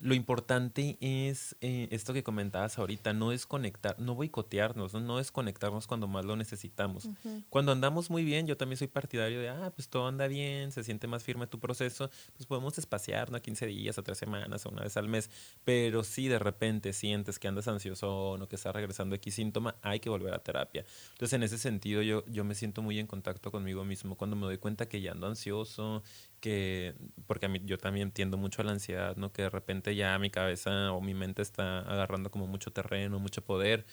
lo 0.00 0.14
importante 0.14 0.98
es 1.00 1.56
eh, 1.60 1.88
esto 1.90 2.12
que 2.12 2.22
comentabas 2.22 2.78
ahorita, 2.78 3.12
no 3.12 3.30
desconectar, 3.30 3.98
no 3.98 4.14
boicotearnos, 4.14 4.92
no, 4.92 5.00
no 5.00 5.16
desconectarnos 5.18 5.86
cuando 5.86 6.06
más 6.06 6.24
lo 6.24 6.36
necesitamos. 6.36 7.08
Cuando 7.48 7.72
andamos 7.72 8.10
muy 8.10 8.24
bien, 8.24 8.46
yo 8.46 8.56
también 8.56 8.76
soy 8.76 8.88
partidario 8.88 9.40
de, 9.40 9.48
ah, 9.48 9.72
pues 9.74 9.88
todo 9.88 10.06
anda 10.06 10.26
bien, 10.26 10.72
se 10.72 10.84
siente 10.84 11.06
más 11.06 11.24
firme 11.24 11.46
tu 11.46 11.58
proceso, 11.58 12.10
pues 12.34 12.46
podemos 12.46 12.76
espaciar, 12.78 13.30
¿no? 13.30 13.38
A 13.38 13.40
15 13.40 13.66
días, 13.66 13.98
a 13.98 14.02
3 14.02 14.16
semanas, 14.16 14.66
a 14.66 14.68
una 14.68 14.82
vez 14.82 14.96
al 14.96 15.08
mes, 15.08 15.30
pero 15.64 16.04
si 16.04 16.28
de 16.28 16.38
repente 16.38 16.92
sientes 16.92 17.38
que 17.38 17.48
andas 17.48 17.68
ansioso 17.68 18.32
o 18.32 18.48
que 18.48 18.56
está 18.56 18.72
regresando 18.72 19.14
X 19.16 19.34
síntoma, 19.34 19.76
hay 19.82 20.00
que 20.00 20.10
volver 20.10 20.34
a 20.34 20.38
terapia. 20.38 20.84
Entonces, 21.12 21.32
en 21.32 21.42
ese 21.42 21.58
sentido, 21.58 22.02
yo, 22.02 22.24
yo 22.26 22.44
me 22.44 22.54
siento 22.54 22.82
muy 22.82 22.98
en 22.98 23.06
contacto 23.06 23.50
conmigo 23.50 23.84
mismo 23.84 24.16
cuando 24.16 24.36
me 24.36 24.42
doy 24.42 24.58
cuenta 24.58 24.88
que 24.88 25.00
ya 25.00 25.12
ando 25.12 25.26
ansioso, 25.26 26.02
que, 26.40 26.94
porque 27.26 27.46
a 27.46 27.48
mí 27.48 27.60
yo 27.64 27.78
también 27.78 28.10
tiendo 28.10 28.36
mucho 28.36 28.62
a 28.62 28.64
la 28.64 28.72
ansiedad, 28.72 29.16
¿no? 29.16 29.32
Que 29.32 29.42
de 29.42 29.50
repente 29.50 29.94
ya 29.94 30.18
mi 30.18 30.30
cabeza 30.30 30.92
o 30.92 31.00
mi 31.00 31.14
mente 31.14 31.42
está 31.42 31.80
agarrando 31.80 32.30
como 32.30 32.46
mucho 32.46 32.72
terreno, 32.72 33.18
mucho 33.18 33.42
poder. 33.44 33.86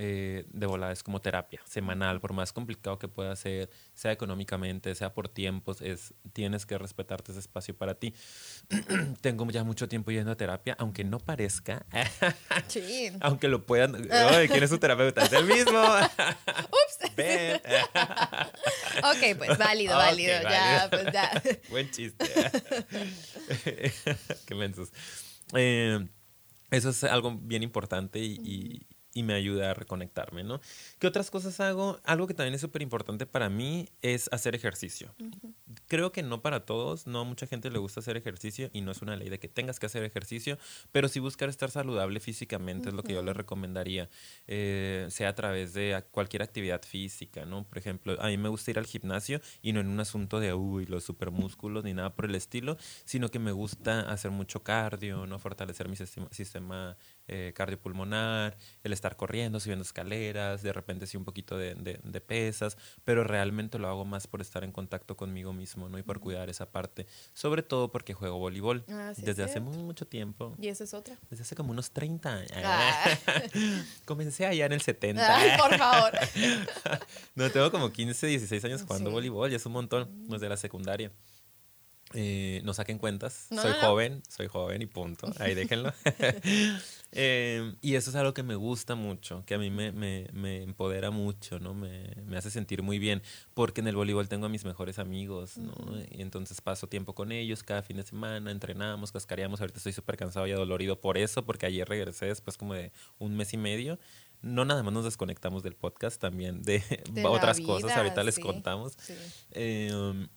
Eh, 0.00 0.44
de 0.52 0.66
volada 0.66 0.92
es 0.92 1.02
como 1.02 1.20
terapia 1.20 1.60
semanal, 1.64 2.20
por 2.20 2.32
más 2.32 2.52
complicado 2.52 3.00
que 3.00 3.08
pueda 3.08 3.34
ser, 3.34 3.68
sea 3.94 4.12
económicamente, 4.12 4.94
sea 4.94 5.12
por 5.12 5.28
tiempos, 5.28 5.82
es, 5.82 6.14
tienes 6.32 6.66
que 6.66 6.78
respetarte 6.78 7.32
ese 7.32 7.40
espacio 7.40 7.76
para 7.76 7.96
ti. 7.96 8.14
Tengo 9.20 9.50
ya 9.50 9.64
mucho 9.64 9.88
tiempo 9.88 10.12
yendo 10.12 10.30
a 10.30 10.36
terapia, 10.36 10.76
aunque 10.78 11.02
no 11.02 11.18
parezca, 11.18 11.84
aunque 13.20 13.48
lo 13.48 13.66
puedan. 13.66 14.06
¿Quién 14.46 14.62
es 14.62 14.70
su 14.70 14.78
terapeuta? 14.78 15.24
Es 15.24 15.32
el 15.32 15.46
mismo. 15.46 15.82
Ups. 15.82 16.98
Ok, 18.98 19.36
pues 19.38 19.58
válido, 19.58 19.96
válido, 19.96 20.42
ya, 20.42 20.88
pues 20.90 21.04
ya. 21.12 21.42
Buen 21.70 21.90
chiste. 21.90 22.24
Qué 24.46 24.54
mensos. 24.54 24.90
Eh, 25.54 26.06
eso 26.70 26.90
es 26.90 27.04
algo 27.04 27.36
bien 27.40 27.62
importante 27.62 28.18
y, 28.18 28.38
y 28.42 28.86
me 29.22 29.34
ayuda 29.34 29.70
a 29.70 29.74
reconectarme, 29.74 30.44
¿no? 30.44 30.60
¿Qué 30.98 31.06
otras 31.06 31.30
cosas 31.30 31.60
hago? 31.60 32.00
Algo 32.04 32.26
que 32.26 32.34
también 32.34 32.54
es 32.54 32.60
súper 32.60 32.82
importante 32.82 33.26
para 33.26 33.48
mí 33.48 33.88
es 34.02 34.28
hacer 34.32 34.54
ejercicio. 34.54 35.14
Creo 35.86 36.12
que 36.12 36.22
no 36.22 36.42
para 36.42 36.64
todos, 36.64 37.06
no 37.06 37.20
a 37.20 37.24
mucha 37.24 37.46
gente 37.46 37.70
le 37.70 37.78
gusta 37.78 38.00
hacer 38.00 38.16
ejercicio 38.16 38.70
y 38.72 38.80
no 38.80 38.92
es 38.92 39.02
una 39.02 39.16
ley 39.16 39.28
de 39.28 39.38
que 39.38 39.48
tengas 39.48 39.78
que 39.78 39.86
hacer 39.86 40.04
ejercicio, 40.04 40.58
pero 40.92 41.08
sí 41.08 41.20
buscar 41.20 41.48
estar 41.48 41.70
saludable 41.70 42.20
físicamente 42.20 42.88
es 42.88 42.94
lo 42.94 43.02
que 43.02 43.14
yo 43.14 43.22
le 43.22 43.32
recomendaría, 43.32 44.08
eh, 44.46 45.06
sea 45.10 45.30
a 45.30 45.34
través 45.34 45.72
de 45.74 46.04
cualquier 46.10 46.42
actividad 46.42 46.82
física, 46.82 47.44
¿no? 47.44 47.64
Por 47.64 47.78
ejemplo, 47.78 48.16
a 48.20 48.26
mí 48.28 48.36
me 48.36 48.48
gusta 48.48 48.70
ir 48.70 48.78
al 48.78 48.86
gimnasio 48.86 49.40
y 49.62 49.72
no 49.72 49.80
en 49.80 49.88
un 49.88 50.00
asunto 50.00 50.40
de, 50.40 50.54
uy, 50.54 50.86
los 50.86 51.04
supermúsculos 51.04 51.84
ni 51.84 51.94
nada 51.94 52.14
por 52.14 52.24
el 52.24 52.34
estilo, 52.34 52.76
sino 53.04 53.28
que 53.30 53.38
me 53.38 53.52
gusta 53.52 54.00
hacer 54.10 54.30
mucho 54.30 54.62
cardio, 54.62 55.26
¿no? 55.26 55.38
Fortalecer 55.38 55.88
mi 55.88 55.96
sistema, 55.96 56.28
sistema 56.30 56.96
eh, 57.28 57.52
cardiopulmonar, 57.54 58.56
el 58.82 58.92
estar 58.92 59.16
corriendo, 59.16 59.60
subiendo 59.60 59.82
escaleras, 59.82 60.62
de 60.62 60.72
repente 60.72 61.06
sí 61.06 61.18
un 61.18 61.24
poquito 61.24 61.58
de, 61.58 61.74
de, 61.74 62.20
pesas, 62.20 62.78
pero 63.04 63.22
realmente 63.22 63.78
lo 63.78 63.88
hago 63.88 64.06
más 64.06 64.26
por 64.26 64.40
estar 64.40 64.64
en 64.64 64.72
contacto 64.72 65.16
conmigo 65.16 65.52
mismo, 65.52 65.88
¿no? 65.88 65.98
Y 65.98 66.02
por 66.02 66.20
cuidar 66.20 66.48
esa 66.48 66.70
parte. 66.70 67.06
Sobre 67.34 67.62
todo 67.62 67.92
porque 67.92 68.14
juego 68.14 68.38
voleibol 68.38 68.84
ah, 68.88 69.12
desde 69.16 69.44
hace 69.44 69.60
mucho 69.60 70.06
tiempo. 70.06 70.54
¿Y 70.58 70.68
esa 70.68 70.84
es 70.84 70.94
otra? 70.94 71.18
Desde 71.28 71.42
hace 71.42 71.54
como 71.54 71.70
unos 71.70 71.90
30 71.90 72.32
años. 72.32 72.52
Ah. 72.56 73.10
Comencé 74.06 74.46
allá 74.46 74.66
en 74.66 74.72
el 74.72 74.80
70. 74.80 75.36
Ay, 75.36 75.50
por 75.58 75.76
favor. 75.76 76.12
no, 77.34 77.50
tengo 77.50 77.70
como 77.70 77.92
15, 77.92 78.26
16 78.26 78.64
años 78.64 78.82
jugando 78.82 79.10
voleibol, 79.10 79.50
ya 79.50 79.56
es 79.56 79.66
un 79.66 79.72
montón, 79.72 80.08
desde 80.28 80.48
la 80.48 80.56
secundaria. 80.56 81.12
Eh, 82.14 82.62
no 82.64 82.72
saquen 82.72 82.98
cuentas. 82.98 83.48
soy 83.50 83.72
joven, 83.80 84.22
soy 84.28 84.48
joven 84.48 84.80
y 84.80 84.86
punto. 84.86 85.30
Ahí 85.38 85.54
déjenlo. 85.54 85.92
Eh, 87.12 87.74
y 87.80 87.94
eso 87.94 88.10
es 88.10 88.16
algo 88.16 88.34
que 88.34 88.42
me 88.42 88.54
gusta 88.54 88.94
mucho, 88.94 89.42
que 89.46 89.54
a 89.54 89.58
mí 89.58 89.70
me, 89.70 89.92
me, 89.92 90.28
me 90.32 90.62
empodera 90.62 91.10
mucho, 91.10 91.58
¿no? 91.58 91.72
Me, 91.72 92.14
me, 92.26 92.36
hace 92.36 92.50
sentir 92.50 92.82
muy 92.82 92.98
bien, 92.98 93.22
porque 93.54 93.80
en 93.80 93.88
el 93.88 93.96
voleibol 93.96 94.28
tengo 94.28 94.46
a 94.46 94.48
mis 94.50 94.64
mejores 94.64 94.98
amigos, 94.98 95.56
¿no? 95.56 95.72
Y 96.10 96.20
entonces 96.20 96.60
paso 96.60 96.86
tiempo 96.86 97.14
con 97.14 97.32
ellos 97.32 97.62
cada 97.62 97.82
fin 97.82 97.96
de 97.96 98.02
semana, 98.02 98.50
entrenamos, 98.50 99.10
cascareamos. 99.10 99.60
Ahorita 99.60 99.78
estoy 99.78 99.92
súper 99.92 100.16
cansado 100.16 100.46
y 100.46 100.52
adolorido 100.52 101.00
por 101.00 101.16
eso, 101.16 101.44
porque 101.44 101.66
ayer 101.66 101.88
regresé 101.88 102.26
después 102.26 102.58
como 102.58 102.74
de 102.74 102.92
un 103.18 103.36
mes 103.36 103.54
y 103.54 103.56
medio 103.56 103.98
no 104.40 104.64
nada 104.64 104.84
más 104.84 104.92
nos 104.92 105.04
desconectamos 105.04 105.64
del 105.64 105.74
podcast, 105.74 106.20
también 106.20 106.62
de, 106.62 106.80
otras 107.26 107.60
cosas, 107.60 107.90
ahorita 107.96 108.22
les 108.22 108.38
contamos. 108.38 108.96
Eh, 109.50 110.28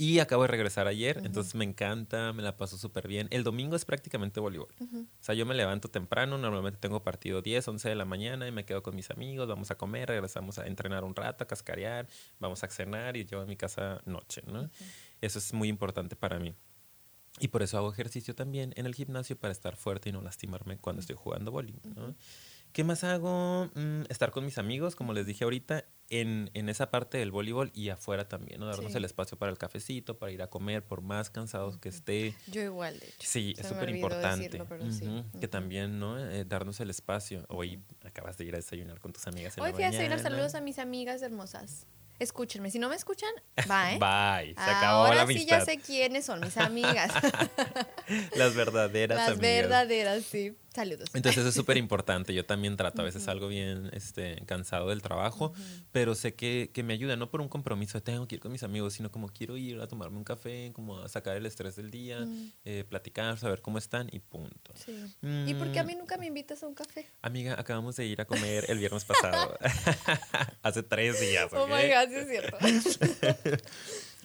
Y 0.00 0.20
acabo 0.20 0.42
de 0.42 0.48
regresar 0.48 0.86
ayer, 0.86 1.20
entonces 1.24 1.56
me 1.56 1.64
encanta, 1.64 2.32
me 2.32 2.40
la 2.40 2.56
paso 2.56 2.78
súper 2.78 3.08
bien. 3.08 3.26
El 3.32 3.42
domingo 3.42 3.74
es 3.74 3.84
prácticamente 3.84 4.38
voleibol. 4.38 4.72
O 4.80 5.06
sea, 5.18 5.34
yo 5.34 5.44
me 5.44 5.56
levanto 5.56 5.90
temprano, 5.90 6.38
normalmente 6.38 6.78
tengo 6.78 7.02
partido 7.02 7.42
10, 7.42 7.66
11 7.66 7.88
de 7.88 7.94
la 7.96 8.04
mañana 8.04 8.46
y 8.46 8.52
me 8.52 8.64
quedo 8.64 8.80
con 8.84 8.94
mis 8.94 9.10
amigos, 9.10 9.48
vamos 9.48 9.72
a 9.72 9.74
comer, 9.74 10.08
regresamos 10.08 10.60
a 10.60 10.68
entrenar 10.68 11.02
un 11.02 11.16
rato, 11.16 11.42
a 11.42 11.48
cascarear, 11.48 12.06
vamos 12.38 12.62
a 12.62 12.68
cenar 12.68 13.16
y 13.16 13.24
llevo 13.24 13.42
a 13.42 13.46
mi 13.46 13.56
casa 13.56 14.00
noche, 14.04 14.42
¿no? 14.46 14.70
Eso 15.20 15.40
es 15.40 15.52
muy 15.52 15.66
importante 15.66 16.14
para 16.14 16.38
mí. 16.38 16.54
Y 17.40 17.48
por 17.48 17.64
eso 17.64 17.76
hago 17.76 17.92
ejercicio 17.92 18.36
también 18.36 18.72
en 18.76 18.86
el 18.86 18.94
gimnasio 18.94 19.36
para 19.36 19.50
estar 19.50 19.74
fuerte 19.74 20.10
y 20.10 20.12
no 20.12 20.22
lastimarme 20.22 20.78
cuando 20.78 21.00
estoy 21.00 21.16
jugando 21.16 21.50
voleibol, 21.50 21.92
¿no? 21.96 22.14
¿Qué 22.72 22.84
más 22.84 23.02
hago? 23.02 23.68
Mm, 23.74 24.02
estar 24.10 24.30
con 24.30 24.44
mis 24.44 24.58
amigos, 24.58 24.94
como 24.94 25.12
les 25.12 25.26
dije 25.26 25.42
ahorita, 25.42 25.86
en, 26.10 26.50
en, 26.54 26.68
esa 26.68 26.90
parte 26.90 27.18
del 27.18 27.30
voleibol 27.30 27.70
y 27.74 27.90
afuera 27.90 28.28
también, 28.28 28.60
¿no? 28.60 28.66
Darnos 28.66 28.94
el 28.94 29.04
espacio 29.04 29.38
para 29.38 29.50
el 29.50 29.58
cafecito, 29.58 30.18
para 30.18 30.32
ir 30.32 30.42
a 30.42 30.48
comer, 30.48 30.82
por 30.82 31.02
más 31.02 31.30
cansados 31.30 31.76
que 31.78 31.88
esté. 31.88 32.34
Yo 32.46 32.62
igual, 32.62 32.98
de 32.98 33.06
hecho. 33.06 33.16
Sí, 33.20 33.54
es 33.58 33.66
súper 33.66 33.90
importante. 33.90 34.50
Que 35.40 35.48
también, 35.48 35.98
¿no? 35.98 36.18
Eh, 36.18 36.44
darnos 36.44 36.80
el 36.80 36.90
espacio. 36.90 37.44
Hoy 37.48 37.82
acabas 38.04 38.38
de 38.38 38.44
ir 38.44 38.54
a 38.54 38.58
desayunar 38.58 39.00
con 39.00 39.12
tus 39.12 39.26
amigas 39.26 39.56
en 39.56 39.64
Hoy 39.64 39.72
fui 39.72 39.84
a 39.84 39.90
desayunar, 39.90 40.20
saludos 40.20 40.54
a 40.54 40.60
mis 40.60 40.78
amigas 40.78 41.22
hermosas. 41.22 41.86
Escúchenme, 42.18 42.68
si 42.70 42.80
no 42.80 42.88
me 42.88 42.96
escuchan, 42.96 43.30
bye. 43.68 43.98
bye, 44.00 44.54
se 44.54 44.70
acabó 44.70 45.04
Ahora 45.04 45.14
la 45.16 45.22
amistad. 45.22 45.40
sí 45.40 45.46
ya 45.46 45.60
sé 45.60 45.78
quiénes 45.78 46.26
son 46.26 46.40
mis 46.40 46.56
amigas. 46.56 47.12
Las 48.34 48.56
verdaderas 48.56 49.16
Las 49.16 49.38
verdaderas, 49.38 50.24
sí. 50.24 50.56
Saludos. 50.78 51.10
Entonces 51.12 51.40
eso 51.40 51.48
es 51.48 51.54
súper 51.56 51.76
importante. 51.76 52.32
Yo 52.32 52.46
también 52.46 52.76
trato, 52.76 53.02
a 53.02 53.04
veces 53.04 53.26
algo 53.26 53.48
bien 53.48 53.90
este, 53.92 54.44
cansado 54.46 54.90
del 54.90 55.02
trabajo, 55.02 55.52
pero 55.90 56.14
sé 56.14 56.34
que, 56.34 56.70
que, 56.72 56.84
me 56.84 56.92
ayuda, 56.92 57.16
no 57.16 57.32
por 57.32 57.40
un 57.40 57.48
compromiso 57.48 57.98
de 57.98 58.02
tengo 58.02 58.28
que 58.28 58.36
ir 58.36 58.40
con 58.40 58.52
mis 58.52 58.62
amigos, 58.62 58.94
sino 58.94 59.10
como 59.10 59.28
quiero 59.28 59.56
ir 59.56 59.80
a 59.80 59.88
tomarme 59.88 60.18
un 60.18 60.22
café, 60.22 60.70
como 60.72 61.00
a 61.00 61.08
sacar 61.08 61.36
el 61.36 61.46
estrés 61.46 61.74
del 61.74 61.90
día, 61.90 62.24
eh, 62.64 62.84
platicar, 62.88 63.36
saber 63.38 63.60
cómo 63.60 63.78
están 63.78 64.08
y 64.12 64.20
punto. 64.20 64.72
Sí. 64.76 65.16
¿Y 65.46 65.54
por 65.54 65.72
qué 65.72 65.80
a 65.80 65.84
mí 65.84 65.96
nunca 65.96 66.16
me 66.16 66.26
invitas 66.26 66.62
a 66.62 66.68
un 66.68 66.74
café? 66.74 67.06
Amiga, 67.22 67.58
acabamos 67.58 67.96
de 67.96 68.06
ir 68.06 68.20
a 68.20 68.24
comer 68.24 68.66
el 68.68 68.78
viernes 68.78 69.04
pasado. 69.04 69.58
Hace 70.62 70.84
tres 70.84 71.20
días. 71.20 71.52
¿okay? 71.52 71.58
Oh 71.58 71.66
my 71.66 71.88
God, 71.92 72.08
sí 72.08 72.14
es 72.14 72.28
cierto. 72.28 73.58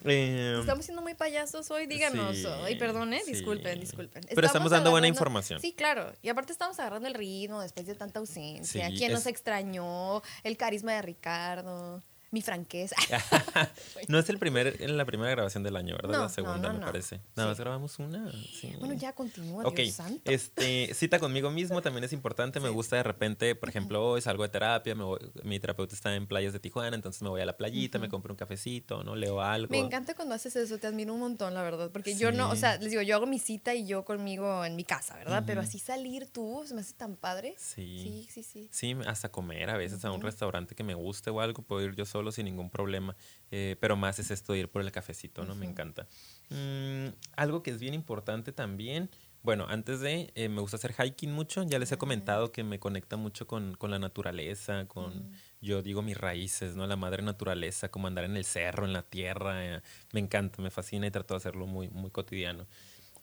Eh, 0.05 0.57
estamos 0.59 0.85
siendo 0.85 1.01
muy 1.01 1.13
payasos 1.13 1.69
hoy, 1.71 1.87
díganos. 1.87 2.35
Sí, 2.37 2.47
Ay, 2.63 2.75
perdón, 2.77 3.13
¿eh? 3.13 3.21
disculpen, 3.25 3.79
disculpen. 3.79 4.23
Pero 4.33 4.47
estamos, 4.47 4.71
dando 4.71 4.91
buena 4.91 5.07
información. 5.07 5.59
Sí, 5.59 5.73
claro. 5.73 6.11
Y 6.21 6.29
aparte 6.29 6.51
estamos 6.51 6.79
agarrando 6.79 7.07
el 7.07 7.13
ritmo 7.13 7.61
después 7.61 7.85
de 7.85 7.95
tanta 7.95 8.19
ausencia. 8.19 8.87
¿Quién 8.89 9.11
es... 9.11 9.17
nos 9.17 9.25
extrañó? 9.25 10.21
El 10.43 10.57
carisma 10.57 10.93
de 10.93 11.01
Ricardo 11.01 12.03
mi 12.33 12.41
franqueza. 12.41 12.95
no 14.07 14.17
es 14.17 14.27
el 14.27 14.39
primer, 14.39 14.89
la 14.89 15.05
primera 15.05 15.29
grabación 15.29 15.61
del 15.61 15.75
año, 15.75 15.95
¿verdad? 15.95 16.21
la 16.23 16.29
segunda, 16.29 16.73
me 16.73 16.79
parece. 16.79 17.21
Nada 17.35 17.49
más 17.49 17.59
grabamos 17.59 17.99
una. 17.99 18.31
Bueno, 18.79 18.95
ya 18.95 19.13
continúa, 19.13 19.63
Ok, 19.65 19.79
Este, 20.25 20.93
cita 20.95 21.19
conmigo 21.19 21.51
mismo 21.51 21.79
también 21.83 22.03
es 22.03 22.11
importante. 22.11 22.59
Me 22.59 22.69
gusta 22.69 22.95
de 22.95 23.03
repente, 23.03 23.53
por 23.53 23.69
ejemplo, 23.69 24.03
hoy 24.03 24.21
salgo 24.21 24.41
de 24.41 24.49
terapia, 24.49 24.95
me 24.95 25.03
mi 25.43 25.59
terapeuta 25.59 25.93
está 25.93 26.15
en 26.15 26.25
playas 26.25 26.53
de 26.53 26.59
Tijuana, 26.59 26.95
entonces 26.95 27.21
me 27.21 27.29
voy 27.29 27.41
a 27.41 27.45
la 27.45 27.55
playita, 27.55 27.99
me 27.99 28.09
compro 28.09 28.33
un 28.33 28.37
cafecito, 28.37 29.03
¿no? 29.03 29.15
Leo 29.15 29.39
algo. 29.39 29.69
Me 29.69 29.77
encanta 29.77 30.15
cuando 30.15 30.33
haces 30.33 30.55
eso, 30.55 30.79
te 30.79 30.87
admiro 30.87 31.13
un 31.13 31.19
montón, 31.19 31.53
la 31.53 31.61
verdad, 31.61 31.91
porque 31.91 32.15
yo 32.15 32.31
no, 32.31 32.49
o 32.49 32.55
sea, 32.55 32.77
les 32.77 32.89
digo, 32.89 33.03
yo 33.03 33.15
hago 33.15 33.27
mi 33.27 33.37
cita 33.37 33.75
y 33.75 33.85
yo 33.85 34.05
conmigo 34.05 34.65
en 34.65 34.75
mi 34.75 34.85
casa, 34.85 35.15
¿verdad? 35.17 35.43
Pero 35.45 35.61
así 35.61 35.77
salir 35.77 36.25
tú, 36.25 36.63
se 36.65 36.73
me 36.73 36.81
hace 36.81 36.93
tan 36.93 37.15
padre. 37.15 37.53
Sí. 37.59 37.99
Sí, 38.03 38.27
sí, 38.31 38.43
sí. 38.43 38.69
Sí, 38.71 38.97
hasta 39.05 39.29
comer 39.29 39.69
a 39.69 39.77
veces 39.77 40.03
a 40.03 40.11
un 40.11 40.21
restaurante 40.21 40.73
que 40.73 40.83
me 40.83 40.95
guste 40.95 41.29
o 41.29 41.39
algo, 41.39 41.61
puedo 41.61 41.85
ir 41.85 41.95
yo 41.95 42.05
solo 42.05 42.22
sin 42.31 42.45
ningún 42.45 42.69
problema. 42.69 43.15
Eh, 43.51 43.75
pero 43.79 43.95
más 43.95 44.19
es 44.19 44.31
esto 44.31 44.53
de 44.53 44.59
ir 44.59 44.69
por 44.69 44.81
el 44.81 44.91
cafecito, 44.91 45.43
¿no? 45.43 45.55
Me 45.55 45.65
encanta. 45.65 46.07
Mm, 46.49 47.07
algo 47.35 47.63
que 47.63 47.71
es 47.71 47.79
bien 47.79 47.93
importante 47.93 48.51
también. 48.51 49.09
Bueno, 49.43 49.65
antes 49.67 49.99
de, 49.99 50.31
eh, 50.35 50.47
me 50.47 50.61
gusta 50.61 50.77
hacer 50.77 50.93
hiking 50.93 51.33
mucho. 51.33 51.63
Ya 51.63 51.77
les 51.77 51.91
he 51.91 51.97
comentado 51.97 52.53
que 52.53 52.63
me 52.63 52.79
conecta 52.79 53.17
mucho 53.17 53.45
con, 53.45 53.75
con 53.75 53.91
la 53.91 53.99
naturaleza, 53.99 54.87
con, 54.87 55.31
yo 55.61 55.81
digo, 55.81 56.01
mis 56.01 56.17
raíces, 56.17 56.77
¿no? 56.77 56.87
La 56.87 56.95
madre 56.95 57.23
naturaleza, 57.23 57.89
como 57.89 58.07
andar 58.07 58.23
en 58.23 58.37
el 58.37 58.45
cerro, 58.45 58.85
en 58.85 58.93
la 58.93 59.03
tierra. 59.03 59.65
Eh, 59.65 59.81
me 60.13 60.21
encanta, 60.21 60.61
me 60.61 60.71
fascina 60.71 61.07
y 61.07 61.11
trato 61.11 61.33
de 61.33 61.39
hacerlo 61.39 61.67
muy, 61.67 61.89
muy 61.89 62.09
cotidiano. 62.09 62.67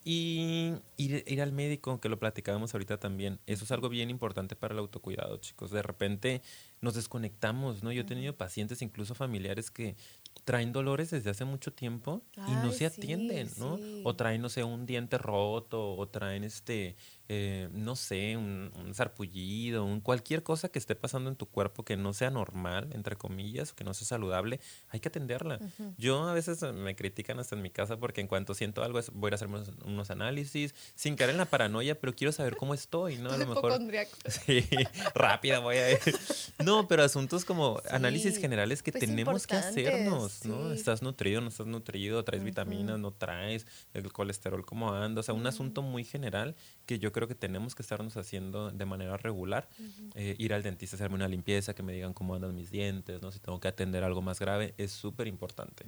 Y 0.02 0.72
ir, 0.96 1.24
ir, 1.26 1.42
al 1.42 1.52
médico, 1.52 2.00
que 2.00 2.08
lo 2.08 2.18
platicábamos 2.18 2.72
ahorita 2.72 2.98
también, 2.98 3.38
eso 3.46 3.64
es 3.64 3.70
algo 3.70 3.90
bien 3.90 4.08
importante 4.08 4.56
para 4.56 4.72
el 4.72 4.78
autocuidado, 4.78 5.36
chicos. 5.36 5.70
De 5.70 5.82
repente 5.82 6.40
nos 6.80 6.94
desconectamos, 6.94 7.82
¿no? 7.82 7.92
Yo 7.92 8.02
he 8.02 8.04
tenido 8.04 8.34
pacientes, 8.34 8.80
incluso 8.80 9.14
familiares, 9.14 9.70
que 9.70 9.96
traen 10.44 10.72
dolores 10.72 11.10
desde 11.10 11.30
hace 11.30 11.44
mucho 11.44 11.72
tiempo 11.72 12.22
y 12.34 12.52
no 12.52 12.72
se 12.72 12.86
atienden, 12.86 13.50
¿no? 13.58 13.78
O 14.04 14.16
traen, 14.16 14.40
no 14.40 14.48
sé, 14.48 14.64
un 14.64 14.86
diente 14.86 15.18
roto, 15.18 15.94
o 15.94 16.08
traen 16.08 16.44
este, 16.44 16.96
eh, 17.32 17.68
no 17.70 17.94
sé, 17.94 18.36
un, 18.36 18.72
un 18.74 18.92
sarpullido, 18.92 19.84
un, 19.84 20.00
cualquier 20.00 20.42
cosa 20.42 20.68
que 20.68 20.80
esté 20.80 20.96
pasando 20.96 21.30
en 21.30 21.36
tu 21.36 21.46
cuerpo 21.46 21.84
que 21.84 21.96
no 21.96 22.12
sea 22.12 22.28
normal, 22.28 22.88
entre 22.92 23.14
comillas, 23.14 23.70
o 23.70 23.76
que 23.76 23.84
no 23.84 23.94
sea 23.94 24.04
saludable, 24.04 24.58
hay 24.88 24.98
que 24.98 25.10
atenderla. 25.10 25.60
Yo 25.96 26.28
a 26.28 26.34
veces 26.34 26.60
me 26.74 26.96
critican 26.96 27.38
hasta 27.38 27.54
en 27.54 27.62
mi 27.62 27.70
casa 27.70 27.98
porque 27.98 28.20
en 28.20 28.26
cuanto 28.26 28.52
siento 28.52 28.82
algo 28.82 28.98
voy 29.12 29.28
a 29.28 29.28
ir 29.28 29.34
a 29.34 29.36
hacerme 29.36 29.62
unos, 29.84 30.10
análisis, 30.10 30.74
sin 30.96 31.14
caer 31.14 31.30
en 31.30 31.36
la 31.36 31.44
paranoia, 31.44 32.00
pero 32.00 32.16
quiero 32.16 32.32
saber 32.32 32.56
cómo 32.56 32.74
estoy, 32.74 33.18
¿no? 33.18 33.30
A 33.30 33.36
lo 33.36 33.46
mejor. 33.46 33.80
Sí, 34.26 34.66
rápida 35.14 35.60
voy 35.60 35.76
a 35.76 35.92
ir. 35.92 36.00
No, 36.64 36.88
pero 36.88 37.04
asuntos 37.04 37.44
como 37.44 37.80
análisis 37.90 38.38
generales 38.38 38.82
que 38.82 38.90
pues 38.90 39.04
tenemos 39.04 39.46
que 39.46 39.54
hacernos, 39.54 40.44
¿no? 40.44 40.72
Estás 40.72 41.00
nutrido, 41.00 41.40
no 41.40 41.48
estás 41.48 41.66
nutrido, 41.68 42.24
traes 42.24 42.42
vitaminas, 42.42 42.98
no 42.98 43.12
traes, 43.12 43.68
el 43.94 44.12
colesterol 44.12 44.66
cómo 44.66 44.92
anda, 44.94 45.20
o 45.20 45.22
sea, 45.22 45.34
un 45.34 45.46
asunto 45.46 45.82
muy 45.82 46.02
general 46.02 46.56
que 46.86 46.98
yo 46.98 47.12
creo 47.12 47.19
que 47.28 47.34
tenemos 47.34 47.74
que 47.74 47.82
estarnos 47.82 48.16
haciendo 48.16 48.70
de 48.70 48.84
manera 48.84 49.16
regular. 49.16 49.68
Eh, 50.14 50.36
ir 50.38 50.54
al 50.54 50.62
dentista, 50.62 50.96
hacerme 50.96 51.16
una 51.16 51.28
limpieza, 51.28 51.74
que 51.74 51.82
me 51.82 51.92
digan 51.92 52.12
cómo 52.12 52.34
andan 52.34 52.54
mis 52.54 52.70
dientes, 52.70 53.20
¿no? 53.22 53.32
si 53.32 53.38
tengo 53.38 53.60
que 53.60 53.68
atender 53.68 54.04
algo 54.04 54.22
más 54.22 54.38
grave, 54.38 54.74
es 54.78 54.92
súper 54.92 55.26
importante. 55.26 55.84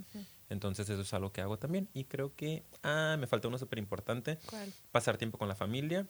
Entonces 0.49 0.89
eso 0.89 1.03
es 1.03 1.15
algo 1.15 1.33
que 1.33 1.41
hago 1.41 1.59
también. 1.59 1.89
Y 1.95 2.05
creo 2.05 2.35
que, 2.35 2.65
ah, 2.83 3.17
me 3.19 3.27
falta 3.27 3.49
uno 3.49 3.59
súper 3.59 3.79
importante. 3.79 4.39
Pasar 4.91 5.17
tiempo 5.17 5.39
con 5.39 5.49
la 5.49 5.55
familia. 5.55 6.07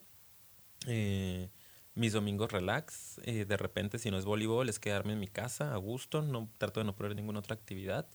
Eh, 0.86 1.48
mis 1.94 2.12
domingos 2.12 2.52
relax. 2.52 3.20
Eh, 3.24 3.44
de 3.44 3.56
repente, 3.56 3.98
si 3.98 4.10
no 4.10 4.18
es 4.18 4.24
voleibol, 4.24 4.68
es 4.68 4.78
quedarme 4.78 5.12
en 5.12 5.20
mi 5.20 5.28
casa 5.28 5.74
a 5.74 5.76
gusto. 5.76 6.22
No, 6.22 6.48
trato 6.58 6.80
de 6.80 6.84
no 6.84 6.94
probar 6.94 7.16
ninguna 7.16 7.40
otra 7.40 7.54
actividad. 7.54 8.08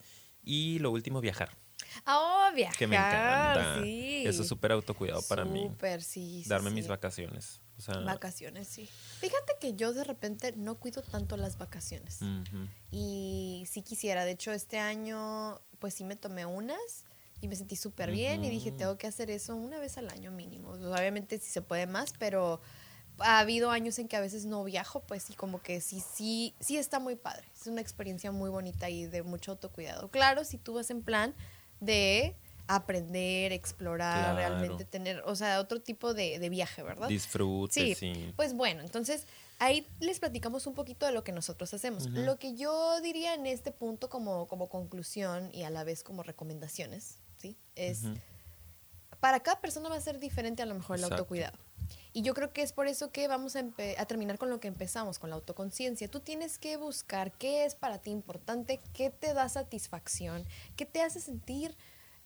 Y 0.43 0.79
lo 0.79 0.91
último, 0.91 1.21
viajar. 1.21 1.57
Oh, 2.05 2.49
viajar. 2.55 2.77
Que 2.77 2.87
me 2.87 2.95
encanta. 2.95 3.81
Eso 3.85 4.41
es 4.41 4.47
súper 4.47 4.71
autocuidado 4.71 5.21
para 5.23 5.45
mí. 5.45 5.67
Súper, 5.67 6.03
sí, 6.03 6.43
Darme 6.47 6.69
mis 6.69 6.87
vacaciones. 6.87 7.61
vacaciones, 8.05 8.67
sí. 8.67 8.89
Fíjate 9.19 9.53
que 9.59 9.75
yo 9.75 9.93
de 9.93 10.03
repente 10.03 10.53
no 10.55 10.75
cuido 10.75 11.01
tanto 11.01 11.37
las 11.37 11.57
vacaciones. 11.57 12.19
Y 12.91 13.65
sí 13.69 13.81
quisiera. 13.81 14.25
De 14.25 14.31
hecho, 14.31 14.51
este 14.51 14.79
año, 14.79 15.61
pues 15.79 15.93
sí 15.93 16.03
me 16.03 16.15
tomé 16.15 16.45
unas 16.45 17.05
y 17.41 17.47
me 17.47 17.55
sentí 17.55 17.75
súper 17.75 18.11
bien 18.11 18.43
y 18.43 18.49
dije, 18.49 18.71
tengo 18.71 18.97
que 18.97 19.07
hacer 19.07 19.29
eso 19.29 19.55
una 19.55 19.79
vez 19.79 19.97
al 19.97 20.09
año 20.09 20.31
mínimo. 20.31 20.71
obviamente 20.71 21.37
si 21.39 21.49
se 21.51 21.61
puede 21.61 21.85
más, 21.85 22.13
pero 22.17 22.61
ha 23.19 23.39
habido 23.39 23.71
años 23.71 23.99
en 23.99 24.07
que 24.07 24.15
a 24.15 24.21
veces 24.21 24.45
no 24.45 24.63
viajo, 24.63 25.01
pues 25.01 25.23
sí, 25.23 25.33
como 25.33 25.61
que 25.61 25.81
sí, 25.81 26.01
sí, 26.01 26.55
sí 26.59 26.77
está 26.77 26.99
muy 26.99 27.15
padre. 27.15 27.47
Es 27.59 27.67
una 27.67 27.81
experiencia 27.81 28.31
muy 28.31 28.49
bonita 28.49 28.89
y 28.89 29.05
de 29.05 29.23
mucho 29.23 29.51
autocuidado. 29.51 30.09
Claro, 30.09 30.43
si 30.43 30.57
tú 30.57 30.73
vas 30.75 30.89
en 30.89 31.01
plan 31.01 31.33
de 31.79 32.35
aprender, 32.67 33.53
explorar, 33.53 34.35
realmente 34.35 34.83
tener, 34.85 35.21
o 35.25 35.35
sea, 35.35 35.59
otro 35.59 35.81
tipo 35.81 36.13
de, 36.13 36.49
viaje, 36.49 36.83
¿verdad? 36.83 37.07
Disfrute, 37.07 37.95
sí, 37.95 38.33
Pues 38.35 38.53
bueno, 38.53 38.81
entonces 38.81 39.25
ahí 39.59 39.87
les 39.99 40.19
platicamos 40.19 40.67
un 40.67 40.73
poquito 40.73 41.05
de 41.05 41.13
lo 41.13 41.23
que 41.23 41.31
nosotros 41.31 41.73
hacemos. 41.73 42.07
Lo 42.09 42.37
que 42.37 42.55
yo 42.55 43.01
diría 43.01 43.33
en 43.33 43.45
este 43.45 43.71
punto 43.71 44.09
como, 44.09 44.47
como 44.47 44.67
conclusión 44.67 45.49
y 45.53 45.63
a 45.63 45.69
la 45.69 45.83
vez 45.83 46.03
como 46.03 46.23
recomendaciones, 46.23 47.19
¿sí? 47.37 47.57
Es, 47.75 48.03
para 49.19 49.39
cada 49.39 49.59
persona 49.61 49.89
va 49.89 49.95
a 49.95 50.01
ser 50.01 50.19
diferente 50.19 50.61
a 50.61 50.65
lo 50.65 50.75
mejor 50.75 50.97
el 50.97 51.05
autocuidado. 51.05 51.57
Y 52.17 52.23
yo 52.23 52.33
creo 52.33 52.51
que 52.51 52.63
es 52.63 52.73
por 52.73 52.87
eso 52.87 53.11
que 53.11 53.27
vamos 53.27 53.55
a, 53.55 53.63
terminar 54.07 54.39
con 54.39 54.49
lo 54.49 54.59
que 54.59 54.67
empezamos, 54.67 55.19
con 55.19 55.29
la 55.29 55.35
autoconciencia. 55.35 56.07
Tú 56.07 56.19
tienes 56.19 56.57
que 56.57 56.75
buscar 56.75 57.31
qué 57.33 57.63
es 57.63 57.75
para 57.75 57.99
ti 57.99 58.09
importante, 58.09 58.79
qué 58.91 59.11
te 59.11 59.35
da 59.35 59.47
satisfacción, 59.49 60.43
qué 60.75 60.87
te 60.87 61.03
hace 61.03 61.19
sentir 61.21 61.77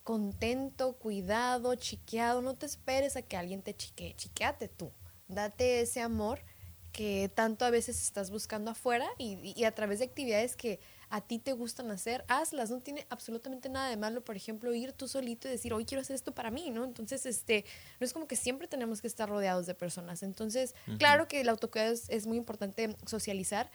contento, 0.06 0.94
cuidado, 0.94 1.76
chiqueado. 1.76 2.42
No 2.42 2.56
te 2.56 2.68
esperes 2.68 3.18
a 3.18 3.22
que 3.22 3.36
alguien 3.36 3.64
te 3.64 3.76
chiquee, 3.76 4.16
chiqueate 4.16 4.70
tú. 4.70 4.94
Date 5.28 5.82
ese 5.82 6.00
amor 6.00 6.40
que 6.94 7.30
tanto 7.36 7.66
a 7.66 7.70
veces 7.70 8.02
estás 8.02 8.32
buscando 8.32 8.72
afuera 8.72 9.10
y 9.18 9.62
a 9.66 9.76
través 9.76 10.00
de 10.00 10.06
actividades 10.06 10.56
que 10.56 10.80
a 11.12 11.20
ti 11.20 11.40
te 11.40 11.52
gustan 11.52 11.92
hacer, 11.92 12.24
hazlas, 12.30 12.72
no 12.72 12.80
tiene 12.80 13.06
absolutamente 13.10 13.68
nada 13.68 13.90
de 13.90 13.98
malo, 13.98 14.24
por 14.24 14.38
ejemplo, 14.38 14.74
ir 14.74 14.94
tú 14.94 15.10
solito 15.10 15.50
y 15.50 15.52
decir, 15.52 15.74
hoy 15.74 15.84
quiero 15.84 16.02
hacer 16.02 16.16
esto 16.16 16.34
para 16.34 16.52
mí, 16.52 16.72
¿no? 16.72 16.86
Entonces, 16.86 17.26
este, 17.26 17.66
no 18.00 18.06
es 18.06 18.14
como 18.14 18.28
que 18.28 18.38
siempre 18.38 18.68
tenemos 18.70 19.02
que 19.02 19.08
estar 19.08 19.28
rodeados 19.28 19.66
de 19.66 19.76
personas. 19.76 20.24
Entonces, 20.24 20.74
claro 20.98 21.28
que 21.28 21.42
el 21.42 21.50
autocuidado 21.50 21.94
es, 22.08 22.26
muy 22.26 22.38
importante 22.38 22.96
socializar, 23.06 23.70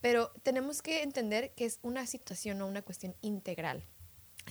pero 0.00 0.32
tenemos 0.42 0.82
que 0.82 1.02
entender 1.02 1.52
que 1.52 1.64
es 1.64 1.78
una 1.82 2.06
situación 2.08 2.60
o 2.60 2.66
una 2.66 2.82
cuestión 2.82 3.14
integral. 3.22 3.84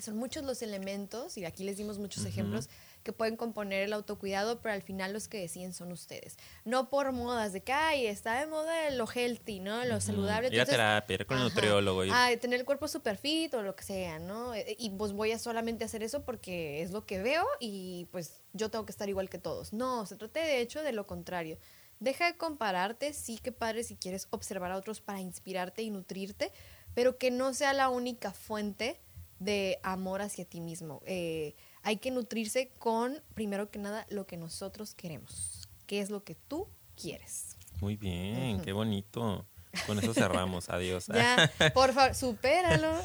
son 0.01 0.15
muchos 0.15 0.45
los 0.45 0.61
elementos, 0.61 1.37
y 1.37 1.43
aquí 1.43 1.65
les 1.65 1.75
dimos 1.75 1.99
muchos 1.99 2.25
ejemplos, 2.25 2.69
que 3.03 3.13
pueden 3.13 3.37
componer 3.37 3.83
el 3.83 3.93
autocuidado, 3.93 4.61
pero 4.61 4.73
al 4.73 4.81
final 4.81 5.13
los 5.13 5.27
que 5.27 5.39
deciden 5.39 5.73
son 5.73 5.91
ustedes. 5.91 6.37
No 6.65 6.89
por 6.89 7.11
modas 7.11 7.53
de 7.53 7.61
que, 7.61 7.71
ay, 7.71 8.07
está 8.07 8.39
de 8.39 8.47
moda 8.47 8.89
lo 8.91 9.07
healthy, 9.07 9.59
¿no? 9.59 9.83
Lo 9.85 10.01
saludable. 10.01 10.49
Ir 10.51 10.61
a 10.61 10.65
terapia, 10.65 11.13
ir 11.13 11.25
con 11.25 11.37
el 11.37 11.43
nutriólogo. 11.43 12.03
Ah, 12.11 12.29
tener 12.39 12.59
el 12.59 12.65
cuerpo 12.65 12.87
super 12.87 13.17
fit 13.17 13.53
o 13.53 13.61
lo 13.61 13.75
que 13.75 13.83
sea, 13.83 14.19
¿no? 14.19 14.53
E, 14.53 14.75
y 14.77 14.89
pues 14.91 15.13
voy 15.13 15.31
a 15.31 15.39
solamente 15.39 15.83
hacer 15.85 16.03
eso 16.03 16.23
porque 16.23 16.81
es 16.81 16.91
lo 16.91 17.05
que 17.05 17.21
veo 17.21 17.45
y 17.59 18.07
pues 18.11 18.41
yo 18.53 18.69
tengo 18.69 18.85
que 18.85 18.91
estar 18.91 19.09
igual 19.09 19.29
que 19.29 19.39
todos. 19.39 19.73
No, 19.73 20.05
se 20.05 20.15
trata 20.15 20.39
de 20.39 20.61
hecho 20.61 20.83
de 20.83 20.91
lo 20.91 21.07
contrario. 21.07 21.57
Deja 21.99 22.27
de 22.27 22.37
compararte, 22.37 23.13
sí 23.13 23.39
que 23.39 23.51
padre 23.51 23.83
si 23.83 23.95
quieres 23.95 24.27
observar 24.29 24.71
a 24.71 24.77
otros 24.77 25.01
para 25.01 25.19
inspirarte 25.19 25.81
y 25.81 25.89
nutrirte, 25.89 26.51
pero 26.93 27.17
que 27.17 27.29
no 27.29 27.53
sea 27.53 27.73
la 27.73 27.89
única 27.89 28.31
fuente 28.31 28.99
de 29.39 29.79
amor 29.83 30.21
hacia 30.21 30.45
ti 30.45 30.61
mismo. 30.61 31.01
Eh, 31.05 31.55
hay 31.83 31.97
que 31.97 32.11
nutrirse 32.11 32.69
con, 32.79 33.21
primero 33.33 33.69
que 33.69 33.79
nada, 33.79 34.05
lo 34.09 34.25
que 34.27 34.37
nosotros 34.37 34.93
queremos. 34.93 35.67
¿Qué 35.85 36.01
es 36.01 36.09
lo 36.09 36.23
que 36.23 36.35
tú 36.35 36.67
quieres? 36.95 37.57
Muy 37.81 37.95
bien, 37.95 38.61
qué 38.61 38.73
bonito. 38.73 39.45
Con 39.85 39.99
eso 39.99 40.13
cerramos. 40.13 40.69
Adiós. 40.69 41.07
Ya, 41.07 41.51
por 41.73 41.93
favor, 41.93 42.15
supéralo. 42.15 42.99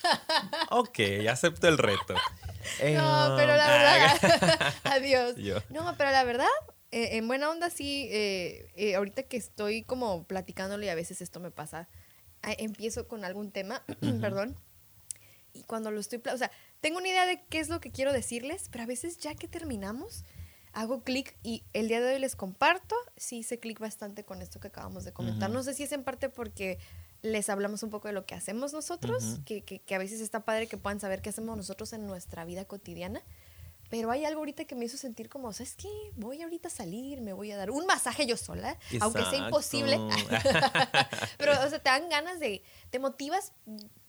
ok, 0.70 0.98
acepto 1.30 1.68
el 1.68 1.78
reto. 1.78 2.14
no, 2.14 3.34
pero 3.36 3.56
la 3.56 3.68
verdad. 3.68 4.74
adiós. 4.84 5.36
No, 5.70 5.94
pero 5.96 6.10
la 6.10 6.24
verdad, 6.24 6.46
eh, 6.90 7.18
en 7.18 7.28
buena 7.28 7.50
onda 7.50 7.68
sí, 7.68 8.08
eh, 8.10 8.70
eh, 8.74 8.94
ahorita 8.94 9.24
que 9.24 9.36
estoy 9.36 9.82
como 9.82 10.24
platicándole 10.24 10.86
y 10.86 10.88
a 10.88 10.94
veces 10.94 11.20
esto 11.20 11.38
me 11.38 11.50
pasa, 11.50 11.88
empiezo 12.42 13.06
con 13.06 13.24
algún 13.24 13.50
tema, 13.50 13.82
perdón, 14.20 14.56
y 15.52 15.64
cuando 15.64 15.90
lo 15.90 16.00
estoy, 16.00 16.22
o 16.32 16.38
sea, 16.38 16.50
tengo 16.80 16.98
una 16.98 17.08
idea 17.08 17.26
de 17.26 17.42
qué 17.48 17.60
es 17.60 17.68
lo 17.68 17.80
que 17.80 17.90
quiero 17.90 18.12
decirles, 18.12 18.68
pero 18.70 18.84
a 18.84 18.86
veces 18.86 19.18
ya 19.18 19.34
que 19.34 19.48
terminamos, 19.48 20.24
hago 20.72 21.02
clic 21.02 21.36
y 21.42 21.64
el 21.72 21.88
día 21.88 22.00
de 22.00 22.14
hoy 22.14 22.20
les 22.20 22.36
comparto. 22.36 22.94
Sí 23.16 23.38
hice 23.38 23.58
clic 23.58 23.78
bastante 23.78 24.24
con 24.24 24.42
esto 24.42 24.60
que 24.60 24.68
acabamos 24.68 25.04
de 25.04 25.12
comentar. 25.12 25.50
No 25.50 25.62
sé 25.62 25.74
si 25.74 25.82
es 25.82 25.92
en 25.92 26.04
parte 26.04 26.28
porque 26.28 26.78
les 27.22 27.48
hablamos 27.48 27.82
un 27.82 27.90
poco 27.90 28.08
de 28.08 28.14
lo 28.14 28.26
que 28.26 28.34
hacemos 28.34 28.72
nosotros, 28.72 29.40
que, 29.44 29.62
que, 29.62 29.80
que, 29.80 29.94
a 29.94 29.98
veces 29.98 30.20
está 30.20 30.44
padre 30.44 30.68
que 30.68 30.76
puedan 30.76 31.00
saber 31.00 31.20
qué 31.20 31.30
hacemos 31.30 31.56
nosotros 31.56 31.92
en 31.92 32.06
nuestra 32.06 32.44
vida 32.44 32.64
cotidiana. 32.64 33.22
Pero 33.90 34.10
hay 34.10 34.24
algo 34.26 34.40
ahorita 34.40 34.66
que 34.66 34.74
me 34.74 34.84
hizo 34.84 34.98
sentir 34.98 35.30
como, 35.30 35.52
¿sabes 35.52 35.74
qué? 35.74 35.88
Voy 36.14 36.42
ahorita 36.42 36.68
a 36.68 36.70
salir, 36.70 37.22
me 37.22 37.32
voy 37.32 37.52
a 37.52 37.56
dar 37.56 37.70
un 37.70 37.86
masaje 37.86 38.26
yo 38.26 38.36
sola, 38.36 38.78
aunque 39.00 39.22
sea 39.24 39.46
imposible. 39.46 39.98
Pero, 41.38 41.52
o 41.52 41.68
sea, 41.70 41.78
te 41.78 41.88
dan 41.88 42.08
ganas 42.10 42.38
de, 42.38 42.62
te 42.90 42.98
motivas 42.98 43.52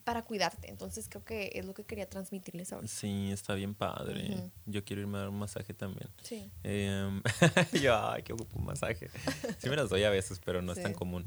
para 0.04 0.24
cuidarte. 0.24 0.70
Entonces 0.70 1.08
creo 1.10 1.24
que 1.24 1.52
es 1.54 1.66
lo 1.66 1.74
que 1.74 1.84
quería 1.84 2.10
transmitirles 2.10 2.74
ahora. 2.74 2.88
Sí, 2.88 3.32
está 3.32 3.54
bien 3.54 3.76
padre. 3.76 4.52
Yo 4.66 4.84
quiero 4.84 5.02
irme 5.02 5.18
a 5.18 5.22
dar 5.22 5.30
un 5.30 5.40
masaje 5.40 5.74
también. 5.74 6.10
Sí. 6.24 6.50
Em, 6.64 7.22
yo, 7.82 7.96
ay, 7.96 8.24
que 8.24 8.34
ocupo 8.34 8.58
un 8.58 8.66
masaje. 8.66 9.10
Sí 9.58 9.70
me 9.70 9.76
las 9.76 9.90
doy 9.90 10.04
a 10.04 10.10
veces, 10.10 10.42
pero 10.44 10.62
no 10.62 10.74
es 10.74 10.82
tan 10.82 10.94
común. 10.94 11.26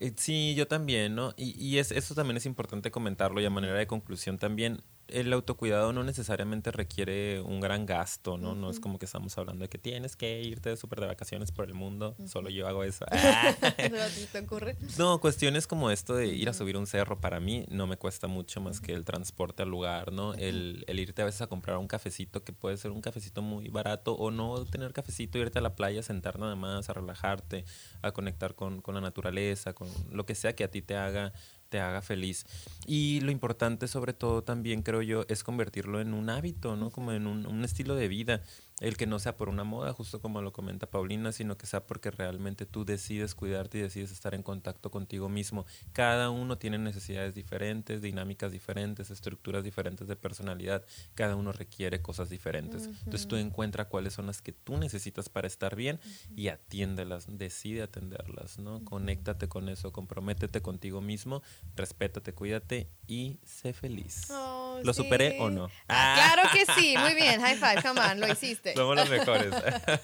Eh, 0.00 0.12
sí, 0.16 0.54
yo 0.54 0.66
también, 0.66 1.14
¿no? 1.14 1.34
Y, 1.36 1.50
y 1.62 1.78
es, 1.78 1.90
eso 1.92 2.14
también 2.14 2.36
es 2.36 2.46
importante 2.46 2.90
comentarlo 2.90 3.40
y 3.40 3.44
a 3.44 3.50
manera 3.50 3.74
de 3.74 3.86
conclusión 3.86 4.38
también 4.38 4.82
el 5.08 5.32
autocuidado 5.32 5.92
no 5.92 6.02
necesariamente 6.02 6.70
requiere 6.70 7.40
un 7.40 7.60
gran 7.60 7.86
gasto, 7.86 8.38
¿no? 8.38 8.54
No 8.54 8.70
es 8.70 8.80
como 8.80 8.98
que 8.98 9.04
estamos 9.04 9.36
hablando 9.36 9.62
de 9.62 9.68
que 9.68 9.78
tienes 9.78 10.16
que 10.16 10.42
irte 10.42 10.70
de 10.70 10.76
súper 10.76 11.00
de 11.00 11.06
vacaciones 11.06 11.52
por 11.52 11.66
el 11.66 11.74
mundo. 11.74 12.16
Solo 12.26 12.50
yo 12.50 12.66
hago 12.66 12.84
eso. 12.84 13.04
te 14.32 14.38
ocurre? 14.38 14.76
No, 14.98 15.20
cuestiones 15.20 15.66
como 15.66 15.90
esto 15.90 16.14
de 16.14 16.28
ir 16.28 16.48
a 16.48 16.54
subir 16.54 16.76
un 16.76 16.86
cerro 16.86 17.20
para 17.20 17.40
mí 17.40 17.64
no 17.68 17.86
me 17.86 17.96
cuesta 17.96 18.28
mucho 18.28 18.60
más 18.60 18.80
que 18.80 18.92
el 18.92 19.04
transporte 19.04 19.62
al 19.62 19.68
lugar, 19.68 20.12
¿no? 20.12 20.34
El, 20.34 20.84
el, 20.86 21.00
irte 21.00 21.22
a 21.22 21.26
veces 21.26 21.42
a 21.42 21.46
comprar 21.46 21.76
un 21.76 21.86
cafecito 21.86 22.42
que 22.42 22.52
puede 22.52 22.76
ser 22.76 22.90
un 22.90 23.00
cafecito 23.00 23.42
muy 23.42 23.68
barato 23.68 24.14
o 24.14 24.30
no 24.30 24.64
tener 24.64 24.92
cafecito, 24.92 25.38
irte 25.38 25.58
a 25.58 25.62
la 25.62 25.74
playa, 25.74 26.02
sentar 26.02 26.38
nada 26.38 26.56
más, 26.56 26.88
a 26.88 26.94
relajarte, 26.94 27.64
a 28.02 28.12
conectar 28.12 28.54
con, 28.54 28.80
con 28.80 28.94
la 28.94 29.00
naturaleza, 29.00 29.74
con 29.74 29.88
lo 30.10 30.24
que 30.24 30.34
sea 30.34 30.54
que 30.54 30.64
a 30.64 30.70
ti 30.70 30.82
te 30.82 30.96
haga 30.96 31.32
te 31.74 31.80
haga 31.80 32.02
feliz. 32.02 32.46
Y 32.86 33.18
lo 33.22 33.32
importante 33.32 33.88
sobre 33.88 34.12
todo 34.12 34.44
también 34.44 34.84
creo 34.84 35.02
yo 35.02 35.24
es 35.26 35.42
convertirlo 35.42 36.00
en 36.00 36.14
un 36.14 36.30
hábito, 36.30 36.76
¿no? 36.76 36.90
Como 36.90 37.10
en 37.10 37.26
un, 37.26 37.46
un 37.46 37.64
estilo 37.64 37.96
de 37.96 38.06
vida 38.06 38.42
el 38.80 38.96
que 38.96 39.06
no 39.06 39.18
sea 39.20 39.36
por 39.36 39.48
una 39.48 39.62
moda, 39.62 39.92
justo 39.92 40.20
como 40.20 40.42
lo 40.42 40.52
comenta 40.52 40.90
Paulina, 40.90 41.30
sino 41.30 41.56
que 41.56 41.66
sea 41.66 41.86
porque 41.86 42.10
realmente 42.10 42.66
tú 42.66 42.84
decides 42.84 43.34
cuidarte 43.34 43.78
y 43.78 43.82
decides 43.82 44.10
estar 44.10 44.34
en 44.34 44.42
contacto 44.42 44.90
contigo 44.90 45.28
mismo. 45.28 45.64
Cada 45.92 46.30
uno 46.30 46.58
tiene 46.58 46.78
necesidades 46.78 47.34
diferentes, 47.34 48.02
dinámicas 48.02 48.50
diferentes, 48.50 49.10
estructuras 49.10 49.62
diferentes 49.62 50.08
de 50.08 50.16
personalidad. 50.16 50.84
Cada 51.14 51.36
uno 51.36 51.52
requiere 51.52 52.02
cosas 52.02 52.30
diferentes. 52.30 52.86
Entonces 52.86 53.28
tú 53.28 53.36
encuentras 53.36 53.86
cuáles 53.86 54.12
son 54.12 54.26
las 54.26 54.42
que 54.42 54.52
tú 54.52 54.76
necesitas 54.76 55.28
para 55.28 55.46
estar 55.46 55.76
bien 55.76 56.00
y 56.34 56.48
atiéndelas, 56.48 57.26
decide 57.28 57.82
atenderlas, 57.82 58.58
¿no? 58.58 58.84
Conéctate 58.84 59.48
con 59.48 59.68
eso, 59.68 59.92
comprométete 59.92 60.62
contigo 60.62 61.00
mismo, 61.00 61.42
respétate, 61.76 62.32
cuídate 62.32 62.88
y 63.06 63.38
sé 63.44 63.72
feliz. 63.72 64.30
Oh, 64.30 64.80
¿Lo 64.82 64.92
superé 64.92 65.38
o 65.40 65.50
no? 65.50 65.68
Ah, 65.88 66.14
claro 66.16 66.48
que 66.52 66.66
sí, 66.74 66.96
muy 66.98 67.14
bien, 67.14 67.40
high 67.40 67.56
five, 67.56 67.82
come 67.82 68.00
on, 68.00 68.18
lo 68.18 68.28
hiciste. 68.28 68.63
Somos 68.74 68.96
los 68.96 69.10
mejores. 69.10 69.54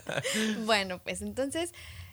bueno, 0.64 1.00
pues 1.02 1.22
entonces, 1.22 1.72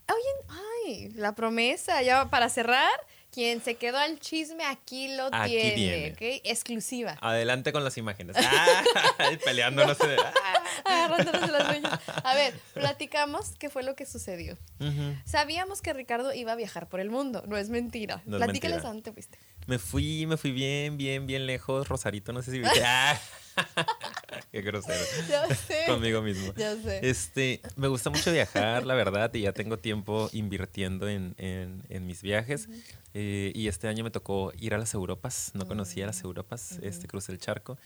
oye, 0.10 0.56
ay, 0.86 1.10
la 1.16 1.36
promesa, 1.36 2.02
ya 2.02 2.30
para 2.30 2.50
cerrar, 2.50 2.92
quien 3.32 3.62
se 3.62 3.76
quedó 3.76 3.98
al 3.98 4.20
chisme 4.20 4.66
aquí 4.66 5.16
lo 5.16 5.30
tiene. 5.46 6.16
Exclusiva. 6.44 7.18
Adelante 7.22 7.72
con 7.72 7.84
las 7.84 7.98
imágenes. 7.98 8.36
Peleándonos. 9.46 9.98
Agarrándonos 10.86 11.52
las 11.52 11.78
uñas. 11.78 12.00
A 12.24 12.34
ver, 12.34 12.54
platicamos 12.74 13.52
qué 13.60 13.70
fue 13.70 13.84
lo 13.84 13.96
que 13.96 14.06
sucedió. 14.06 14.58
Sabíamos 15.26 15.82
que 15.82 15.94
Ricardo 15.94 16.34
iba 16.34 16.54
a 16.54 16.56
viajar 16.56 16.88
por 16.88 17.00
el 17.00 17.10
mundo, 17.10 17.44
no 17.48 17.58
es 17.58 17.70
mentira. 17.70 18.22
No 18.26 18.38
Platícales 18.38 18.84
a 18.84 18.88
dónde 18.88 19.04
te 19.04 19.12
fuiste. 19.12 19.38
Me 19.68 19.78
fui, 19.80 20.26
me 20.26 20.38
fui 20.38 20.52
bien, 20.52 20.98
bien, 20.98 21.28
bien 21.28 21.46
lejos. 21.46 21.88
Rosarito, 21.88 22.34
no 22.34 22.42
sé 22.42 22.52
si 22.52 22.60
viste. 22.60 22.82
Ah. 22.86 23.20
Qué 24.52 24.62
grosero. 24.62 25.04
Ya 25.28 25.48
sé. 25.56 25.86
Conmigo 25.88 26.22
mismo. 26.22 26.54
Ya 26.56 26.76
sé. 26.76 27.00
Este, 27.08 27.60
me 27.76 27.88
gusta 27.88 28.12
mucho 28.12 28.32
viajar, 28.32 28.86
la 28.86 28.94
verdad, 28.94 29.34
y 29.34 29.42
ya 29.42 29.52
tengo 29.52 29.78
tiempo 29.78 30.30
invirtiendo 30.32 31.10
en, 31.10 31.84
mis 31.90 32.22
viajes. 32.22 32.70
Eh, 33.16 33.52
y 33.56 33.68
este 33.68 33.88
año 33.88 34.04
me 34.04 34.12
tocó 34.12 34.54
ir 34.60 34.76
a 34.76 34.78
las 34.78 34.94
Europas. 34.94 35.52
No 35.56 35.66
conocía 35.68 36.06
las 36.06 36.22
Europas, 36.22 36.80
este, 36.84 37.08
crucé 37.08 37.32
el 37.32 37.40
charco. 37.40 37.78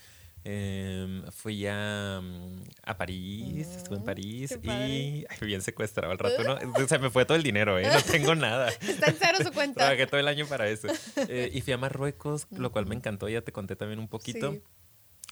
Em, 0.44 1.22
fui 1.30 1.66
a, 1.68 2.20
mm, 2.20 2.62
a 2.82 2.96
París, 2.96 3.68
estuve 3.76 3.98
en 3.98 4.04
París 4.04 4.58
y 4.60 4.68
ay, 4.68 5.26
bien 5.42 5.62
secuestrado 5.62 6.10
al 6.10 6.18
rato, 6.18 6.42
¿no? 6.42 6.58
O 6.82 6.88
sea, 6.88 6.98
me 6.98 7.10
fue 7.10 7.24
todo 7.24 7.36
el 7.36 7.44
dinero, 7.44 7.78
¿eh? 7.78 7.84
No 7.84 8.02
tengo 8.10 8.34
nada. 8.34 8.68
Está 8.70 9.06
en 9.06 9.16
cero 9.20 9.38
su 9.40 9.52
cuenta. 9.52 9.80
Trabajé 9.82 10.06
todo 10.08 10.18
el 10.18 10.26
año 10.26 10.46
para 10.46 10.68
eso. 10.68 10.88
Eh, 11.28 11.50
y 11.52 11.60
fui 11.60 11.72
a 11.72 11.78
Marruecos, 11.78 12.48
lo 12.50 12.72
cual 12.72 12.86
me 12.86 12.96
encantó, 12.96 13.28
ya 13.28 13.42
te 13.42 13.52
conté 13.52 13.76
también 13.76 14.00
un 14.00 14.08
poquito. 14.08 14.56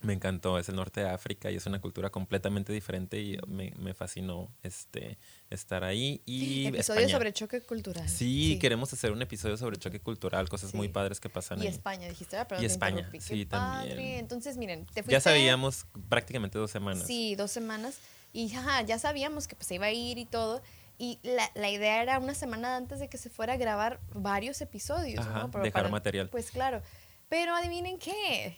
Me 0.02 0.14
encantó, 0.14 0.58
es 0.58 0.68
el 0.68 0.76
norte 0.76 1.00
de 1.00 1.10
África 1.10 1.50
y 1.50 1.56
es 1.56 1.66
una 1.66 1.80
cultura 1.80 2.10
completamente 2.10 2.72
diferente 2.72 3.20
y 3.20 3.38
me, 3.46 3.72
me 3.76 3.92
fascinó 3.92 4.50
este, 4.62 5.18
estar 5.50 5.84
ahí. 5.84 6.22
Y 6.24 6.66
episodio 6.66 7.08
sobre 7.08 7.32
choque 7.32 7.60
cultural. 7.60 8.08
Sí, 8.08 8.58
queremos 8.60 8.92
hacer 8.92 9.12
un 9.12 9.20
episodio 9.20 9.56
sobre 9.56 9.76
choque 9.76 10.00
cultural, 10.00 10.48
cosas 10.48 10.74
muy 10.74 10.88
padres 10.88 11.20
que 11.20 11.28
pasan 11.28 11.58
y 11.58 11.62
ahí. 11.62 11.68
España, 11.68 12.08
dijiste, 12.08 12.36
Y 12.60 12.64
España, 12.64 13.10
sí, 13.20 13.44
también. 13.44 13.98
Entonces, 13.98 14.56
miren, 14.56 14.86
te 14.86 15.02
fuiste... 15.02 15.12
Ya 15.12 15.20
sabíamos 15.20 15.86
prácticamente 16.08 16.58
dos 16.58 16.70
semanas. 16.70 17.06
Sí, 17.06 17.34
dos 17.34 17.50
semanas. 17.50 17.98
Y 18.32 18.48
ya 18.48 18.98
sabíamos 18.98 19.48
que 19.48 19.56
pues, 19.56 19.66
se 19.66 19.74
iba 19.74 19.86
a 19.86 19.92
ir 19.92 20.18
y 20.18 20.24
todo. 20.24 20.62
Y 20.96 21.18
la, 21.22 21.50
la, 21.54 21.70
idea 21.70 22.02
era 22.02 22.18
una 22.18 22.34
semana 22.34 22.76
antes 22.76 23.00
de 23.00 23.08
que 23.08 23.16
se 23.16 23.30
fuera 23.30 23.54
a 23.54 23.56
grabar 23.56 24.00
varios 24.12 24.60
episodios. 24.60 25.26
¿no? 25.26 25.48
dejar 25.62 25.90
material. 25.90 26.28
Pues 26.28 26.50
claro. 26.50 26.82
Pero 27.30 27.54
adivinen 27.54 27.98
qué 27.98 28.54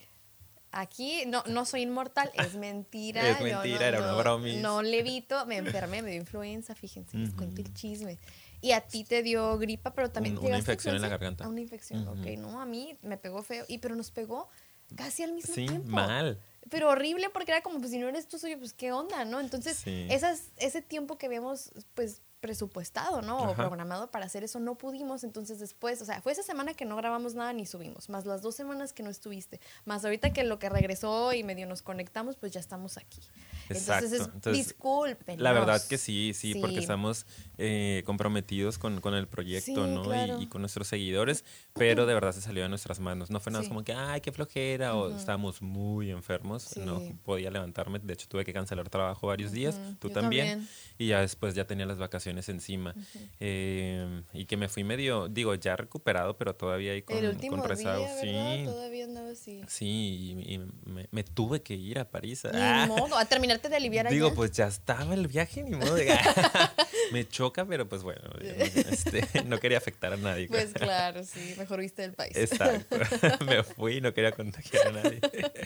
Aquí 0.73 1.25
no, 1.27 1.45
no 1.47 1.67
soy 1.67 1.83
inmortal, 1.83 2.31
es 2.35 2.55
mentira. 2.55 3.21
es 3.29 3.41
mentira, 3.41 3.87
era 3.87 3.99
una 4.01 4.15
bromis. 4.15 4.57
No 4.57 4.83
levito, 4.83 5.45
me 5.47 5.59
enfermé, 5.59 6.03
me 6.03 6.11
dio 6.11 6.21
influenza, 6.21 6.75
fíjense, 6.75 7.17
les 7.19 7.33
cuento 7.35 7.61
el 7.61 7.73
chisme. 7.75 8.19
Y 8.63 8.73
a 8.73 8.81
ti 8.81 9.05
te 9.05 9.23
dio 9.23 9.59
gripa, 9.59 9.93
pero 9.93 10.11
también 10.11 10.39
una 10.39 10.57
infección 10.57 10.97
en 10.97 11.03
la 11.03 11.09
garganta. 11.09 11.45
A 11.45 11.49
una 11.49 11.61
infección, 11.61 12.09
ok. 12.09 12.39
No, 12.39 12.61
a 12.61 12.67
mí 12.67 12.97
me 13.03 13.19
pegó 13.19 13.43
feo, 13.43 13.65
y 13.69 13.79
pero 13.79 13.95
nos 13.95 14.11
pegó 14.11 14.49
casi 14.97 15.23
al 15.23 15.33
mismo 15.33 15.55
sí, 15.55 15.67
tiempo. 15.67 15.89
mal. 15.89 16.41
Pero 16.71 16.89
horrible 16.89 17.29
porque 17.29 17.51
era 17.51 17.63
como, 17.63 17.79
pues 17.79 17.91
si 17.91 17.99
no 17.99 18.09
eres 18.09 18.29
tú, 18.29 18.39
soy 18.39 18.53
yo, 18.53 18.59
pues 18.59 18.73
qué 18.73 18.93
onda, 18.93 19.25
¿no? 19.25 19.41
Entonces, 19.41 19.83
esas, 19.87 20.53
ese 20.57 20.81
tiempo 20.81 21.19
que 21.19 21.29
vemos, 21.29 21.71
pues 21.95 22.23
presupuestado, 22.43 23.23
¿no? 23.23 23.39
O 23.39 23.55
programado 23.55 24.11
para 24.11 24.27
hacer 24.27 24.43
eso, 24.43 24.59
no 24.59 24.75
pudimos, 24.75 25.23
entonces 25.23 25.61
después, 25.61 26.03
o 26.03 26.05
sea, 26.05 26.21
fue 26.21 26.33
esa 26.33 26.43
semana 26.43 26.75
que 26.75 26.85
no 26.85 26.97
grabamos 26.97 27.35
nada 27.35 27.53
ni 27.53 27.67
subimos, 27.67 28.09
más 28.09 28.27
las 28.27 28.43
dos 28.43 28.57
semanas 28.57 28.93
que 28.93 29.05
no 29.05 29.11
estuviste, 29.11 29.61
más 29.85 30.05
ahorita 30.05 30.33
que 30.33 30.43
lo 30.43 30.59
que 30.59 30.69
regresó 30.69 31.33
y 31.33 31.45
medio 31.45 31.69
nos 31.69 31.83
conectamos, 31.83 32.35
pues 32.37 32.51
ya 32.51 32.59
estamos 32.59 32.99
aquí. 32.99 33.21
Entonces, 33.69 34.29
disculpen. 34.45 35.41
La 35.41 35.53
verdad 35.53 35.81
que 35.89 35.97
sí, 35.97 36.33
sí, 36.35 36.57
porque 36.57 36.81
estamos 36.81 37.27
eh, 37.59 38.03
comprometidos 38.05 38.77
con, 38.77 39.01
el 39.15 39.29
proyecto, 39.29 39.87
¿no? 39.87 40.41
Y, 40.41 40.49
con 40.49 40.63
nuestros 40.63 40.89
seguidores, 40.89 41.45
pero 41.75 42.07
de 42.07 42.15
verdad 42.15 42.33
se 42.33 42.41
salió 42.41 42.65
de 42.65 42.69
nuestras 42.69 42.99
manos. 42.99 43.31
No 43.31 43.39
fue 43.39 43.53
nada 43.53 43.67
como 43.69 43.85
que, 43.85 43.93
ay, 43.93 44.21
qué 44.21 44.33
flojera, 44.33 44.97
o 44.97 45.17
estábamos 45.17 45.63
muy 45.63 46.11
enfermos, 46.11 46.77
no 46.77 47.01
podía 47.25 47.53
levantarme, 47.53 48.01
de 48.01 48.13
hecho 48.13 48.27
tuve 48.29 48.45
que 48.45 48.53
cancelar 48.53 48.91
trabajo 48.91 49.29
varios 49.29 49.53
días, 49.53 49.79
tú 50.01 50.11
también, 50.11 50.69
y 50.99 51.07
ya 51.07 51.21
después 51.21 51.55
ya 51.55 51.67
tenía 51.69 51.87
las 51.87 51.99
vacaciones 51.99 52.32
encima. 52.49 52.95
Eh, 53.41 54.23
y 54.33 54.47
que 54.47 54.57
me 54.57 54.69
fui 54.69 54.85
medio, 54.85 55.29
digo, 55.29 55.55
ya 55.55 55.77
recuperado, 55.77 56.37
pero 56.37 56.55
todavía 56.55 56.93
ahí 56.93 57.03
con, 57.03 57.17
El 57.17 57.29
último 57.29 57.63
Día, 57.63 58.09
sí. 58.21 58.65
Todavía 58.65 59.05
andaba 59.05 59.31
así. 59.31 59.63
Sí, 59.69 60.37
y, 60.47 60.61
me, 61.11 61.25
tuve 61.25 61.63
que 61.63 61.75
ir 61.75 61.99
a 61.99 62.11
París. 62.11 62.45
Ni 62.45 62.51
ah. 62.55 62.87
modo, 62.87 63.17
a 63.17 63.25
terminarte 63.25 63.69
de 63.69 63.77
aliviar 63.77 64.09
Digo, 64.09 64.35
pues 64.35 64.53
ya 64.53 64.67
estaba 64.67 65.15
el 65.15 65.27
viaje, 65.29 65.63
ni 65.63 65.77
modo. 65.77 65.97
me 67.13 67.29
choca, 67.29 67.65
pero 67.65 67.89
pues 67.89 68.03
bueno, 68.03 68.23
este, 68.41 69.45
no 69.45 69.61
quería 69.61 69.79
afectar 69.79 70.13
a 70.13 70.17
nadie. 70.17 70.49
Pues 70.49 70.73
claro, 70.73 71.23
sí, 71.25 71.55
mejor 71.59 71.81
viste 71.81 72.05
el 72.05 72.15
país. 72.15 72.37
Exacto. 72.37 72.97
me 73.45 73.63
fui, 73.63 74.01
no 74.01 74.13
quería 74.15 74.33
contagiar 74.33 74.89
a 74.89 74.93
nadie. 74.93 75.21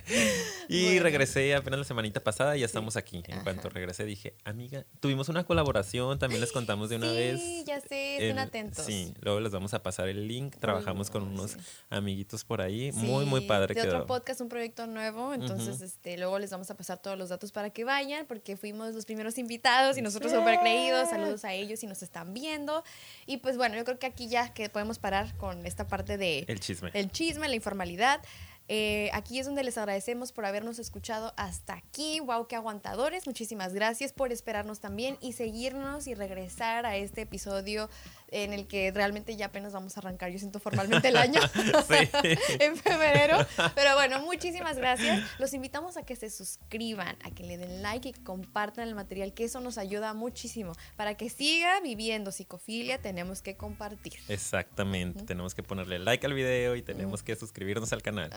y 0.68 0.98
regresé 0.98 1.54
apenas 1.54 1.78
la 1.78 1.84
semanita 1.84 2.20
pasada 2.20 2.56
y 2.56 2.60
ya 2.60 2.66
estamos 2.66 2.96
aquí. 2.96 3.22
En 3.28 3.42
cuanto 3.42 3.68
regresé 3.68 4.04
dije, 4.04 4.34
amiga, 4.44 4.84
tuvimos 5.00 5.28
una 5.28 5.44
colaboración, 5.44 6.18
también 6.18 6.40
les 6.40 6.52
contamos 6.52 6.90
de 6.90 6.96
una 6.96 7.12
vez. 7.12 7.40
Sí, 7.40 7.64
ya 7.66 7.80
sé, 7.80 8.14
estén 8.14 8.38
atentos. 8.38 8.84
Sí, 8.84 9.14
luego 9.20 9.40
les 9.40 9.52
vamos 9.52 9.74
a 9.74 9.82
pasar 9.82 10.08
el 10.08 10.26
link. 10.26 10.56
Trabajamos 10.58 11.10
con 11.10 11.22
unos 11.22 11.56
amiguitos 11.90 12.44
por 12.44 12.60
ahí. 12.60 12.92
muy, 12.92 13.24
muy 13.24 13.42
padre. 13.42 13.74
De 13.74 13.82
otro 13.82 14.06
podcast, 14.06 14.40
un 14.40 14.48
proyecto 14.48 14.86
nuevo. 14.86 15.34
Entonces, 15.34 15.80
este, 15.80 16.16
luego 16.16 16.38
les 16.38 16.50
vamos 16.50 16.70
a 16.70 16.76
pasar 16.76 16.98
todos 16.98 17.16
los 17.16 17.28
datos 17.28 17.52
para 17.52 17.70
que 17.70 17.84
vayan, 17.84 18.26
porque 18.26 18.56
fuimos 18.56 18.94
los 18.94 19.04
primeros 19.04 19.38
invitados 19.38 19.96
y 19.96 20.02
nosotros 20.02 20.32
súper 20.32 20.58
creídos. 20.60 21.08
Saludos 21.10 21.35
a 21.44 21.52
ellos 21.52 21.82
y 21.82 21.86
nos 21.86 22.02
están 22.02 22.34
viendo. 22.34 22.84
Y 23.26 23.38
pues 23.38 23.56
bueno, 23.56 23.76
yo 23.76 23.84
creo 23.84 23.98
que 23.98 24.06
aquí 24.06 24.28
ya 24.28 24.52
que 24.52 24.68
podemos 24.68 24.98
parar 24.98 25.36
con 25.36 25.66
esta 25.66 25.86
parte 25.88 26.16
de... 26.16 26.44
El 26.48 26.60
chisme. 26.60 26.90
El 26.94 27.10
chisme, 27.10 27.48
la 27.48 27.54
informalidad. 27.54 28.20
Eh, 28.68 29.10
aquí 29.12 29.38
es 29.38 29.46
donde 29.46 29.62
les 29.62 29.78
agradecemos 29.78 30.32
por 30.32 30.44
habernos 30.44 30.78
escuchado 30.78 31.32
hasta 31.36 31.74
aquí. 31.74 32.20
Wow, 32.20 32.48
qué 32.48 32.56
aguantadores. 32.56 33.26
Muchísimas 33.26 33.72
gracias 33.72 34.12
por 34.12 34.32
esperarnos 34.32 34.80
también 34.80 35.18
y 35.20 35.32
seguirnos 35.32 36.06
y 36.06 36.14
regresar 36.14 36.86
a 36.86 36.96
este 36.96 37.22
episodio 37.22 37.88
en 38.28 38.52
el 38.52 38.66
que 38.66 38.90
realmente 38.90 39.36
ya 39.36 39.46
apenas 39.46 39.72
vamos 39.72 39.96
a 39.96 40.00
arrancar, 40.00 40.30
yo 40.30 40.38
siento 40.38 40.58
formalmente 40.58 41.08
el 41.08 41.16
año 41.16 41.40
en 42.58 42.76
febrero. 42.76 43.38
Pero 43.74 43.94
bueno, 43.94 44.20
muchísimas 44.20 44.76
gracias. 44.76 45.22
Los 45.38 45.54
invitamos 45.54 45.96
a 45.96 46.04
que 46.04 46.16
se 46.16 46.30
suscriban, 46.30 47.16
a 47.22 47.30
que 47.30 47.44
le 47.44 47.56
den 47.56 47.82
like 47.82 48.08
y 48.08 48.12
compartan 48.12 48.88
el 48.88 48.94
material, 48.94 49.32
que 49.32 49.44
eso 49.44 49.60
nos 49.60 49.78
ayuda 49.78 50.14
muchísimo. 50.14 50.72
Para 50.96 51.16
que 51.16 51.30
siga 51.30 51.80
viviendo 51.80 52.32
psicofilia, 52.32 53.00
tenemos 53.00 53.42
que 53.42 53.56
compartir. 53.56 54.14
Exactamente, 54.28 55.24
tenemos 55.24 55.54
que 55.54 55.62
ponerle 55.62 55.98
like 55.98 56.26
al 56.26 56.34
video 56.34 56.74
y 56.76 56.82
tenemos 56.82 57.22
que 57.22 57.36
suscribirnos 57.36 57.92
al 57.92 58.02
canal. 58.02 58.32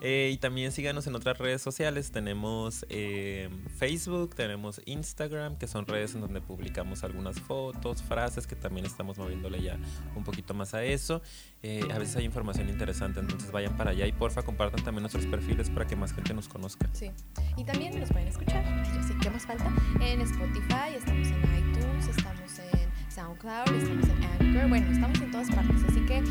Eh, 0.00 0.30
y 0.32 0.38
también 0.38 0.72
síganos 0.72 1.06
en 1.06 1.14
otras 1.14 1.38
redes 1.38 1.62
sociales. 1.62 2.10
Tenemos 2.10 2.84
eh, 2.88 3.48
Facebook, 3.78 4.34
tenemos 4.34 4.80
Instagram, 4.86 5.56
que 5.58 5.66
son 5.66 5.86
redes 5.86 6.14
en 6.14 6.22
donde 6.22 6.40
publicamos 6.40 7.04
algunas 7.04 7.40
fotos, 7.40 8.02
frases 8.02 8.46
que 8.46 8.56
también 8.56 8.86
estamos 8.86 9.18
moviendo 9.18 9.48
ya 9.56 9.78
un 10.14 10.24
poquito 10.24 10.54
más 10.54 10.74
a 10.74 10.84
eso. 10.84 11.22
Eh, 11.62 11.82
a 11.92 11.98
veces 11.98 12.16
hay 12.16 12.24
información 12.24 12.68
interesante, 12.68 13.20
entonces 13.20 13.50
vayan 13.52 13.76
para 13.76 13.90
allá 13.90 14.06
y 14.06 14.12
porfa 14.12 14.42
compartan 14.42 14.82
también 14.84 15.02
nuestros 15.02 15.26
perfiles 15.26 15.70
para 15.70 15.86
que 15.86 15.96
más 15.96 16.12
gente 16.12 16.34
nos 16.34 16.48
conozca. 16.48 16.88
Sí, 16.92 17.10
y 17.56 17.64
también 17.64 17.98
nos 17.98 18.10
pueden 18.10 18.28
escuchar, 18.28 18.64
yo 18.92 19.02
sé 19.02 19.14
que 19.20 19.30
más 19.30 19.46
falta, 19.46 19.72
en 20.00 20.20
Spotify, 20.22 20.96
estamos 20.96 21.28
en 21.28 21.42
iTunes, 21.58 22.08
estamos 22.08 22.58
en 22.58 23.12
SoundCloud, 23.12 23.76
estamos 23.76 24.08
en 24.08 24.24
Anchor, 24.24 24.68
bueno, 24.68 24.92
estamos 24.92 25.20
en 25.20 25.30
todas 25.30 25.50
partes, 25.50 25.82
así 25.88 26.00
que 26.06 26.22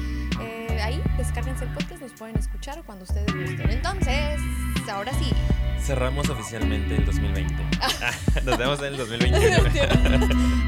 eh, 0.41 0.60
ahí 0.81 1.01
descárguense 1.17 1.65
el 1.65 1.71
podcast, 1.71 2.01
nos 2.01 2.13
pueden 2.13 2.37
escuchar 2.37 2.81
cuando 2.83 3.03
ustedes 3.03 3.33
gusten. 3.33 3.69
Entonces, 3.69 4.39
ahora 4.91 5.11
sí. 5.13 5.31
Cerramos 5.79 6.29
oficialmente 6.29 6.95
el 6.95 7.05
2020. 7.05 7.55
nos 8.45 8.57
vemos 8.57 8.79
en 8.79 8.85
el 8.85 8.97
2021. 8.97 9.63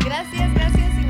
gracias, 0.05 0.53
gracias 0.53 1.02